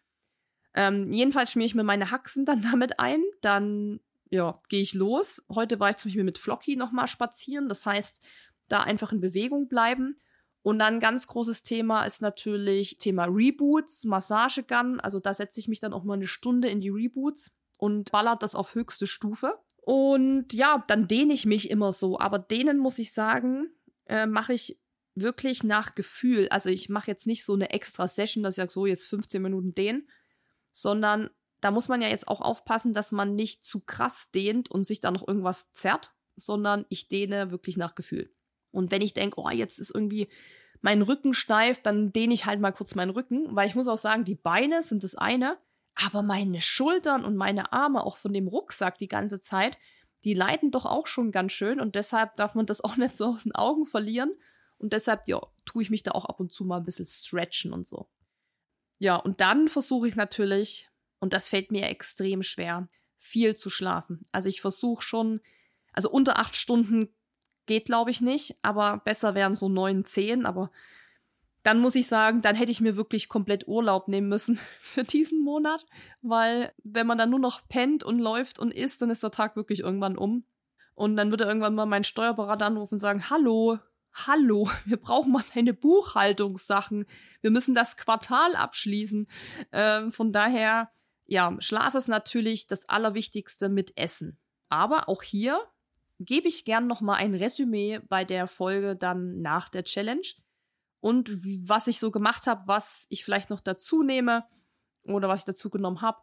Ähm, 0.75 1.13
jedenfalls 1.13 1.53
schmiere 1.53 1.67
ich 1.67 1.75
mir 1.75 1.85
meine 1.85 2.11
Haxen 2.11 2.45
dann 2.45 2.63
damit 2.71 2.99
ein, 2.99 3.23
dann 3.41 4.01
ja, 4.31 4.59
gehe 4.69 4.83
ich 4.83 4.95
los. 4.95 5.45
Heute 5.55 5.79
war 5.79 5.91
ich 5.91 5.97
zum 5.97 6.09
Beispiel 6.09 6.25
mit 6.25 6.39
Flocky 6.39 6.77
nochmal 6.77 7.07
spazieren, 7.07 7.69
das 7.69 7.87
heißt, 7.87 8.21
da 8.69 8.81
einfach 8.81 9.13
in 9.13 9.21
Bewegung 9.21 9.69
bleiben. 9.69 10.19
Und 10.63 10.79
dann 10.79 10.99
ganz 10.99 11.27
großes 11.27 11.63
Thema 11.63 12.05
ist 12.05 12.23
natürlich 12.23 12.97
Thema 12.99 13.27
Reboots, 13.27 14.05
Massagegun. 14.05 14.99
Also 15.01 15.21
da 15.21 15.35
setze 15.35 15.61
ich 15.61 15.69
mich 15.69 15.81
dann 15.81 15.93
auch 15.93 16.05
mal 16.05 16.15
eine 16.15 16.27
Stunde 16.27 16.69
in 16.69 16.81
die 16.81 16.89
Reboots 16.89 17.55
und 17.77 18.11
ballert 18.11 18.43
das 18.43 18.55
auf 18.55 18.75
höchste 18.75 19.07
Stufe. 19.07 19.59
Und 19.83 20.55
ja, 20.55 20.83
dann 20.87 21.07
dehne 21.07 21.35
ich 21.35 21.45
mich 21.45 21.71
immer 21.71 21.93
so. 21.93 22.19
Aber 22.19 22.39
dehnen 22.39 22.79
muss 22.79 22.99
ich 22.99 23.13
sagen, 23.13 23.69
äh, 24.07 24.27
mache 24.27 24.55
ich 24.55 24.81
wirklich 25.15 25.63
nach 25.63 25.95
Gefühl. 25.95 26.49
Also 26.49 26.71
ich 26.71 26.89
mache 26.89 27.11
jetzt 27.11 27.27
nicht 27.27 27.45
so 27.45 27.53
eine 27.55 27.71
extra 27.71 28.09
Session, 28.09 28.43
dass 28.43 28.55
ich 28.55 28.57
sage, 28.57 28.73
so 28.73 28.87
jetzt 28.87 29.07
15 29.07 29.43
Minuten 29.43 29.75
dehnen, 29.75 30.09
sondern 30.73 31.31
da 31.61 31.71
muss 31.71 31.89
man 31.89 32.03
ja 32.03 32.09
jetzt 32.09 32.29
auch 32.29 32.41
aufpassen, 32.41 32.93
dass 32.93 33.13
man 33.13 33.35
nicht 33.35 33.65
zu 33.65 33.81
krass 33.81 34.31
dehnt 34.31 34.71
und 34.71 34.85
sich 34.85 35.01
da 35.01 35.11
noch 35.11 35.27
irgendwas 35.27 35.73
zerrt, 35.73 36.13
sondern 36.37 36.85
ich 36.89 37.09
dehne 37.09 37.51
wirklich 37.51 37.77
nach 37.77 37.95
Gefühl. 37.95 38.35
Und 38.75 38.91
wenn 38.91 39.03
ich 39.03 39.15
denke, 39.15 39.41
oh, 39.41 39.51
jetzt 39.51 39.79
ist 39.79 39.95
irgendwie 39.95 40.29
mein 40.81 41.03
Rücken 41.03 41.33
steif, 41.33 41.81
dann 41.81 42.13
dehne 42.13 42.35
ich 42.35 42.47
halt 42.47 42.61
mal 42.61 42.73
kurz 42.73 42.95
meinen 42.95 43.11
Rücken, 43.11 43.55
weil 43.57 43.67
ich 43.67 43.75
muss 43.75 43.89
auch 43.89 43.97
sagen, 43.97 44.25
die 44.25 44.35
Beine 44.35 44.83
sind 44.83 45.03
das 45.03 45.15
eine, 45.15 45.59
aber 45.95 46.23
meine 46.23 46.61
Schultern 46.61 47.25
und 47.25 47.37
meine 47.37 47.73
Arme, 47.73 48.05
auch 48.05 48.17
von 48.17 48.33
dem 48.33 48.49
Rucksack 48.49 48.99
die 48.99 49.09
ganze 49.09 49.41
Zeit, 49.41 49.79
die 50.25 50.35
leiden 50.35 50.71
doch 50.71 50.85
auch 50.85 51.07
schon 51.07 51.31
ganz 51.31 51.53
schön 51.53 51.81
und 51.81 51.95
deshalb 51.95 52.37
darf 52.37 52.55
man 52.55 52.67
das 52.67 52.81
auch 52.85 52.97
nicht 52.97 53.15
so 53.15 53.27
aus 53.27 53.45
den 53.45 53.55
Augen 53.55 53.87
verlieren. 53.87 54.33
Und 54.77 54.93
deshalb, 54.93 55.23
ja, 55.27 55.41
tue 55.65 55.83
ich 55.83 55.91
mich 55.91 56.03
da 56.03 56.11
auch 56.11 56.25
ab 56.27 56.41
und 56.41 56.53
zu 56.53 56.65
mal 56.65 56.79
ein 56.79 56.85
bisschen 56.85 57.07
stretchen 57.07 57.73
und 57.73 57.87
so. 57.87 58.09
Ja, 58.99 59.17
und 59.17 59.41
dann 59.41 59.69
versuche 59.69 60.09
ich 60.09 60.17
natürlich, 60.17 60.91
und 61.21 61.33
das 61.33 61.49
fällt 61.49 61.71
mir 61.71 61.89
extrem 61.89 62.43
schwer, 62.43 62.89
viel 63.17 63.57
zu 63.57 63.71
schlafen. 63.71 64.27
Also 64.33 64.49
ich 64.49 64.61
versuche 64.61 65.03
schon, 65.03 65.41
also 65.93 66.11
unter 66.11 66.39
acht 66.39 66.57
Stunden 66.57 67.15
geht, 67.67 67.87
glaube 67.87 68.11
ich, 68.11 68.21
nicht. 68.21 68.57
Aber 68.63 68.99
besser 68.99 69.35
wären 69.35 69.57
so 69.57 69.69
neun, 69.69 70.05
zehn. 70.05 70.47
Aber 70.47 70.71
dann 71.63 71.81
muss 71.81 71.95
ich 71.95 72.07
sagen, 72.07 72.43
dann 72.43 72.57
hätte 72.57 72.71
ich 72.71 72.81
mir 72.81 72.97
wirklich 72.97 73.29
komplett 73.29 73.67
Urlaub 73.67 74.09
nehmen 74.09 74.29
müssen 74.29 74.59
für 74.81 75.05
diesen 75.05 75.43
Monat. 75.43 75.87
Weil 76.23 76.73
wenn 76.83 77.07
man 77.07 77.19
dann 77.19 77.31
nur 77.31 77.41
noch 77.41 77.67
pennt 77.69 78.05
und 78.05 78.19
läuft 78.19 78.59
und 78.59 78.73
isst, 78.73 79.03
dann 79.03 79.11
ist 79.11 79.23
der 79.23 79.31
Tag 79.31 79.57
wirklich 79.57 79.81
irgendwann 79.81 80.17
um. 80.17 80.45
Und 80.95 81.17
dann 81.17 81.31
würde 81.31 81.45
irgendwann 81.45 81.75
mal 81.75 81.87
mein 81.87 82.05
Steuerberater 82.05 82.67
anrufen 82.67 82.95
und 82.95 83.01
sagen, 83.01 83.29
hallo, 83.29 83.79
hallo, 84.13 84.71
wir 84.85 84.97
brauchen 84.97 85.33
mal 85.33 85.45
deine 85.55 85.75
Buchhaltungssachen. 85.75 87.07
Wir 87.41 87.51
müssen 87.51 87.75
das 87.75 87.97
Quartal 87.97 88.55
abschließen. 88.57 89.27
Ähm, 89.73 90.13
von 90.13 90.33
daher, 90.33 90.91
ja, 91.27 91.57
Schlaf 91.59 91.95
ist 91.95 92.09
natürlich 92.09 92.67
das 92.67 92.89
Allerwichtigste 92.89 93.69
mit 93.69 93.97
Essen. 93.97 94.39
Aber 94.69 95.09
auch 95.09 95.23
hier 95.23 95.61
gebe 96.25 96.49
ich 96.49 96.65
gern 96.65 96.87
noch 96.87 97.01
mal 97.01 97.15
ein 97.15 97.35
Resümee 97.35 98.01
bei 98.09 98.25
der 98.25 98.47
Folge 98.47 98.97
dann 98.97 99.41
nach 99.41 99.69
der 99.69 99.85
Challenge 99.85 100.27
und 101.01 101.31
was 101.69 101.87
ich 101.87 101.99
so 101.99 102.11
gemacht 102.11 102.47
habe, 102.47 102.67
was 102.67 103.07
ich 103.11 103.25
vielleicht 103.25 103.51
noch 103.51 103.61
dazu 103.61 104.03
nehme 104.03 104.45
oder 105.05 105.29
was 105.29 105.41
ich 105.41 105.47
dazu 105.47 105.71
genommen 105.71 106.01
habe 106.01 106.19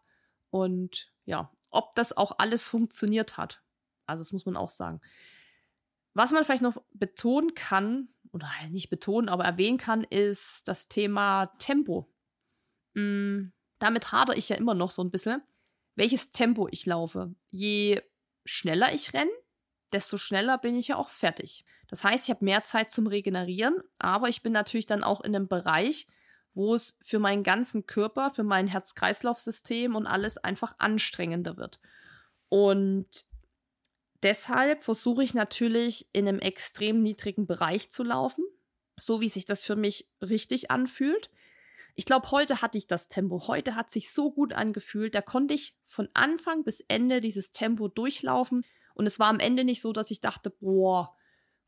und 0.49 1.11
ja, 1.25 1.51
ob 1.69 1.95
das 1.95 2.15
auch 2.15 2.39
alles 2.39 2.67
funktioniert 2.67 3.37
hat. 3.37 3.61
Also 4.05 4.21
das 4.21 4.33
muss 4.33 4.45
man 4.45 4.57
auch 4.57 4.69
sagen. 4.69 5.01
Was 6.13 6.31
man 6.31 6.43
vielleicht 6.43 6.63
noch 6.63 6.81
betonen 6.91 7.53
kann, 7.53 8.09
oder 8.33 8.49
nicht 8.69 8.89
betonen, 8.89 9.29
aber 9.29 9.43
erwähnen 9.45 9.77
kann, 9.77 10.03
ist 10.03 10.67
das 10.67 10.87
Thema 10.87 11.47
Tempo. 11.57 12.09
Mm, 12.93 13.47
damit 13.79 14.11
hadere 14.11 14.37
ich 14.37 14.49
ja 14.49 14.55
immer 14.55 14.73
noch 14.73 14.91
so 14.91 15.03
ein 15.03 15.11
bisschen, 15.11 15.41
welches 15.95 16.31
Tempo 16.31 16.67
ich 16.71 16.85
laufe. 16.85 17.33
Je 17.49 18.01
schneller 18.45 18.93
ich 18.93 19.13
renne, 19.13 19.31
desto 19.93 20.17
schneller 20.17 20.57
bin 20.57 20.75
ich 20.75 20.89
ja 20.89 20.97
auch 20.97 21.09
fertig. 21.09 21.65
Das 21.87 22.03
heißt, 22.03 22.25
ich 22.25 22.29
habe 22.29 22.45
mehr 22.45 22.63
Zeit 22.63 22.91
zum 22.91 23.07
Regenerieren, 23.07 23.75
aber 23.99 24.29
ich 24.29 24.41
bin 24.41 24.53
natürlich 24.53 24.85
dann 24.85 25.03
auch 25.03 25.21
in 25.21 25.35
einem 25.35 25.47
Bereich, 25.47 26.07
wo 26.53 26.75
es 26.75 26.97
für 27.01 27.19
meinen 27.19 27.43
ganzen 27.43 27.85
Körper, 27.85 28.29
für 28.29 28.43
mein 28.43 28.67
Herz-Kreislauf-System 28.67 29.95
und 29.95 30.07
alles 30.07 30.37
einfach 30.37 30.75
anstrengender 30.79 31.57
wird. 31.57 31.79
Und 32.49 33.25
deshalb 34.23 34.83
versuche 34.83 35.23
ich 35.23 35.33
natürlich 35.33 36.07
in 36.13 36.27
einem 36.27 36.39
extrem 36.39 36.99
niedrigen 36.99 37.47
Bereich 37.47 37.91
zu 37.91 38.03
laufen, 38.03 38.43
so 38.97 39.21
wie 39.21 39.29
sich 39.29 39.45
das 39.45 39.63
für 39.63 39.75
mich 39.75 40.09
richtig 40.21 40.71
anfühlt. 40.71 41.29
Ich 41.95 42.05
glaube, 42.05 42.31
heute 42.31 42.61
hatte 42.61 42.77
ich 42.77 42.87
das 42.87 43.09
Tempo. 43.09 43.47
Heute 43.47 43.75
hat 43.75 43.91
sich 43.91 44.11
so 44.11 44.31
gut 44.31 44.53
angefühlt. 44.53 45.13
Da 45.13 45.21
konnte 45.21 45.53
ich 45.53 45.75
von 45.85 46.09
Anfang 46.13 46.63
bis 46.63 46.81
Ende 46.87 47.21
dieses 47.21 47.51
Tempo 47.51 47.87
durchlaufen. 47.87 48.65
Und 49.01 49.07
es 49.07 49.17
war 49.17 49.29
am 49.29 49.39
Ende 49.39 49.63
nicht 49.63 49.81
so, 49.81 49.93
dass 49.93 50.11
ich 50.11 50.21
dachte, 50.21 50.51
boah, 50.51 51.17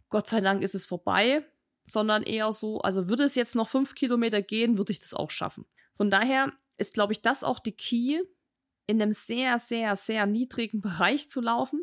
Gott 0.10 0.28
sei 0.28 0.40
Dank 0.40 0.62
ist 0.62 0.76
es 0.76 0.86
vorbei, 0.86 1.44
sondern 1.84 2.22
eher 2.22 2.54
so, 2.54 2.80
also 2.82 3.08
würde 3.08 3.24
es 3.24 3.34
jetzt 3.34 3.56
noch 3.56 3.68
fünf 3.68 3.96
Kilometer 3.96 4.44
gehen, 4.44 4.78
würde 4.78 4.92
ich 4.92 5.00
das 5.00 5.16
auch 5.16 5.32
schaffen. 5.32 5.66
Von 5.94 6.12
daher 6.12 6.54
ist, 6.78 6.94
glaube 6.94 7.12
ich, 7.12 7.24
das 7.24 7.44
auch 7.44 7.58
die 7.58 7.72
Key, 7.72 8.20
in 8.86 9.02
einem 9.02 9.14
sehr, 9.14 9.58
sehr, 9.58 9.96
sehr 9.96 10.28
niedrigen 10.28 10.80
Bereich 10.82 11.28
zu 11.28 11.42
laufen. 11.42 11.82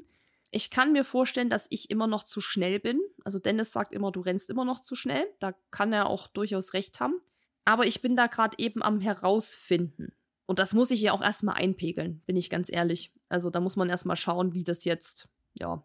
Ich 0.53 0.71
kann 0.71 0.93
mir 0.93 1.03
vorstellen, 1.03 1.51
dass 1.51 1.67
ich 1.71 1.91
immer 1.91 2.07
noch 2.07 2.23
zu 2.23 2.41
schnell 2.41 2.79
bin. 2.79 3.01
Also 3.25 3.41
Dennis 3.41 3.73
sagt 3.73 3.93
immer, 3.93 4.13
du 4.13 4.21
rennst 4.21 4.51
immer 4.51 4.65
noch 4.65 4.79
zu 4.79 4.95
schnell. 4.95 5.27
Da 5.41 5.53
kann 5.73 5.93
er 5.93 6.07
auch 6.07 6.29
durchaus 6.29 6.75
recht 6.75 7.01
haben. 7.01 7.21
Aber 7.65 7.87
ich 7.87 8.03
bin 8.03 8.15
da 8.15 8.29
gerade 8.29 8.57
eben 8.61 8.85
am 8.85 9.01
herausfinden. 9.01 10.13
Und 10.47 10.61
das 10.61 10.75
muss 10.75 10.93
ich 10.93 11.01
ja 11.01 11.13
auch 11.13 11.23
erstmal 11.23 11.57
einpegeln, 11.57 12.23
bin 12.27 12.37
ich 12.37 12.51
ganz 12.51 12.73
ehrlich. 12.73 13.13
Also 13.29 13.51
da 13.51 13.61
muss 13.61 13.77
man 13.77 13.89
erstmal 13.89 14.17
schauen, 14.17 14.53
wie 14.53 14.65
das 14.65 14.85
jetzt, 14.85 15.29
ja, 15.61 15.83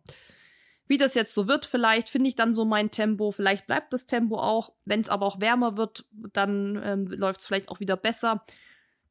wie 0.87 0.97
das 0.97 1.15
jetzt 1.15 1.33
so 1.33 1.47
wird. 1.47 1.65
Vielleicht 1.65 2.09
finde 2.09 2.29
ich 2.29 2.35
dann 2.35 2.53
so 2.53 2.65
mein 2.65 2.91
Tempo, 2.91 3.31
vielleicht 3.31 3.67
bleibt 3.67 3.93
das 3.93 4.05
Tempo 4.05 4.37
auch. 4.37 4.73
Wenn 4.85 5.01
es 5.01 5.09
aber 5.09 5.25
auch 5.25 5.41
wärmer 5.41 5.77
wird, 5.77 6.05
dann 6.11 6.81
ähm, 6.83 7.07
läuft 7.07 7.41
es 7.41 7.47
vielleicht 7.47 7.69
auch 7.69 7.79
wieder 7.79 7.97
besser. 7.97 8.45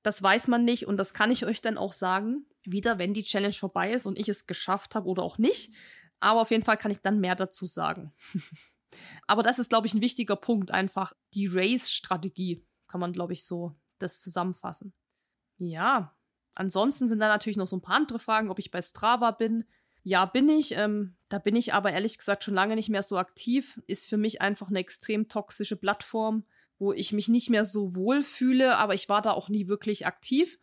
Das 0.02 0.22
weiß 0.22 0.48
man 0.48 0.64
nicht 0.64 0.86
und 0.86 0.96
das 0.96 1.14
kann 1.14 1.30
ich 1.30 1.46
euch 1.46 1.60
dann 1.60 1.78
auch 1.78 1.92
sagen 1.92 2.46
wieder, 2.64 2.98
wenn 2.98 3.14
die 3.14 3.22
Challenge 3.22 3.54
vorbei 3.54 3.92
ist 3.92 4.06
und 4.06 4.18
ich 4.18 4.28
es 4.28 4.46
geschafft 4.46 4.94
habe 4.94 5.08
oder 5.08 5.22
auch 5.22 5.38
nicht. 5.38 5.74
Aber 6.20 6.40
auf 6.40 6.50
jeden 6.50 6.64
Fall 6.64 6.76
kann 6.76 6.90
ich 6.90 7.00
dann 7.00 7.20
mehr 7.20 7.34
dazu 7.34 7.66
sagen. 7.66 8.12
Aber 9.26 9.42
das 9.42 9.58
ist, 9.58 9.70
glaube 9.70 9.86
ich, 9.86 9.94
ein 9.94 10.00
wichtiger 10.00 10.36
Punkt. 10.36 10.70
Einfach 10.70 11.12
die 11.34 11.46
Race-Strategie 11.46 12.64
kann 12.86 13.00
man, 13.00 13.12
glaube 13.12 13.32
ich, 13.32 13.44
so 13.44 13.74
das 13.98 14.20
zusammenfassen. 14.20 14.94
Ja, 15.58 16.16
ansonsten 16.54 17.08
sind 17.08 17.18
da 17.18 17.28
natürlich 17.28 17.56
noch 17.56 17.66
so 17.66 17.76
ein 17.76 17.82
paar 17.82 17.96
andere 17.96 18.18
Fragen, 18.18 18.50
ob 18.50 18.58
ich 18.58 18.70
bei 18.70 18.80
Strava 18.80 19.32
bin. 19.32 19.64
Ja, 20.06 20.26
bin 20.26 20.50
ich. 20.50 20.72
Ähm, 20.72 21.16
da 21.30 21.38
bin 21.38 21.56
ich 21.56 21.72
aber 21.72 21.92
ehrlich 21.92 22.18
gesagt 22.18 22.44
schon 22.44 22.54
lange 22.54 22.76
nicht 22.76 22.90
mehr 22.90 23.02
so 23.02 23.16
aktiv. 23.16 23.80
Ist 23.86 24.06
für 24.06 24.18
mich 24.18 24.42
einfach 24.42 24.68
eine 24.68 24.78
extrem 24.78 25.28
toxische 25.28 25.76
Plattform, 25.76 26.44
wo 26.78 26.92
ich 26.92 27.12
mich 27.12 27.28
nicht 27.28 27.48
mehr 27.48 27.64
so 27.64 27.94
wohl 27.94 28.22
fühle, 28.22 28.76
aber 28.76 28.94
ich 28.94 29.08
war 29.08 29.22
da 29.22 29.32
auch 29.32 29.48
nie 29.48 29.66
wirklich 29.66 30.06
aktiv. 30.06 30.58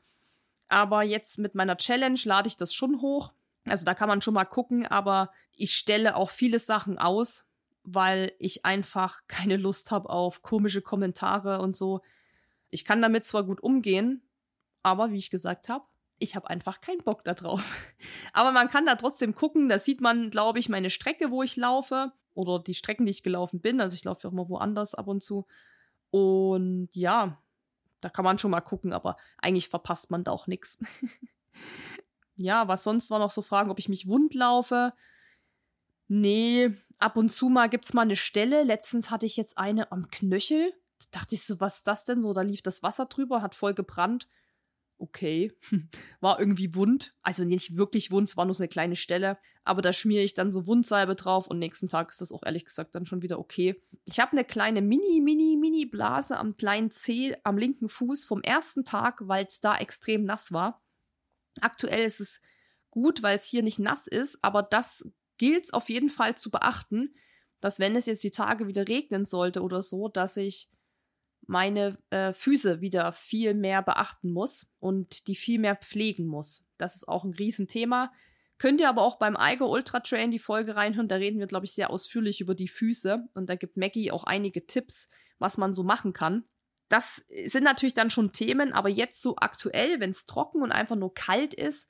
Aber 0.68 1.02
jetzt 1.02 1.40
mit 1.40 1.56
meiner 1.56 1.76
Challenge 1.76 2.20
lade 2.24 2.48
ich 2.48 2.56
das 2.56 2.74
schon 2.74 3.02
hoch. 3.02 3.34
Also 3.68 3.84
da 3.84 3.96
kann 3.96 4.08
man 4.08 4.22
schon 4.22 4.36
mal 4.36 4.46
gucken, 4.46 4.86
aber 4.86 5.32
ich 5.56 5.76
stelle 5.76 6.16
auch 6.16 6.30
viele 6.30 6.60
Sachen 6.60 7.00
aus, 7.00 7.46
weil 7.84 8.34
ich 8.38 8.64
einfach 8.64 9.22
keine 9.28 9.58
Lust 9.58 9.90
habe 9.90 10.10
auf 10.10 10.44
komische 10.44 10.82
Kommentare 10.82 11.62
und 11.62 11.76
so. 11.76 12.02
Ich 12.70 12.86
kann 12.86 13.02
damit 13.02 13.26
zwar 13.26 13.44
gut 13.44 13.62
umgehen, 13.62 14.22
aber 14.84 15.12
wie 15.12 15.18
ich 15.18 15.32
gesagt 15.32 15.68
habe, 15.68 15.86
ich 16.22 16.36
habe 16.36 16.50
einfach 16.50 16.82
keinen 16.82 17.04
Bock 17.04 17.24
da 17.24 17.34
drauf. 17.34 17.64
aber 18.34 18.52
man 18.52 18.70
kann 18.70 18.86
da 18.86 18.96
trotzdem 18.96 19.36
gucken, 19.36 19.70
da 19.70 19.80
sieht 19.80 20.02
man, 20.02 20.30
glaube 20.30 20.60
ich, 20.60 20.70
meine 20.70 20.90
Strecke, 20.90 21.32
wo 21.32 21.44
ich 21.44 21.56
laufe 21.58 22.12
oder 22.34 22.60
die 22.60 22.76
Strecken, 22.76 23.06
die 23.06 23.12
ich 23.12 23.24
gelaufen 23.24 23.62
bin. 23.62 23.82
Also 23.82 23.96
ich 23.96 24.04
laufe 24.04 24.28
auch 24.28 24.32
mal 24.32 24.50
woanders 24.50 24.96
ab 24.96 25.08
und 25.08 25.22
zu. 25.22 25.46
Und 26.12 26.90
ja, 26.94 27.42
da 28.02 28.10
kann 28.10 28.26
man 28.26 28.38
schon 28.38 28.52
mal 28.52 28.62
gucken, 28.62 28.94
aber 28.94 29.18
eigentlich 29.38 29.70
verpasst 29.70 30.12
man 30.12 30.24
da 30.24 30.32
auch 30.32 30.48
nichts. 30.48 30.78
Ja, 32.38 32.68
was 32.68 32.84
sonst 32.84 33.12
war 33.12 33.20
noch 33.20 33.30
so 33.30 33.42
Fragen, 33.42 33.70
ob 33.70 33.78
ich 33.80 33.90
mich 33.90 34.08
wund 34.08 34.34
laufe. 34.34 34.94
Nee, 36.08 36.76
ab 36.98 37.16
und 37.16 37.30
zu 37.30 37.50
mal 37.50 37.70
gibt's 37.70 37.94
mal 37.94 38.02
eine 38.02 38.16
Stelle. 38.16 38.64
Letztens 38.64 39.12
hatte 39.12 39.26
ich 39.26 39.38
jetzt 39.38 39.58
eine 39.58 39.92
am 39.92 40.10
Knöchel. 40.10 40.74
Da 41.00 41.20
dachte 41.20 41.36
ich 41.36 41.44
so, 41.44 41.60
was 41.60 41.78
ist 41.78 41.88
das 41.88 42.06
denn 42.06 42.22
so? 42.22 42.34
Da 42.34 42.42
lief 42.42 42.62
das 42.62 42.84
Wasser 42.84 43.06
drüber, 43.06 43.42
hat 43.42 43.54
voll 43.54 43.74
gebrannt. 43.74 44.28
Okay, 45.02 45.52
war 46.20 46.40
irgendwie 46.40 46.76
wund. 46.76 47.16
Also 47.24 47.44
nicht 47.44 47.76
wirklich 47.76 48.12
wund, 48.12 48.30
es 48.30 48.38
war 48.38 48.46
nur 48.46 48.54
so 48.54 48.62
eine 48.62 48.70
kleine 48.70 48.96
Stelle. 48.96 49.40
Aber 49.64 49.82
da 49.82 49.94
schmiere 49.94 50.24
ich 50.24 50.36
dann 50.36 50.52
so 50.52 50.68
Wundsalbe 50.68 51.16
drauf 51.16 51.48
und 51.48 51.58
nächsten 51.58 51.88
Tag 51.88 52.10
ist 52.10 52.22
das 52.22 52.32
auch 52.32 52.44
ehrlich 52.46 52.66
gesagt 52.66 52.94
dann 52.94 53.08
schon 53.08 53.24
wieder 53.24 53.40
okay. 53.40 53.82
Ich 54.06 54.20
habe 54.20 54.34
eine 54.34 54.46
kleine 54.46 54.82
Mini, 54.84 55.22
Mini, 55.22 55.58
Mini 55.60 55.86
Blase 55.86 56.38
am 56.38 56.56
kleinen 56.56 56.92
Zeh 56.92 57.36
am 57.44 57.58
linken 57.58 57.90
Fuß 57.90 58.26
vom 58.26 58.42
ersten 58.42 58.86
Tag, 58.86 59.28
weil 59.28 59.46
es 59.46 59.60
da 59.60 59.76
extrem 59.76 60.24
nass 60.24 60.52
war. 60.52 60.84
Aktuell 61.62 62.06
ist 62.06 62.20
es 62.20 62.42
gut, 62.92 63.24
weil 63.24 63.38
es 63.38 63.46
hier 63.46 63.64
nicht 63.64 63.80
nass 63.80 64.06
ist, 64.08 64.44
aber 64.44 64.62
das 64.62 65.10
gilt 65.38 65.66
es 65.66 65.74
auf 65.74 65.90
jeden 65.90 66.10
Fall 66.10 66.38
zu 66.38 66.52
beachten, 66.52 67.16
dass 67.60 67.80
wenn 67.80 67.96
es 67.96 68.06
jetzt 68.06 68.24
die 68.24 68.32
Tage 68.32 68.68
wieder 68.68 68.88
regnen 68.88 69.26
sollte 69.26 69.64
oder 69.64 69.82
so, 69.82 70.10
dass 70.10 70.38
ich 70.38 70.70
meine 71.52 71.98
äh, 72.12 72.32
Füße 72.32 72.80
wieder 72.80 73.12
viel 73.12 73.54
mehr 73.54 73.82
beachten 73.82 74.32
muss 74.32 74.68
und 74.80 75.28
die 75.28 75.36
viel 75.36 75.60
mehr 75.60 75.76
pflegen 75.76 76.26
muss. 76.26 76.66
Das 76.78 76.96
ist 76.96 77.10
auch 77.10 77.26
ein 77.26 77.34
Riesenthema. 77.34 78.14
Könnt 78.58 78.80
ihr 78.80 78.88
aber 78.88 79.02
auch 79.02 79.18
beim 79.20 79.36
Eiger 79.36 79.68
Ultra 79.68 80.00
Train 80.00 80.32
die 80.32 80.40
Folge 80.40 80.78
reinhören. 80.78 81.10
Da 81.10 81.18
reden 81.18 81.40
wir, 81.40 81.48
glaube 81.48 81.66
ich, 81.66 81.74
sehr 81.74 81.90
ausführlich 81.90 82.40
über 82.40 82.56
die 82.56 82.70
Füße. 82.70 83.28
Und 83.34 83.50
da 83.50 83.56
gibt 83.56 83.76
Maggie 83.76 84.12
auch 84.12 84.24
einige 84.24 84.66
Tipps, 84.66 85.10
was 85.40 85.58
man 85.58 85.74
so 85.74 85.84
machen 85.84 86.14
kann. 86.14 86.46
Das 86.88 87.26
sind 87.46 87.66
natürlich 87.66 87.96
dann 87.96 88.12
schon 88.12 88.32
Themen, 88.32 88.72
aber 88.72 88.88
jetzt 88.88 89.22
so 89.22 89.36
aktuell, 89.36 90.00
wenn 90.00 90.12
es 90.12 90.28
trocken 90.28 90.62
und 90.62 90.72
einfach 90.72 90.96
nur 90.96 91.14
kalt 91.14 91.54
ist, 91.54 91.90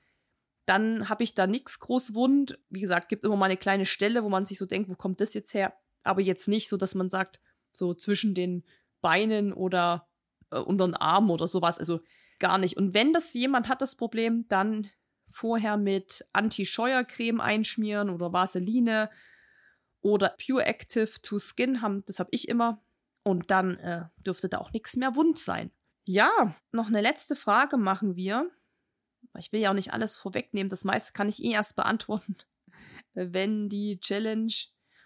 dann 0.66 1.07
habe 1.07 1.24
ich 1.24 1.36
da 1.36 1.45
nichts 1.45 1.80
groß 1.80 2.16
wund. 2.16 2.57
Wie 2.70 2.82
gesagt, 2.82 3.09
gibt 3.09 3.24
immer 3.24 3.36
mal 3.36 3.45
eine 3.45 3.57
kleine 3.57 3.86
Stelle, 3.86 4.24
wo 4.24 4.30
man 4.30 4.45
sich 4.45 4.57
so 4.57 4.66
denkt, 4.66 4.89
wo 4.89 4.95
kommt 4.95 5.22
das 5.22 5.36
jetzt 5.36 5.53
her? 5.53 5.74
Aber 6.03 6.22
jetzt 6.22 6.47
nicht 6.47 6.68
so, 6.68 6.78
dass 6.78 6.95
man 6.95 7.09
sagt, 7.09 7.39
so 7.74 7.93
zwischen 7.93 8.34
den 8.34 8.64
Beinen 9.01 9.53
oder 9.53 10.07
äh, 10.51 10.59
unter 10.59 10.87
den 10.87 10.95
Armen 10.95 11.29
oder 11.29 11.47
sowas. 11.47 11.79
Also 11.79 12.01
gar 12.39 12.57
nicht. 12.57 12.77
Und 12.77 12.93
wenn 12.93 13.13
das 13.13 13.33
jemand 13.33 13.69
hat, 13.69 13.81
das 13.81 13.95
Problem, 13.95 14.47
dann 14.47 14.89
vorher 15.27 15.77
mit 15.77 16.25
Anti-Scheuercreme 16.33 17.39
einschmieren 17.39 18.09
oder 18.09 18.33
Vaseline 18.33 19.09
oder 20.01 20.35
Pure 20.45 20.65
Active 20.65 21.21
to 21.21 21.39
Skin 21.39 21.81
haben, 21.81 22.03
das 22.05 22.19
habe 22.19 22.29
ich 22.31 22.47
immer. 22.47 22.83
Und 23.23 23.51
dann 23.51 23.77
äh, 23.77 24.05
dürfte 24.17 24.49
da 24.49 24.57
auch 24.57 24.71
nichts 24.71 24.95
mehr 24.95 25.15
wund 25.15 25.37
sein. 25.37 25.71
Ja, 26.05 26.55
noch 26.71 26.87
eine 26.87 27.01
letzte 27.01 27.35
Frage 27.35 27.77
machen 27.77 28.15
wir. 28.15 28.49
Ich 29.37 29.51
will 29.51 29.61
ja 29.61 29.69
auch 29.69 29.75
nicht 29.75 29.93
alles 29.93 30.17
vorwegnehmen. 30.17 30.69
Das 30.69 30.83
meiste 30.83 31.13
kann 31.13 31.29
ich 31.29 31.43
eh 31.43 31.51
erst 31.51 31.75
beantworten, 31.75 32.35
wenn 33.13 33.69
die 33.69 33.99
Challenge 33.99 34.51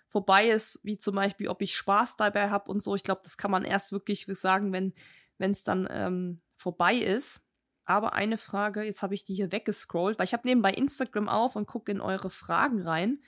vorbei 0.07 0.49
ist, 0.49 0.79
wie 0.83 0.97
zum 0.97 1.15
Beispiel, 1.15 1.47
ob 1.49 1.61
ich 1.61 1.75
Spaß 1.75 2.17
dabei 2.17 2.49
habe 2.49 2.71
und 2.71 2.81
so. 2.81 2.95
Ich 2.95 3.03
glaube, 3.03 3.21
das 3.23 3.37
kann 3.37 3.51
man 3.51 3.63
erst 3.63 3.91
wirklich 3.91 4.25
sagen, 4.27 4.71
wenn 4.71 4.93
es 5.39 5.63
dann 5.63 5.87
ähm, 5.89 6.37
vorbei 6.55 6.95
ist. 6.95 7.41
Aber 7.85 8.13
eine 8.13 8.37
Frage, 8.37 8.81
jetzt 8.81 9.03
habe 9.03 9.13
ich 9.13 9.23
die 9.23 9.35
hier 9.35 9.51
weggescrollt, 9.51 10.17
weil 10.17 10.25
ich 10.25 10.33
habe 10.33 10.47
nebenbei 10.47 10.71
Instagram 10.71 11.29
auf 11.29 11.55
und 11.55 11.67
gucke 11.67 11.91
in 11.91 12.01
eure 12.01 12.31
Fragen 12.31 12.81
rein. 12.81 13.21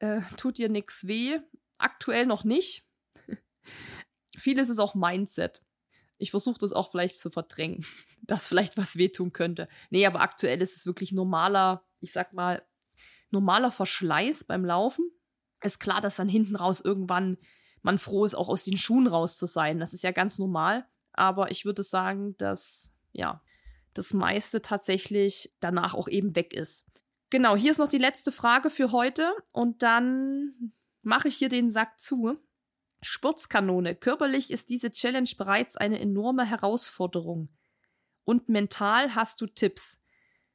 äh, 0.00 0.22
tut 0.36 0.58
dir 0.58 0.68
nichts 0.68 1.06
weh. 1.06 1.38
Aktuell 1.78 2.26
noch 2.26 2.44
nicht. 2.44 2.88
Vieles 4.36 4.68
ist 4.68 4.78
auch 4.78 4.94
Mindset. 4.94 5.62
Ich 6.18 6.32
versuche 6.32 6.58
das 6.58 6.72
auch 6.72 6.90
vielleicht 6.90 7.18
zu 7.18 7.30
verdrängen, 7.30 7.84
dass 8.22 8.48
vielleicht 8.48 8.76
was 8.76 8.96
wehtun 8.96 9.32
könnte. 9.32 9.68
Nee, 9.90 10.06
aber 10.06 10.20
aktuell 10.20 10.60
ist 10.60 10.76
es 10.76 10.86
wirklich 10.86 11.12
normaler, 11.12 11.84
ich 12.00 12.12
sag 12.12 12.32
mal, 12.32 12.62
normaler 13.30 13.70
Verschleiß 13.70 14.44
beim 14.44 14.64
Laufen. 14.64 15.10
Ist 15.62 15.80
klar, 15.80 16.00
dass 16.00 16.16
dann 16.16 16.28
hinten 16.28 16.56
raus 16.56 16.80
irgendwann 16.80 17.36
man 17.82 17.98
froh 17.98 18.24
ist, 18.24 18.34
auch 18.34 18.48
aus 18.48 18.64
den 18.64 18.76
Schuhen 18.76 19.06
raus 19.06 19.38
zu 19.38 19.46
sein. 19.46 19.80
Das 19.80 19.92
ist 19.92 20.04
ja 20.04 20.10
ganz 20.10 20.38
normal. 20.38 20.86
Aber 21.12 21.50
ich 21.50 21.64
würde 21.64 21.82
sagen, 21.82 22.36
dass, 22.38 22.92
ja, 23.12 23.42
das 23.94 24.14
meiste 24.14 24.62
tatsächlich 24.62 25.54
danach 25.60 25.94
auch 25.94 26.08
eben 26.08 26.36
weg 26.36 26.52
ist. 26.54 26.86
Genau, 27.30 27.56
hier 27.56 27.70
ist 27.70 27.78
noch 27.78 27.88
die 27.88 27.98
letzte 27.98 28.32
Frage 28.32 28.70
für 28.70 28.92
heute 28.92 29.32
und 29.52 29.82
dann 29.82 30.72
mache 31.02 31.28
ich 31.28 31.36
hier 31.36 31.48
den 31.48 31.70
Sack 31.70 32.00
zu. 32.00 32.38
Sportskanone. 33.02 33.94
Körperlich 33.94 34.50
ist 34.50 34.68
diese 34.68 34.90
Challenge 34.90 35.30
bereits 35.38 35.76
eine 35.76 36.00
enorme 36.00 36.44
Herausforderung. 36.44 37.48
Und 38.24 38.48
mental 38.48 39.14
hast 39.14 39.40
du 39.40 39.46
Tipps. 39.46 39.98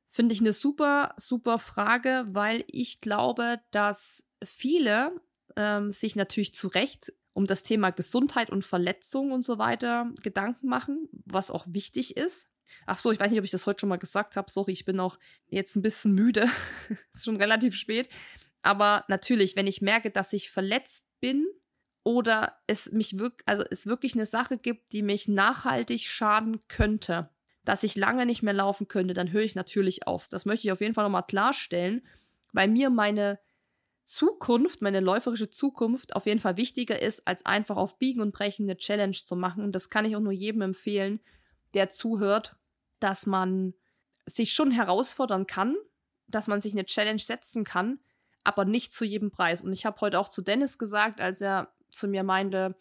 Finde 0.07 0.33
ich 0.33 0.41
eine 0.41 0.53
super, 0.53 1.13
super 1.17 1.59
Frage, 1.59 2.25
weil 2.27 2.63
ich 2.67 3.01
glaube, 3.01 3.61
dass 3.71 4.27
viele 4.43 5.19
ähm, 5.55 5.91
sich 5.91 6.15
natürlich 6.15 6.53
zu 6.53 6.67
Recht 6.67 7.13
um 7.33 7.45
das 7.45 7.63
Thema 7.63 7.89
Gesundheit 7.89 8.49
und 8.49 8.63
Verletzung 8.63 9.33
und 9.33 9.43
so 9.43 9.57
weiter 9.57 10.09
Gedanken 10.23 10.67
machen, 10.67 11.09
was 11.25 11.51
auch 11.51 11.65
wichtig 11.67 12.15
ist. 12.15 12.47
Ach 12.85 12.97
so, 12.97 13.11
ich 13.11 13.19
weiß 13.19 13.29
nicht, 13.29 13.39
ob 13.39 13.45
ich 13.45 13.51
das 13.51 13.67
heute 13.67 13.81
schon 13.81 13.89
mal 13.89 13.97
gesagt 13.97 14.37
habe. 14.37 14.49
Sorry, 14.49 14.71
ich 14.71 14.85
bin 14.85 14.99
auch 15.01 15.19
jetzt 15.47 15.75
ein 15.75 15.81
bisschen 15.81 16.13
müde. 16.13 16.47
ist 17.13 17.25
schon 17.25 17.35
relativ 17.35 17.75
spät. 17.75 18.07
Aber 18.61 19.03
natürlich, 19.09 19.55
wenn 19.57 19.67
ich 19.67 19.81
merke, 19.81 20.11
dass 20.11 20.31
ich 20.31 20.49
verletzt 20.49 21.09
bin 21.19 21.45
oder 22.03 22.57
es 22.67 22.91
mich 22.93 23.19
wirklich, 23.19 23.47
also 23.47 23.63
es 23.69 23.85
wirklich 23.85 24.13
eine 24.13 24.25
Sache 24.25 24.57
gibt, 24.57 24.93
die 24.93 25.03
mich 25.03 25.27
nachhaltig 25.27 26.01
schaden 26.01 26.65
könnte, 26.67 27.29
dass 27.65 27.83
ich 27.83 27.95
lange 27.95 28.25
nicht 28.25 28.43
mehr 28.43 28.53
laufen 28.53 28.87
könnte, 28.87 29.13
dann 29.13 29.31
höre 29.31 29.43
ich 29.43 29.55
natürlich 29.55 30.07
auf. 30.07 30.29
Das 30.29 30.45
möchte 30.45 30.67
ich 30.67 30.71
auf 30.71 30.81
jeden 30.81 30.93
Fall 30.93 31.03
nochmal 31.03 31.25
klarstellen, 31.27 32.07
weil 32.53 32.69
mir 32.69 32.89
meine 32.89 33.39
Zukunft, 34.05 34.81
meine 34.81 34.99
läuferische 34.99 35.49
Zukunft 35.49 36.15
auf 36.15 36.27
jeden 36.27 36.39
Fall 36.39 36.57
wichtiger 36.57 37.01
ist, 37.01 37.27
als 37.27 37.45
einfach 37.45 37.75
auf 37.75 37.97
Biegen 37.97 38.21
und 38.21 38.33
Brechen 38.33 38.65
eine 38.65 38.77
Challenge 38.77 39.15
zu 39.15 39.35
machen. 39.35 39.63
Und 39.63 39.73
das 39.73 39.89
kann 39.89 40.05
ich 40.05 40.15
auch 40.15 40.21
nur 40.21 40.31
jedem 40.31 40.61
empfehlen, 40.61 41.19
der 41.73 41.89
zuhört, 41.89 42.55
dass 42.99 43.25
man 43.25 43.73
sich 44.25 44.53
schon 44.53 44.71
herausfordern 44.71 45.47
kann, 45.47 45.75
dass 46.27 46.47
man 46.47 46.61
sich 46.61 46.73
eine 46.73 46.85
Challenge 46.85 47.19
setzen 47.19 47.63
kann, 47.63 47.99
aber 48.43 48.65
nicht 48.65 48.93
zu 48.93 49.05
jedem 49.05 49.31
Preis. 49.31 49.61
Und 49.61 49.73
ich 49.73 49.85
habe 49.85 49.99
heute 50.01 50.19
auch 50.19 50.29
zu 50.29 50.41
Dennis 50.41 50.77
gesagt, 50.77 51.19
als 51.19 51.41
er 51.41 51.73
zu 51.89 52.07
mir 52.07 52.23
meinte, 52.23 52.75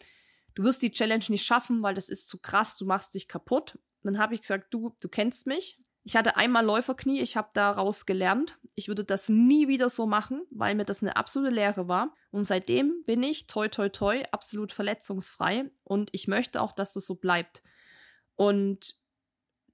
du 0.53 0.63
wirst 0.63 0.81
die 0.81 0.91
Challenge 0.91 1.25
nicht 1.29 1.45
schaffen, 1.45 1.81
weil 1.81 1.95
das 1.95 2.09
ist 2.09 2.29
zu 2.29 2.39
krass, 2.39 2.77
du 2.77 2.85
machst 2.85 3.13
dich 3.15 3.27
kaputt. 3.27 3.79
Dann 4.03 4.19
habe 4.19 4.35
ich 4.35 4.41
gesagt, 4.41 4.73
du, 4.73 4.95
du 5.01 5.09
kennst 5.09 5.47
mich, 5.47 5.81
ich 6.07 6.15
hatte 6.15 6.37
einmal 6.37 6.63
Läuferknie, 6.63 7.19
ich 7.19 7.35
habe 7.35 7.49
daraus 7.53 8.05
gelernt. 8.05 8.59
Ich 8.75 8.87
würde 8.87 9.03
das 9.03 9.27
nie 9.27 9.67
wieder 9.67 9.89
so 9.89 10.05
machen, 10.05 10.45
weil 10.51 10.75
mir 10.75 10.85
das 10.85 11.01
eine 11.01 11.15
absolute 11.15 11.53
Lehre 11.53 11.87
war. 11.87 12.13
Und 12.29 12.43
seitdem 12.43 13.03
bin 13.07 13.23
ich, 13.23 13.47
toi, 13.47 13.69
toi, 13.69 13.89
toi, 13.89 14.23
absolut 14.31 14.71
verletzungsfrei. 14.71 15.71
Und 15.83 16.11
ich 16.11 16.27
möchte 16.27 16.61
auch, 16.61 16.73
dass 16.73 16.93
das 16.93 17.07
so 17.07 17.15
bleibt. 17.15 17.63
Und 18.35 18.97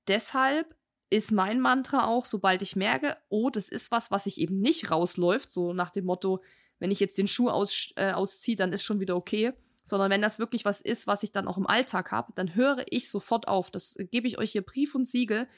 deshalb 0.08 0.74
ist 1.10 1.34
mein 1.34 1.60
Mantra 1.60 2.08
auch, 2.08 2.24
sobald 2.24 2.62
ich 2.62 2.78
merke, 2.78 3.18
oh, 3.28 3.50
das 3.50 3.68
ist 3.68 3.92
was, 3.92 4.10
was 4.10 4.24
sich 4.24 4.40
eben 4.40 4.62
nicht 4.62 4.90
rausläuft, 4.90 5.52
so 5.52 5.74
nach 5.74 5.90
dem 5.90 6.06
Motto, 6.06 6.42
wenn 6.80 6.92
ich 6.92 7.02
jetzt 7.02 7.18
den 7.18 7.28
Schuh 7.28 7.50
aus, 7.50 7.92
äh, 7.98 8.14
ausziehe, 8.14 8.56
dann 8.56 8.72
ist 8.72 8.84
schon 8.84 9.02
wieder 9.02 9.18
okay. 9.18 9.52
Sondern 9.84 10.10
wenn 10.10 10.22
das 10.22 10.40
wirklich 10.40 10.64
was 10.64 10.80
ist, 10.80 11.08
was 11.08 11.24
ich 11.24 11.34
dann 11.34 11.50
auch 11.50 11.58
im 11.58 11.68
Alltag 11.68 12.14
habe, 12.14 12.32
dann 12.36 12.56
höre 12.56 12.86
ich 12.90 13.10
sofort 13.10 13.50
auf. 13.50 13.70
Das 13.70 13.98
gebe 14.12 14.28
ich 14.28 14.38
euch 14.38 14.52
hier 14.52 14.62
Brief 14.62 14.96
und 14.96 15.06
Siegel 15.06 15.50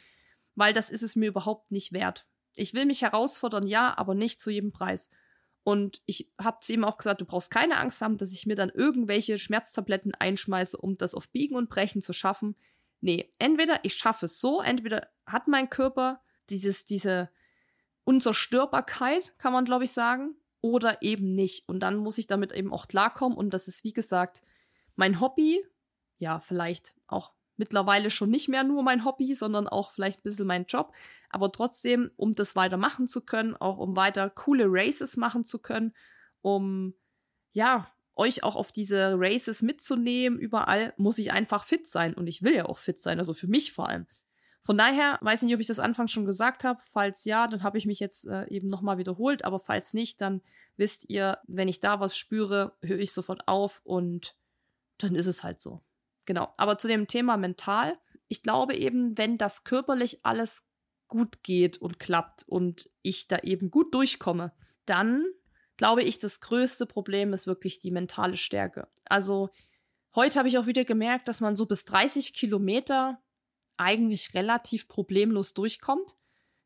weil 0.55 0.73
das 0.73 0.89
ist 0.89 1.03
es 1.03 1.15
mir 1.15 1.29
überhaupt 1.29 1.71
nicht 1.71 1.93
wert. 1.93 2.27
Ich 2.55 2.73
will 2.73 2.85
mich 2.85 3.01
herausfordern, 3.01 3.65
ja, 3.65 3.97
aber 3.97 4.15
nicht 4.15 4.39
zu 4.39 4.51
jedem 4.51 4.71
Preis. 4.71 5.09
Und 5.63 6.01
ich 6.05 6.31
habe 6.39 6.59
zu 6.59 6.73
ihm 6.73 6.83
auch 6.83 6.97
gesagt, 6.97 7.21
du 7.21 7.25
brauchst 7.25 7.49
keine 7.49 7.77
Angst 7.77 8.01
haben, 8.01 8.17
dass 8.17 8.33
ich 8.33 8.45
mir 8.45 8.55
dann 8.55 8.69
irgendwelche 8.69 9.39
Schmerztabletten 9.39 10.13
einschmeiße, 10.13 10.77
um 10.77 10.95
das 10.95 11.15
auf 11.15 11.29
Biegen 11.29 11.55
und 11.55 11.69
Brechen 11.69 12.01
zu 12.01 12.13
schaffen. 12.13 12.55
Nee, 12.99 13.33
entweder 13.39 13.79
ich 13.83 13.95
schaffe 13.95 14.25
es 14.25 14.39
so, 14.39 14.61
entweder 14.61 15.09
hat 15.25 15.47
mein 15.47 15.69
Körper 15.69 16.21
dieses, 16.49 16.85
diese 16.85 17.29
Unzerstörbarkeit, 18.03 19.37
kann 19.37 19.53
man 19.53 19.65
glaube 19.65 19.85
ich 19.85 19.93
sagen, 19.93 20.35
oder 20.63 21.01
eben 21.01 21.35
nicht. 21.35 21.67
Und 21.67 21.81
dann 21.81 21.97
muss 21.97 22.17
ich 22.17 22.27
damit 22.27 22.53
eben 22.53 22.73
auch 22.73 22.87
klarkommen. 22.87 23.37
Und 23.37 23.53
das 23.53 23.67
ist, 23.67 23.83
wie 23.83 23.93
gesagt, 23.93 24.41
mein 24.95 25.19
Hobby. 25.19 25.63
Ja, 26.19 26.39
vielleicht 26.39 26.95
auch 27.05 27.33
mittlerweile 27.57 28.09
schon 28.09 28.29
nicht 28.29 28.49
mehr 28.49 28.63
nur 28.63 28.83
mein 28.83 29.05
Hobby, 29.05 29.33
sondern 29.33 29.67
auch 29.67 29.91
vielleicht 29.91 30.19
ein 30.19 30.23
bisschen 30.23 30.47
mein 30.47 30.65
Job. 30.65 30.93
Aber 31.29 31.51
trotzdem, 31.51 32.11
um 32.15 32.33
das 32.33 32.55
weiter 32.55 32.77
machen 32.77 33.07
zu 33.07 33.21
können, 33.21 33.55
auch 33.55 33.77
um 33.77 33.95
weiter 33.95 34.29
coole 34.29 34.65
Races 34.67 35.17
machen 35.17 35.43
zu 35.43 35.59
können, 35.59 35.93
um 36.41 36.93
ja, 37.51 37.87
euch 38.15 38.43
auch 38.43 38.55
auf 38.55 38.71
diese 38.71 39.15
Races 39.17 39.61
mitzunehmen, 39.61 40.39
überall 40.39 40.93
muss 40.97 41.17
ich 41.17 41.31
einfach 41.31 41.63
fit 41.63 41.87
sein. 41.87 42.13
Und 42.13 42.27
ich 42.27 42.43
will 42.43 42.53
ja 42.53 42.65
auch 42.65 42.77
fit 42.77 42.99
sein, 42.99 43.19
also 43.19 43.33
für 43.33 43.47
mich 43.47 43.73
vor 43.73 43.89
allem. 43.89 44.05
Von 44.61 44.77
daher 44.77 45.17
weiß 45.21 45.41
ich 45.41 45.47
nicht, 45.47 45.55
ob 45.55 45.61
ich 45.61 45.67
das 45.67 45.79
anfangs 45.79 46.11
schon 46.11 46.25
gesagt 46.25 46.63
habe. 46.63 46.81
Falls 46.91 47.25
ja, 47.25 47.47
dann 47.47 47.63
habe 47.63 47.77
ich 47.77 47.85
mich 47.85 47.99
jetzt 47.99 48.25
äh, 48.27 48.47
eben 48.47 48.67
nochmal 48.67 48.97
wiederholt. 48.97 49.43
Aber 49.43 49.59
falls 49.59 49.93
nicht, 49.93 50.21
dann 50.21 50.41
wisst 50.77 51.09
ihr, 51.09 51.39
wenn 51.47 51.67
ich 51.67 51.79
da 51.79 51.99
was 51.99 52.17
spüre, 52.17 52.77
höre 52.81 52.99
ich 52.99 53.11
sofort 53.11 53.47
auf 53.47 53.81
und 53.83 54.37
dann 54.99 55.15
ist 55.15 55.27
es 55.27 55.43
halt 55.43 55.59
so. 55.59 55.83
Genau. 56.25 56.51
Aber 56.57 56.77
zu 56.77 56.87
dem 56.87 57.07
Thema 57.07 57.37
mental, 57.37 57.97
ich 58.27 58.43
glaube 58.43 58.75
eben, 58.75 59.17
wenn 59.17 59.37
das 59.37 59.63
körperlich 59.63 60.25
alles 60.25 60.67
gut 61.07 61.43
geht 61.43 61.77
und 61.77 61.99
klappt 61.99 62.43
und 62.47 62.89
ich 63.01 63.27
da 63.27 63.39
eben 63.39 63.69
gut 63.69 63.93
durchkomme, 63.93 64.53
dann 64.85 65.25
glaube 65.77 66.03
ich, 66.03 66.19
das 66.19 66.39
größte 66.39 66.85
Problem 66.85 67.33
ist 67.33 67.47
wirklich 67.47 67.79
die 67.79 67.91
mentale 67.91 68.37
Stärke. 68.37 68.87
Also 69.05 69.49
heute 70.15 70.39
habe 70.39 70.47
ich 70.47 70.57
auch 70.57 70.65
wieder 70.65 70.85
gemerkt, 70.85 71.27
dass 71.27 71.41
man 71.41 71.55
so 71.55 71.65
bis 71.65 71.85
30 71.85 72.33
Kilometer 72.33 73.21
eigentlich 73.77 74.33
relativ 74.33 74.87
problemlos 74.87 75.53
durchkommt. 75.53 76.15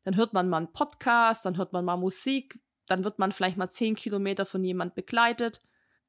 Dann 0.04 0.16
hört 0.16 0.32
man 0.32 0.48
mal 0.48 0.58
einen 0.58 0.72
Podcast, 0.72 1.44
dann 1.44 1.56
hört 1.56 1.72
man 1.72 1.84
mal 1.84 1.96
Musik, 1.96 2.60
dann 2.86 3.04
wird 3.04 3.18
man 3.18 3.32
vielleicht 3.32 3.56
mal 3.56 3.68
10 3.68 3.96
Kilometer 3.96 4.46
von 4.46 4.64
jemand 4.64 4.94
begleitet 4.94 5.60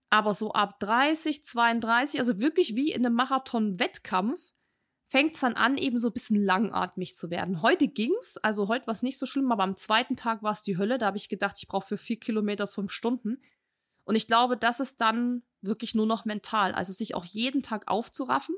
aber 0.09 0.33
so 0.33 0.51
ab 0.53 0.79
30, 0.79 1.43
32, 1.43 2.19
also 2.19 2.39
wirklich 2.39 2.75
wie 2.75 2.91
in 2.91 3.05
einem 3.05 3.15
Marathon-Wettkampf, 3.15 4.53
fängt 5.07 5.35
es 5.35 5.41
dann 5.41 5.55
an, 5.55 5.77
eben 5.77 5.97
so 5.99 6.07
ein 6.07 6.13
bisschen 6.13 6.43
langatmig 6.43 7.15
zu 7.15 7.29
werden. 7.29 7.61
Heute 7.61 7.87
ging's, 7.87 8.37
also 8.37 8.67
heute 8.67 8.87
war 8.87 8.93
es 8.93 9.01
nicht 9.01 9.17
so 9.17 9.25
schlimm, 9.25 9.51
aber 9.51 9.63
am 9.63 9.75
zweiten 9.75 10.15
Tag 10.15 10.43
war 10.43 10.51
es 10.51 10.61
die 10.61 10.77
Hölle. 10.77 10.99
Da 10.99 11.07
habe 11.07 11.17
ich 11.17 11.29
gedacht, 11.29 11.55
ich 11.57 11.67
brauche 11.67 11.87
für 11.87 11.97
vier 11.97 12.19
Kilometer 12.19 12.67
fünf 12.67 12.91
Stunden. 12.91 13.41
Und 14.03 14.15
ich 14.15 14.27
glaube, 14.27 14.55
das 14.55 14.79
ist 14.79 15.01
dann 15.01 15.43
wirklich 15.61 15.95
nur 15.95 16.05
noch 16.05 16.25
mental. 16.25 16.73
Also 16.73 16.93
sich 16.93 17.15
auch 17.15 17.25
jeden 17.25 17.63
Tag 17.63 17.87
aufzuraffen 17.87 18.55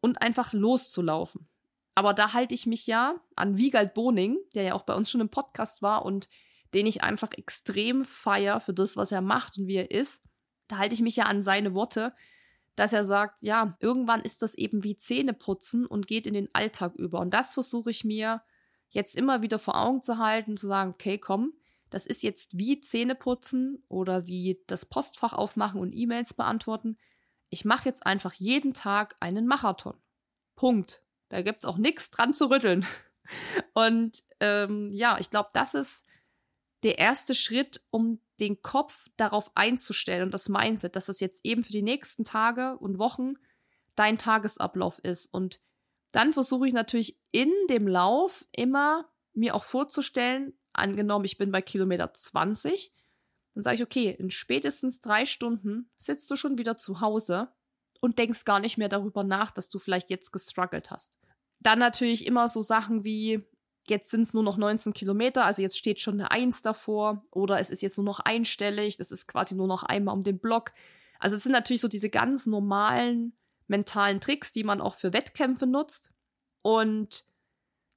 und 0.00 0.20
einfach 0.20 0.52
loszulaufen. 0.52 1.48
Aber 1.94 2.12
da 2.12 2.34
halte 2.34 2.54
ich 2.54 2.66
mich 2.66 2.86
ja 2.86 3.18
an 3.34 3.56
Wiegald 3.56 3.94
Boning, 3.94 4.38
der 4.54 4.64
ja 4.64 4.74
auch 4.74 4.82
bei 4.82 4.94
uns 4.94 5.10
schon 5.10 5.20
im 5.22 5.30
Podcast 5.30 5.80
war 5.80 6.04
und 6.04 6.28
den 6.74 6.86
ich 6.86 7.02
einfach 7.02 7.32
extrem 7.32 8.04
feier 8.04 8.60
für 8.60 8.74
das, 8.74 8.96
was 8.96 9.12
er 9.12 9.22
macht 9.22 9.58
und 9.58 9.66
wie 9.66 9.76
er 9.76 9.90
ist 9.90 10.22
da 10.70 10.78
halte 10.78 10.94
ich 10.94 11.02
mich 11.02 11.16
ja 11.16 11.24
an 11.24 11.42
seine 11.42 11.74
Worte, 11.74 12.14
dass 12.76 12.92
er 12.92 13.04
sagt, 13.04 13.42
ja, 13.42 13.76
irgendwann 13.80 14.22
ist 14.22 14.42
das 14.42 14.54
eben 14.54 14.84
wie 14.84 14.96
Zähneputzen 14.96 15.86
und 15.86 16.06
geht 16.06 16.26
in 16.26 16.34
den 16.34 16.48
Alltag 16.54 16.94
über. 16.94 17.20
Und 17.20 17.34
das 17.34 17.54
versuche 17.54 17.90
ich 17.90 18.04
mir 18.04 18.42
jetzt 18.88 19.16
immer 19.16 19.42
wieder 19.42 19.58
vor 19.58 19.80
Augen 19.80 20.02
zu 20.02 20.18
halten, 20.18 20.56
zu 20.56 20.66
sagen, 20.66 20.92
okay, 20.92 21.18
komm, 21.18 21.52
das 21.90 22.06
ist 22.06 22.22
jetzt 22.22 22.56
wie 22.56 22.80
Zähneputzen 22.80 23.84
oder 23.88 24.26
wie 24.26 24.62
das 24.66 24.86
Postfach 24.86 25.32
aufmachen 25.32 25.80
und 25.80 25.92
E-Mails 25.92 26.34
beantworten. 26.34 26.96
Ich 27.50 27.64
mache 27.64 27.88
jetzt 27.88 28.06
einfach 28.06 28.32
jeden 28.34 28.74
Tag 28.74 29.16
einen 29.20 29.46
Marathon. 29.46 29.96
Punkt. 30.54 31.02
Da 31.28 31.42
gibt 31.42 31.58
es 31.58 31.64
auch 31.64 31.78
nichts 31.78 32.10
dran 32.10 32.32
zu 32.32 32.50
rütteln. 32.50 32.86
Und 33.74 34.24
ähm, 34.40 34.88
ja, 34.90 35.18
ich 35.18 35.30
glaube, 35.30 35.50
das 35.52 35.74
ist 35.74 36.04
der 36.82 36.98
erste 36.98 37.34
Schritt, 37.34 37.82
um 37.90 38.20
den 38.40 38.62
Kopf 38.62 39.08
darauf 39.16 39.50
einzustellen 39.54 40.24
und 40.24 40.34
das 40.34 40.48
Mindset, 40.48 40.96
dass 40.96 41.06
das 41.06 41.20
jetzt 41.20 41.44
eben 41.44 41.62
für 41.62 41.72
die 41.72 41.82
nächsten 41.82 42.24
Tage 42.24 42.76
und 42.78 42.98
Wochen 42.98 43.34
dein 43.94 44.18
Tagesablauf 44.18 44.98
ist. 45.00 45.26
Und 45.32 45.60
dann 46.12 46.32
versuche 46.32 46.66
ich 46.66 46.72
natürlich 46.72 47.20
in 47.32 47.52
dem 47.68 47.86
Lauf 47.86 48.46
immer 48.52 49.10
mir 49.32 49.54
auch 49.54 49.64
vorzustellen, 49.64 50.54
angenommen, 50.72 51.24
ich 51.24 51.38
bin 51.38 51.52
bei 51.52 51.62
Kilometer 51.62 52.12
20, 52.12 52.92
dann 53.54 53.62
sage 53.62 53.76
ich, 53.76 53.82
okay, 53.82 54.16
in 54.18 54.30
spätestens 54.30 55.00
drei 55.00 55.26
Stunden 55.26 55.90
sitzt 55.96 56.30
du 56.30 56.36
schon 56.36 56.58
wieder 56.58 56.76
zu 56.76 57.00
Hause 57.00 57.52
und 58.00 58.18
denkst 58.18 58.44
gar 58.44 58.60
nicht 58.60 58.78
mehr 58.78 58.88
darüber 58.88 59.24
nach, 59.24 59.50
dass 59.50 59.68
du 59.68 59.78
vielleicht 59.78 60.10
jetzt 60.10 60.32
gestruggelt 60.32 60.90
hast. 60.90 61.18
Dann 61.60 61.78
natürlich 61.78 62.26
immer 62.26 62.48
so 62.48 62.62
Sachen 62.62 63.04
wie, 63.04 63.44
jetzt 63.86 64.10
sind 64.10 64.22
es 64.22 64.34
nur 64.34 64.42
noch 64.42 64.56
19 64.56 64.92
Kilometer, 64.92 65.44
also 65.44 65.62
jetzt 65.62 65.78
steht 65.78 66.00
schon 66.00 66.14
eine 66.14 66.30
Eins 66.30 66.62
davor 66.62 67.24
oder 67.30 67.60
es 67.60 67.70
ist 67.70 67.82
jetzt 67.82 67.96
nur 67.96 68.04
noch 68.04 68.20
einstellig, 68.20 68.96
das 68.96 69.10
ist 69.10 69.26
quasi 69.26 69.54
nur 69.54 69.66
noch 69.66 69.82
einmal 69.82 70.14
um 70.14 70.22
den 70.22 70.38
Block. 70.38 70.72
Also 71.18 71.36
es 71.36 71.42
sind 71.42 71.52
natürlich 71.52 71.80
so 71.80 71.88
diese 71.88 72.10
ganz 72.10 72.46
normalen 72.46 73.36
mentalen 73.66 74.20
Tricks, 74.20 74.52
die 74.52 74.64
man 74.64 74.80
auch 74.80 74.94
für 74.94 75.12
Wettkämpfe 75.12 75.66
nutzt. 75.66 76.12
Und 76.62 77.24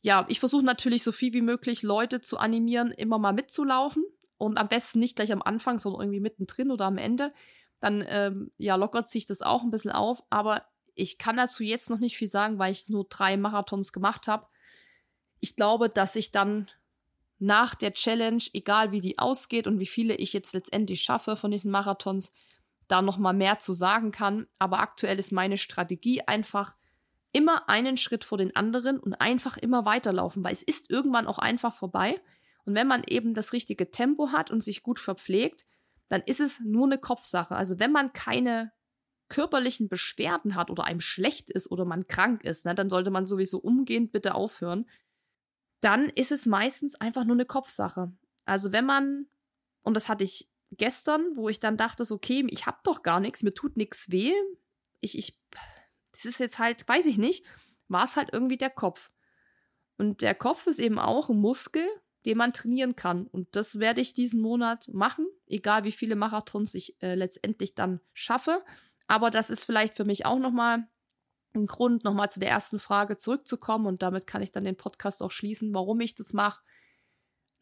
ja, 0.02 0.26
ich 0.30 0.40
versuche 0.40 0.64
natürlich 0.64 1.04
so 1.04 1.12
viel 1.12 1.34
wie 1.34 1.42
möglich 1.42 1.82
Leute 1.82 2.22
zu 2.22 2.38
animieren, 2.38 2.92
immer 2.92 3.18
mal 3.18 3.34
mitzulaufen 3.34 4.04
und 4.38 4.58
am 4.58 4.68
besten 4.68 5.00
nicht 5.00 5.16
gleich 5.16 5.32
am 5.32 5.42
Anfang, 5.42 5.80
sondern 5.80 6.02
irgendwie 6.02 6.20
mittendrin 6.20 6.72
oder 6.72 6.86
am 6.86 6.98
Ende. 6.98 7.34
Dann 7.80 8.04
ähm, 8.08 8.52
ja, 8.58 8.76
lockert 8.76 9.10
sich 9.10 9.26
das 9.26 9.42
auch 9.42 9.64
ein 9.64 9.72
bisschen 9.72 9.92
auf, 9.92 10.24
aber 10.30 10.66
ich 10.96 11.18
kann 11.18 11.38
dazu 11.38 11.64
jetzt 11.64 11.90
noch 11.90 12.00
nicht 12.00 12.18
viel 12.18 12.28
sagen, 12.28 12.60
weil 12.60 12.72
ich 12.72 12.88
nur 12.88 13.06
drei 13.10 13.36
Marathons 13.36 13.92
gemacht 13.92 14.28
habe. 14.28 14.46
Ich 15.44 15.58
glaube, 15.58 15.90
dass 15.90 16.16
ich 16.16 16.32
dann 16.32 16.72
nach 17.38 17.76
der 17.76 17.94
Challenge, 17.94 18.42
egal 18.54 18.94
wie 18.94 19.02
die 19.02 19.20
ausgeht 19.20 19.68
und 19.68 19.78
wie 19.78 19.86
viele 19.86 20.16
ich 20.16 20.32
jetzt 20.32 20.54
letztendlich 20.54 21.02
schaffe 21.02 21.36
von 21.36 21.52
diesen 21.52 21.70
Marathons, 21.70 22.32
da 22.88 23.02
noch 23.02 23.18
mal 23.18 23.34
mehr 23.34 23.60
zu 23.60 23.74
sagen 23.74 24.12
kann. 24.12 24.48
Aber 24.58 24.80
aktuell 24.80 25.20
ist 25.20 25.34
meine 25.34 25.58
Strategie 25.58 26.22
einfach 26.22 26.78
immer 27.34 27.68
einen 27.68 27.98
Schritt 27.98 28.24
vor 28.24 28.38
den 28.38 28.56
anderen 28.56 29.02
und 29.02 29.16
einfach 29.16 29.58
immer 29.58 29.84
weiterlaufen, 29.84 30.46
weil 30.46 30.54
es 30.54 30.64
ist 30.64 30.90
irgendwann 30.90 31.28
auch 31.28 31.40
einfach 31.40 31.76
vorbei. 31.76 32.22
Und 32.64 32.74
wenn 32.74 32.88
man 32.88 33.04
eben 33.06 33.34
das 33.34 33.52
richtige 33.52 33.92
Tempo 33.92 34.30
hat 34.32 34.50
und 34.50 34.64
sich 34.64 34.82
gut 34.82 34.98
verpflegt, 34.98 35.66
dann 36.08 36.22
ist 36.26 36.40
es 36.40 36.62
nur 36.62 36.86
eine 36.86 37.00
Kopfsache. 37.00 37.54
Also 37.54 37.80
wenn 37.80 37.92
man 37.92 38.14
keine 38.14 38.72
körperlichen 39.28 39.90
Beschwerden 39.90 40.56
hat 40.56 40.70
oder 40.70 40.86
einem 40.86 41.02
schlecht 41.02 41.50
ist 41.50 41.70
oder 41.72 41.84
man 41.84 42.08
krank 42.08 42.46
ist, 42.46 42.66
ne, 42.66 42.76
dann 42.76 42.90
sollte 42.90 43.12
man 43.12 43.26
sowieso 43.26 43.58
umgehend 43.58 44.14
bitte 44.14 44.36
aufhören. 44.36 44.86
Dann 45.84 46.08
ist 46.10 46.32
es 46.32 46.46
meistens 46.46 46.96
einfach 46.96 47.26
nur 47.26 47.36
eine 47.36 47.46
Kopfsache. 47.46 48.14
Also 48.46 48.72
wenn 48.72 48.86
man, 48.86 49.28
und 49.82 49.96
das 49.96 50.08
hatte 50.08 50.24
ich 50.24 50.50
gestern, 50.72 51.36
wo 51.36 51.50
ich 51.50 51.60
dann 51.60 51.76
dachte, 51.76 52.06
so, 52.06 52.16
okay, 52.16 52.48
ich 52.50 52.66
habe 52.66 52.78
doch 52.84 53.04
gar 53.04 53.20
nichts, 53.20 53.44
mir 53.44 53.54
tut 53.54 53.76
nichts 53.76 54.10
weh. 54.10 54.32
Ich, 55.02 55.18
ich, 55.18 55.38
das 56.14 56.24
ist 56.24 56.40
jetzt 56.40 56.58
halt, 56.58 56.88
weiß 56.88 57.06
ich 57.06 57.18
nicht, 57.18 57.46
war 57.90 58.06
es 58.06 58.16
halt 58.16 58.30
irgendwie 58.32 58.56
der 58.58 58.70
Kopf. 58.70 59.12
Und 59.98 60.22
der 60.22 60.36
Kopf 60.36 60.68
ist 60.68 60.80
eben 60.80 61.00
auch 61.00 61.30
ein 61.30 61.38
Muskel, 61.38 61.86
den 62.26 62.38
man 62.38 62.54
trainieren 62.54 62.96
kann. 62.96 63.28
Und 63.28 63.54
das 63.56 63.80
werde 63.80 64.00
ich 64.00 64.14
diesen 64.14 64.40
Monat 64.40 64.88
machen, 64.94 65.28
egal 65.48 65.84
wie 65.84 65.92
viele 65.92 66.16
Marathons 66.16 66.76
ich 66.76 67.02
äh, 67.02 67.16
letztendlich 67.16 67.76
dann 67.76 68.00
schaffe. 68.14 68.64
Aber 69.08 69.32
das 69.32 69.50
ist 69.50 69.66
vielleicht 69.66 69.98
für 69.98 70.06
mich 70.06 70.26
auch 70.26 70.40
nochmal 70.40 70.88
ein 71.56 71.66
Grund, 71.66 72.04
nochmal 72.04 72.30
zu 72.32 72.40
der 72.40 72.50
ersten 72.50 72.80
Frage 72.80 73.18
zurückzukommen. 73.18 73.86
Und 73.86 74.02
damit 74.02 74.28
kann 74.28 74.42
ich 74.42 74.52
dann 74.52 74.64
den 74.64 74.78
Podcast 74.78 75.22
auch 75.22 75.32
schließen, 75.32 75.74
warum 75.74 76.00
ich 76.02 76.16
das 76.16 76.34
mache 76.34 76.62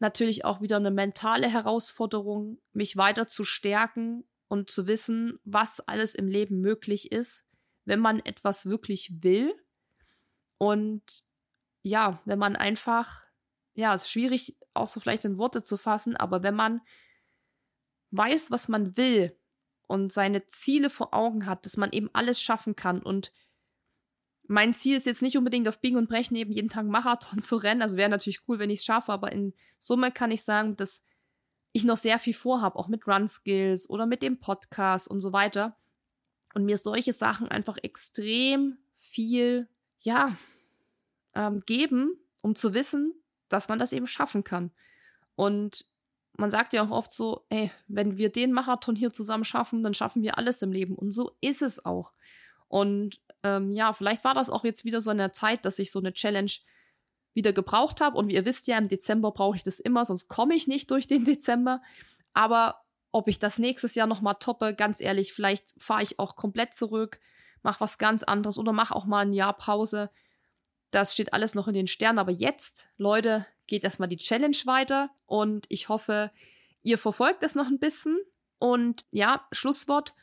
natürlich 0.02 0.44
auch 0.44 0.60
wieder 0.60 0.76
eine 0.76 0.90
mentale 0.90 1.48
Herausforderung, 1.48 2.60
mich 2.74 2.98
weiter 2.98 3.26
zu 3.26 3.44
stärken 3.44 4.28
und 4.48 4.68
zu 4.68 4.86
wissen, 4.86 5.38
was 5.44 5.80
alles 5.80 6.14
im 6.14 6.26
Leben 6.26 6.60
möglich 6.60 7.10
ist, 7.10 7.46
wenn 7.86 8.00
man 8.00 8.18
etwas 8.18 8.66
wirklich 8.66 9.22
will. 9.22 9.54
Und 10.58 11.24
ja, 11.82 12.20
wenn 12.26 12.38
man 12.38 12.56
einfach, 12.56 13.22
ja, 13.74 13.94
es 13.94 14.02
ist 14.02 14.10
schwierig, 14.10 14.58
auch 14.74 14.88
so 14.88 15.00
vielleicht 15.00 15.24
in 15.24 15.38
Worte 15.38 15.62
zu 15.62 15.76
fassen, 15.78 16.16
aber 16.16 16.42
wenn 16.42 16.54
man 16.54 16.82
weiß, 18.10 18.50
was 18.50 18.68
man 18.68 18.96
will 18.96 19.38
und 19.86 20.12
seine 20.12 20.46
Ziele 20.46 20.90
vor 20.90 21.14
Augen 21.14 21.46
hat, 21.46 21.64
dass 21.64 21.76
man 21.76 21.92
eben 21.92 22.10
alles 22.12 22.42
schaffen 22.42 22.74
kann 22.76 23.02
und 23.02 23.32
mein 24.46 24.74
Ziel 24.74 24.96
ist 24.96 25.06
jetzt 25.06 25.22
nicht 25.22 25.36
unbedingt 25.38 25.68
auf 25.68 25.80
Biegen 25.80 25.96
und 25.96 26.08
Brechen 26.08 26.36
eben 26.36 26.52
jeden 26.52 26.68
Tag 26.68 26.86
Marathon 26.86 27.40
zu 27.40 27.56
rennen. 27.56 27.82
Also 27.82 27.96
wäre 27.96 28.10
natürlich 28.10 28.40
cool, 28.48 28.58
wenn 28.58 28.70
ich 28.70 28.80
es 28.80 28.84
schaffe, 28.84 29.12
aber 29.12 29.32
in 29.32 29.54
Summe 29.78 30.10
kann 30.10 30.30
ich 30.30 30.42
sagen, 30.42 30.76
dass 30.76 31.04
ich 31.72 31.84
noch 31.84 31.96
sehr 31.96 32.18
viel 32.18 32.34
vorhabe, 32.34 32.78
auch 32.78 32.88
mit 32.88 33.06
Run 33.06 33.28
Skills 33.28 33.88
oder 33.88 34.06
mit 34.06 34.22
dem 34.22 34.40
Podcast 34.40 35.08
und 35.08 35.20
so 35.20 35.32
weiter. 35.32 35.76
Und 36.54 36.64
mir 36.64 36.76
solche 36.76 37.14
Sachen 37.14 37.48
einfach 37.48 37.78
extrem 37.82 38.76
viel, 38.96 39.68
ja, 40.00 40.36
ähm, 41.34 41.62
geben, 41.64 42.18
um 42.42 42.54
zu 42.54 42.74
wissen, 42.74 43.14
dass 43.48 43.68
man 43.68 43.78
das 43.78 43.92
eben 43.92 44.06
schaffen 44.06 44.44
kann. 44.44 44.70
Und 45.34 45.86
man 46.36 46.50
sagt 46.50 46.72
ja 46.72 46.84
auch 46.84 46.90
oft 46.90 47.12
so, 47.12 47.46
ey, 47.48 47.70
wenn 47.88 48.18
wir 48.18 48.30
den 48.30 48.52
Marathon 48.52 48.96
hier 48.96 49.12
zusammen 49.12 49.44
schaffen, 49.44 49.82
dann 49.82 49.94
schaffen 49.94 50.22
wir 50.22 50.36
alles 50.36 50.60
im 50.62 50.72
Leben. 50.72 50.94
Und 50.94 51.10
so 51.10 51.36
ist 51.40 51.62
es 51.62 51.84
auch. 51.84 52.12
Und 52.68 53.20
ähm, 53.42 53.72
ja, 53.72 53.92
vielleicht 53.92 54.24
war 54.24 54.34
das 54.34 54.50
auch 54.50 54.64
jetzt 54.64 54.84
wieder 54.84 55.00
so 55.00 55.10
in 55.10 55.18
der 55.18 55.32
Zeit, 55.32 55.64
dass 55.64 55.78
ich 55.78 55.90
so 55.90 55.98
eine 55.98 56.12
Challenge 56.12 56.52
wieder 57.34 57.52
gebraucht 57.52 58.00
habe. 58.00 58.16
Und 58.16 58.28
wie 58.28 58.34
ihr 58.34 58.44
wisst 58.44 58.66
ja, 58.66 58.78
im 58.78 58.88
Dezember 58.88 59.32
brauche 59.32 59.56
ich 59.56 59.62
das 59.62 59.80
immer, 59.80 60.04
sonst 60.04 60.28
komme 60.28 60.54
ich 60.54 60.68
nicht 60.68 60.90
durch 60.90 61.06
den 61.06 61.24
Dezember. 61.26 61.82
Aber 62.32 62.84
ob 63.10 63.28
ich 63.28 63.38
das 63.38 63.58
nächstes 63.58 63.94
Jahr 63.94 64.06
nochmal 64.06 64.36
toppe, 64.40 64.74
ganz 64.74 65.00
ehrlich, 65.00 65.32
vielleicht 65.32 65.74
fahre 65.78 66.02
ich 66.02 66.18
auch 66.18 66.36
komplett 66.36 66.74
zurück, 66.74 67.20
mache 67.62 67.80
was 67.80 67.98
ganz 67.98 68.22
anderes 68.22 68.58
oder 68.58 68.72
mache 68.72 68.94
auch 68.94 69.04
mal 69.04 69.20
ein 69.20 69.34
Jahr 69.34 69.56
Pause. 69.56 70.10
Das 70.90 71.12
steht 71.12 71.32
alles 71.32 71.54
noch 71.54 71.68
in 71.68 71.74
den 71.74 71.86
Sternen. 71.86 72.18
Aber 72.18 72.32
jetzt, 72.32 72.88
Leute, 72.96 73.46
geht 73.66 73.84
erstmal 73.84 74.08
die 74.08 74.16
Challenge 74.16 74.56
weiter. 74.64 75.10
Und 75.26 75.66
ich 75.68 75.88
hoffe, 75.88 76.30
ihr 76.82 76.98
verfolgt 76.98 77.42
das 77.42 77.54
noch 77.54 77.66
ein 77.66 77.78
bisschen. 77.78 78.18
Und 78.58 79.04
ja, 79.10 79.46
Schlusswort. 79.52 80.14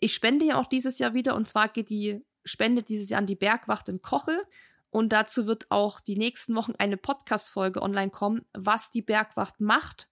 Ich 0.00 0.14
spende 0.14 0.44
ja 0.44 0.60
auch 0.60 0.66
dieses 0.66 0.98
Jahr 0.98 1.14
wieder. 1.14 1.34
Und 1.34 1.46
zwar 1.46 1.68
geht 1.68 1.88
die 1.88 2.24
spendet 2.44 2.88
dieses 2.88 3.10
Jahr 3.10 3.20
an 3.20 3.26
die 3.26 3.36
Bergwacht 3.36 3.88
in 3.88 4.02
Koche. 4.02 4.42
Und 4.90 5.12
dazu 5.12 5.46
wird 5.46 5.70
auch 5.70 6.00
die 6.00 6.16
nächsten 6.16 6.54
Wochen 6.54 6.72
eine 6.78 6.98
Podcast-Folge 6.98 7.80
online 7.80 8.10
kommen, 8.10 8.42
was 8.52 8.90
die 8.90 9.00
Bergwacht 9.00 9.60
macht 9.60 10.08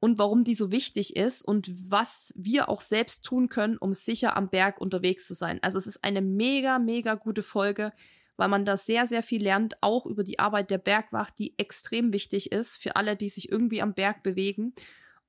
und 0.00 0.18
warum 0.18 0.42
die 0.42 0.56
so 0.56 0.72
wichtig 0.72 1.14
ist 1.14 1.42
und 1.42 1.70
was 1.88 2.34
wir 2.36 2.68
auch 2.68 2.80
selbst 2.80 3.24
tun 3.24 3.48
können, 3.48 3.78
um 3.78 3.92
sicher 3.92 4.36
am 4.36 4.50
Berg 4.50 4.80
unterwegs 4.80 5.28
zu 5.28 5.34
sein. 5.34 5.60
Also 5.62 5.78
es 5.78 5.86
ist 5.86 6.02
eine 6.02 6.20
mega, 6.20 6.80
mega 6.80 7.14
gute 7.14 7.44
Folge, 7.44 7.92
weil 8.36 8.48
man 8.48 8.64
da 8.64 8.76
sehr, 8.76 9.06
sehr 9.06 9.22
viel 9.22 9.40
lernt, 9.40 9.76
auch 9.80 10.04
über 10.04 10.24
die 10.24 10.40
Arbeit 10.40 10.72
der 10.72 10.78
Bergwacht, 10.78 11.38
die 11.38 11.56
extrem 11.56 12.12
wichtig 12.12 12.50
ist 12.50 12.78
für 12.78 12.96
alle, 12.96 13.14
die 13.14 13.28
sich 13.28 13.52
irgendwie 13.52 13.80
am 13.80 13.94
Berg 13.94 14.24
bewegen. 14.24 14.74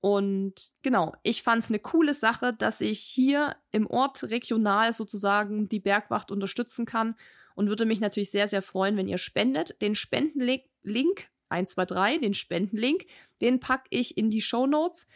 Und 0.03 0.73
genau, 0.81 1.13
ich 1.23 1.43
fand 1.43 1.63
es 1.63 1.69
eine 1.69 1.79
coole 1.79 2.13
Sache, 2.13 2.51
dass 2.51 2.81
ich 2.81 2.99
hier 2.99 3.55
im 3.71 3.87
Ort 3.87 4.23
regional 4.23 4.91
sozusagen 4.91 5.69
die 5.69 5.79
Bergwacht 5.79 6.29
unterstützen 6.29 6.85
kann 6.85 7.15
und 7.55 7.69
würde 7.69 7.85
mich 7.85 8.01
natürlich 8.01 8.29
sehr, 8.29 8.49
sehr 8.49 8.61
freuen, 8.61 8.97
wenn 8.97 9.07
ihr 9.07 9.17
spendet. 9.17 9.81
Den 9.81 9.95
Spendenlink, 9.95 11.29
123, 11.47 12.19
den 12.19 12.33
Spendenlink, 12.33 13.05
den 13.39 13.61
packe 13.61 13.87
ich 13.91 14.17
in 14.17 14.29
die 14.29 14.41
Show 14.41 14.67
Notes. 14.67 15.07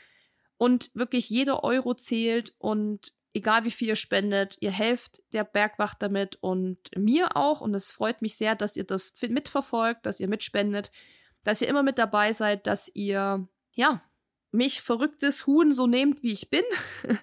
Und 0.55 0.89
wirklich 0.93 1.29
jeder 1.29 1.65
Euro 1.65 1.93
zählt 1.93 2.55
und 2.57 3.11
egal 3.33 3.65
wie 3.65 3.71
viel 3.71 3.89
ihr 3.89 3.97
spendet, 3.97 4.55
ihr 4.61 4.71
helft 4.71 5.21
der 5.33 5.43
Bergwacht 5.43 6.01
damit 6.01 6.37
und 6.39 6.77
mir 6.95 7.35
auch. 7.35 7.59
Und 7.59 7.75
es 7.75 7.91
freut 7.91 8.21
mich 8.21 8.37
sehr, 8.37 8.55
dass 8.55 8.77
ihr 8.77 8.85
das 8.85 9.11
mitverfolgt, 9.21 10.05
dass 10.05 10.21
ihr 10.21 10.29
mitspendet, 10.29 10.93
dass 11.43 11.61
ihr 11.61 11.67
immer 11.67 11.83
mit 11.83 11.97
dabei 11.97 12.31
seid, 12.31 12.67
dass 12.67 12.89
ihr, 12.93 13.49
ja, 13.73 14.01
mich 14.51 14.81
verrücktes 14.81 15.45
Huhn 15.45 15.71
so 15.71 15.87
nehmt, 15.87 16.23
wie 16.23 16.31
ich 16.31 16.49
bin. 16.49 16.63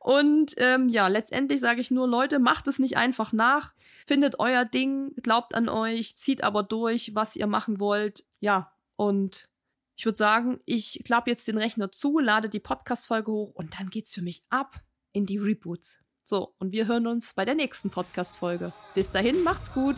Und 0.00 0.54
ähm, 0.56 0.88
ja, 0.88 1.08
letztendlich 1.08 1.60
sage 1.60 1.80
ich 1.80 1.90
nur, 1.90 2.08
Leute, 2.08 2.38
macht 2.38 2.68
es 2.68 2.78
nicht 2.78 2.96
einfach 2.96 3.32
nach. 3.32 3.74
Findet 4.06 4.40
euer 4.40 4.64
Ding, 4.64 5.14
glaubt 5.22 5.54
an 5.54 5.68
euch, 5.68 6.16
zieht 6.16 6.42
aber 6.44 6.62
durch, 6.62 7.14
was 7.14 7.36
ihr 7.36 7.46
machen 7.46 7.78
wollt. 7.78 8.24
Ja, 8.40 8.72
und 8.96 9.48
ich 9.96 10.04
würde 10.04 10.18
sagen, 10.18 10.60
ich 10.64 11.02
klappe 11.04 11.30
jetzt 11.30 11.46
den 11.46 11.58
Rechner 11.58 11.92
zu, 11.92 12.18
lade 12.18 12.48
die 12.48 12.60
Podcast-Folge 12.60 13.30
hoch 13.30 13.54
und 13.54 13.78
dann 13.78 13.90
geht's 13.90 14.12
für 14.12 14.22
mich 14.22 14.44
ab 14.48 14.80
in 15.12 15.26
die 15.26 15.38
Reboots. 15.38 16.00
So, 16.24 16.54
und 16.58 16.72
wir 16.72 16.86
hören 16.86 17.06
uns 17.06 17.34
bei 17.34 17.44
der 17.44 17.54
nächsten 17.54 17.90
Podcast-Folge. 17.90 18.72
Bis 18.94 19.10
dahin, 19.10 19.42
macht's 19.42 19.72
gut! 19.72 19.96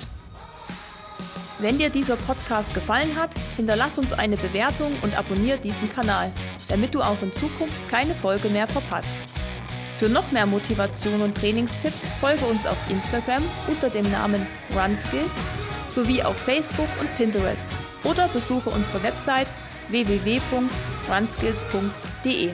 Wenn 1.61 1.79
dir 1.79 1.89
dieser 1.89 2.17
Podcast 2.45 2.75
gefallen 2.75 3.17
hat, 3.17 3.31
hinterlass 3.57 3.97
uns 3.97 4.13
eine 4.13 4.37
Bewertung 4.37 4.93
und 5.03 5.17
abonniere 5.17 5.57
diesen 5.57 5.89
Kanal, 5.89 6.31
damit 6.69 6.95
du 6.95 7.01
auch 7.01 7.23
in 7.23 7.33
Zukunft 7.33 7.89
keine 7.89 8.15
Folge 8.15 8.51
mehr 8.51 8.67
verpasst. 8.67 9.15
Für 9.99 10.11
noch 10.11 10.31
mehr 10.31 10.45
Motivation 10.45 11.23
und 11.23 11.39
Trainingstipps 11.39 12.07
folge 12.21 12.45
uns 12.45 12.67
auf 12.67 12.77
Instagram 12.91 13.43
unter 13.67 13.89
dem 13.89 14.11
Namen 14.11 14.47
RunSkills 14.77 15.25
sowie 15.89 16.23
auf 16.23 16.37
Facebook 16.37 16.89
und 17.01 17.17
Pinterest 17.17 17.67
oder 18.03 18.29
besuche 18.29 18.69
unsere 18.69 19.03
Website 19.03 19.49
www.runskills.de. 19.89 22.51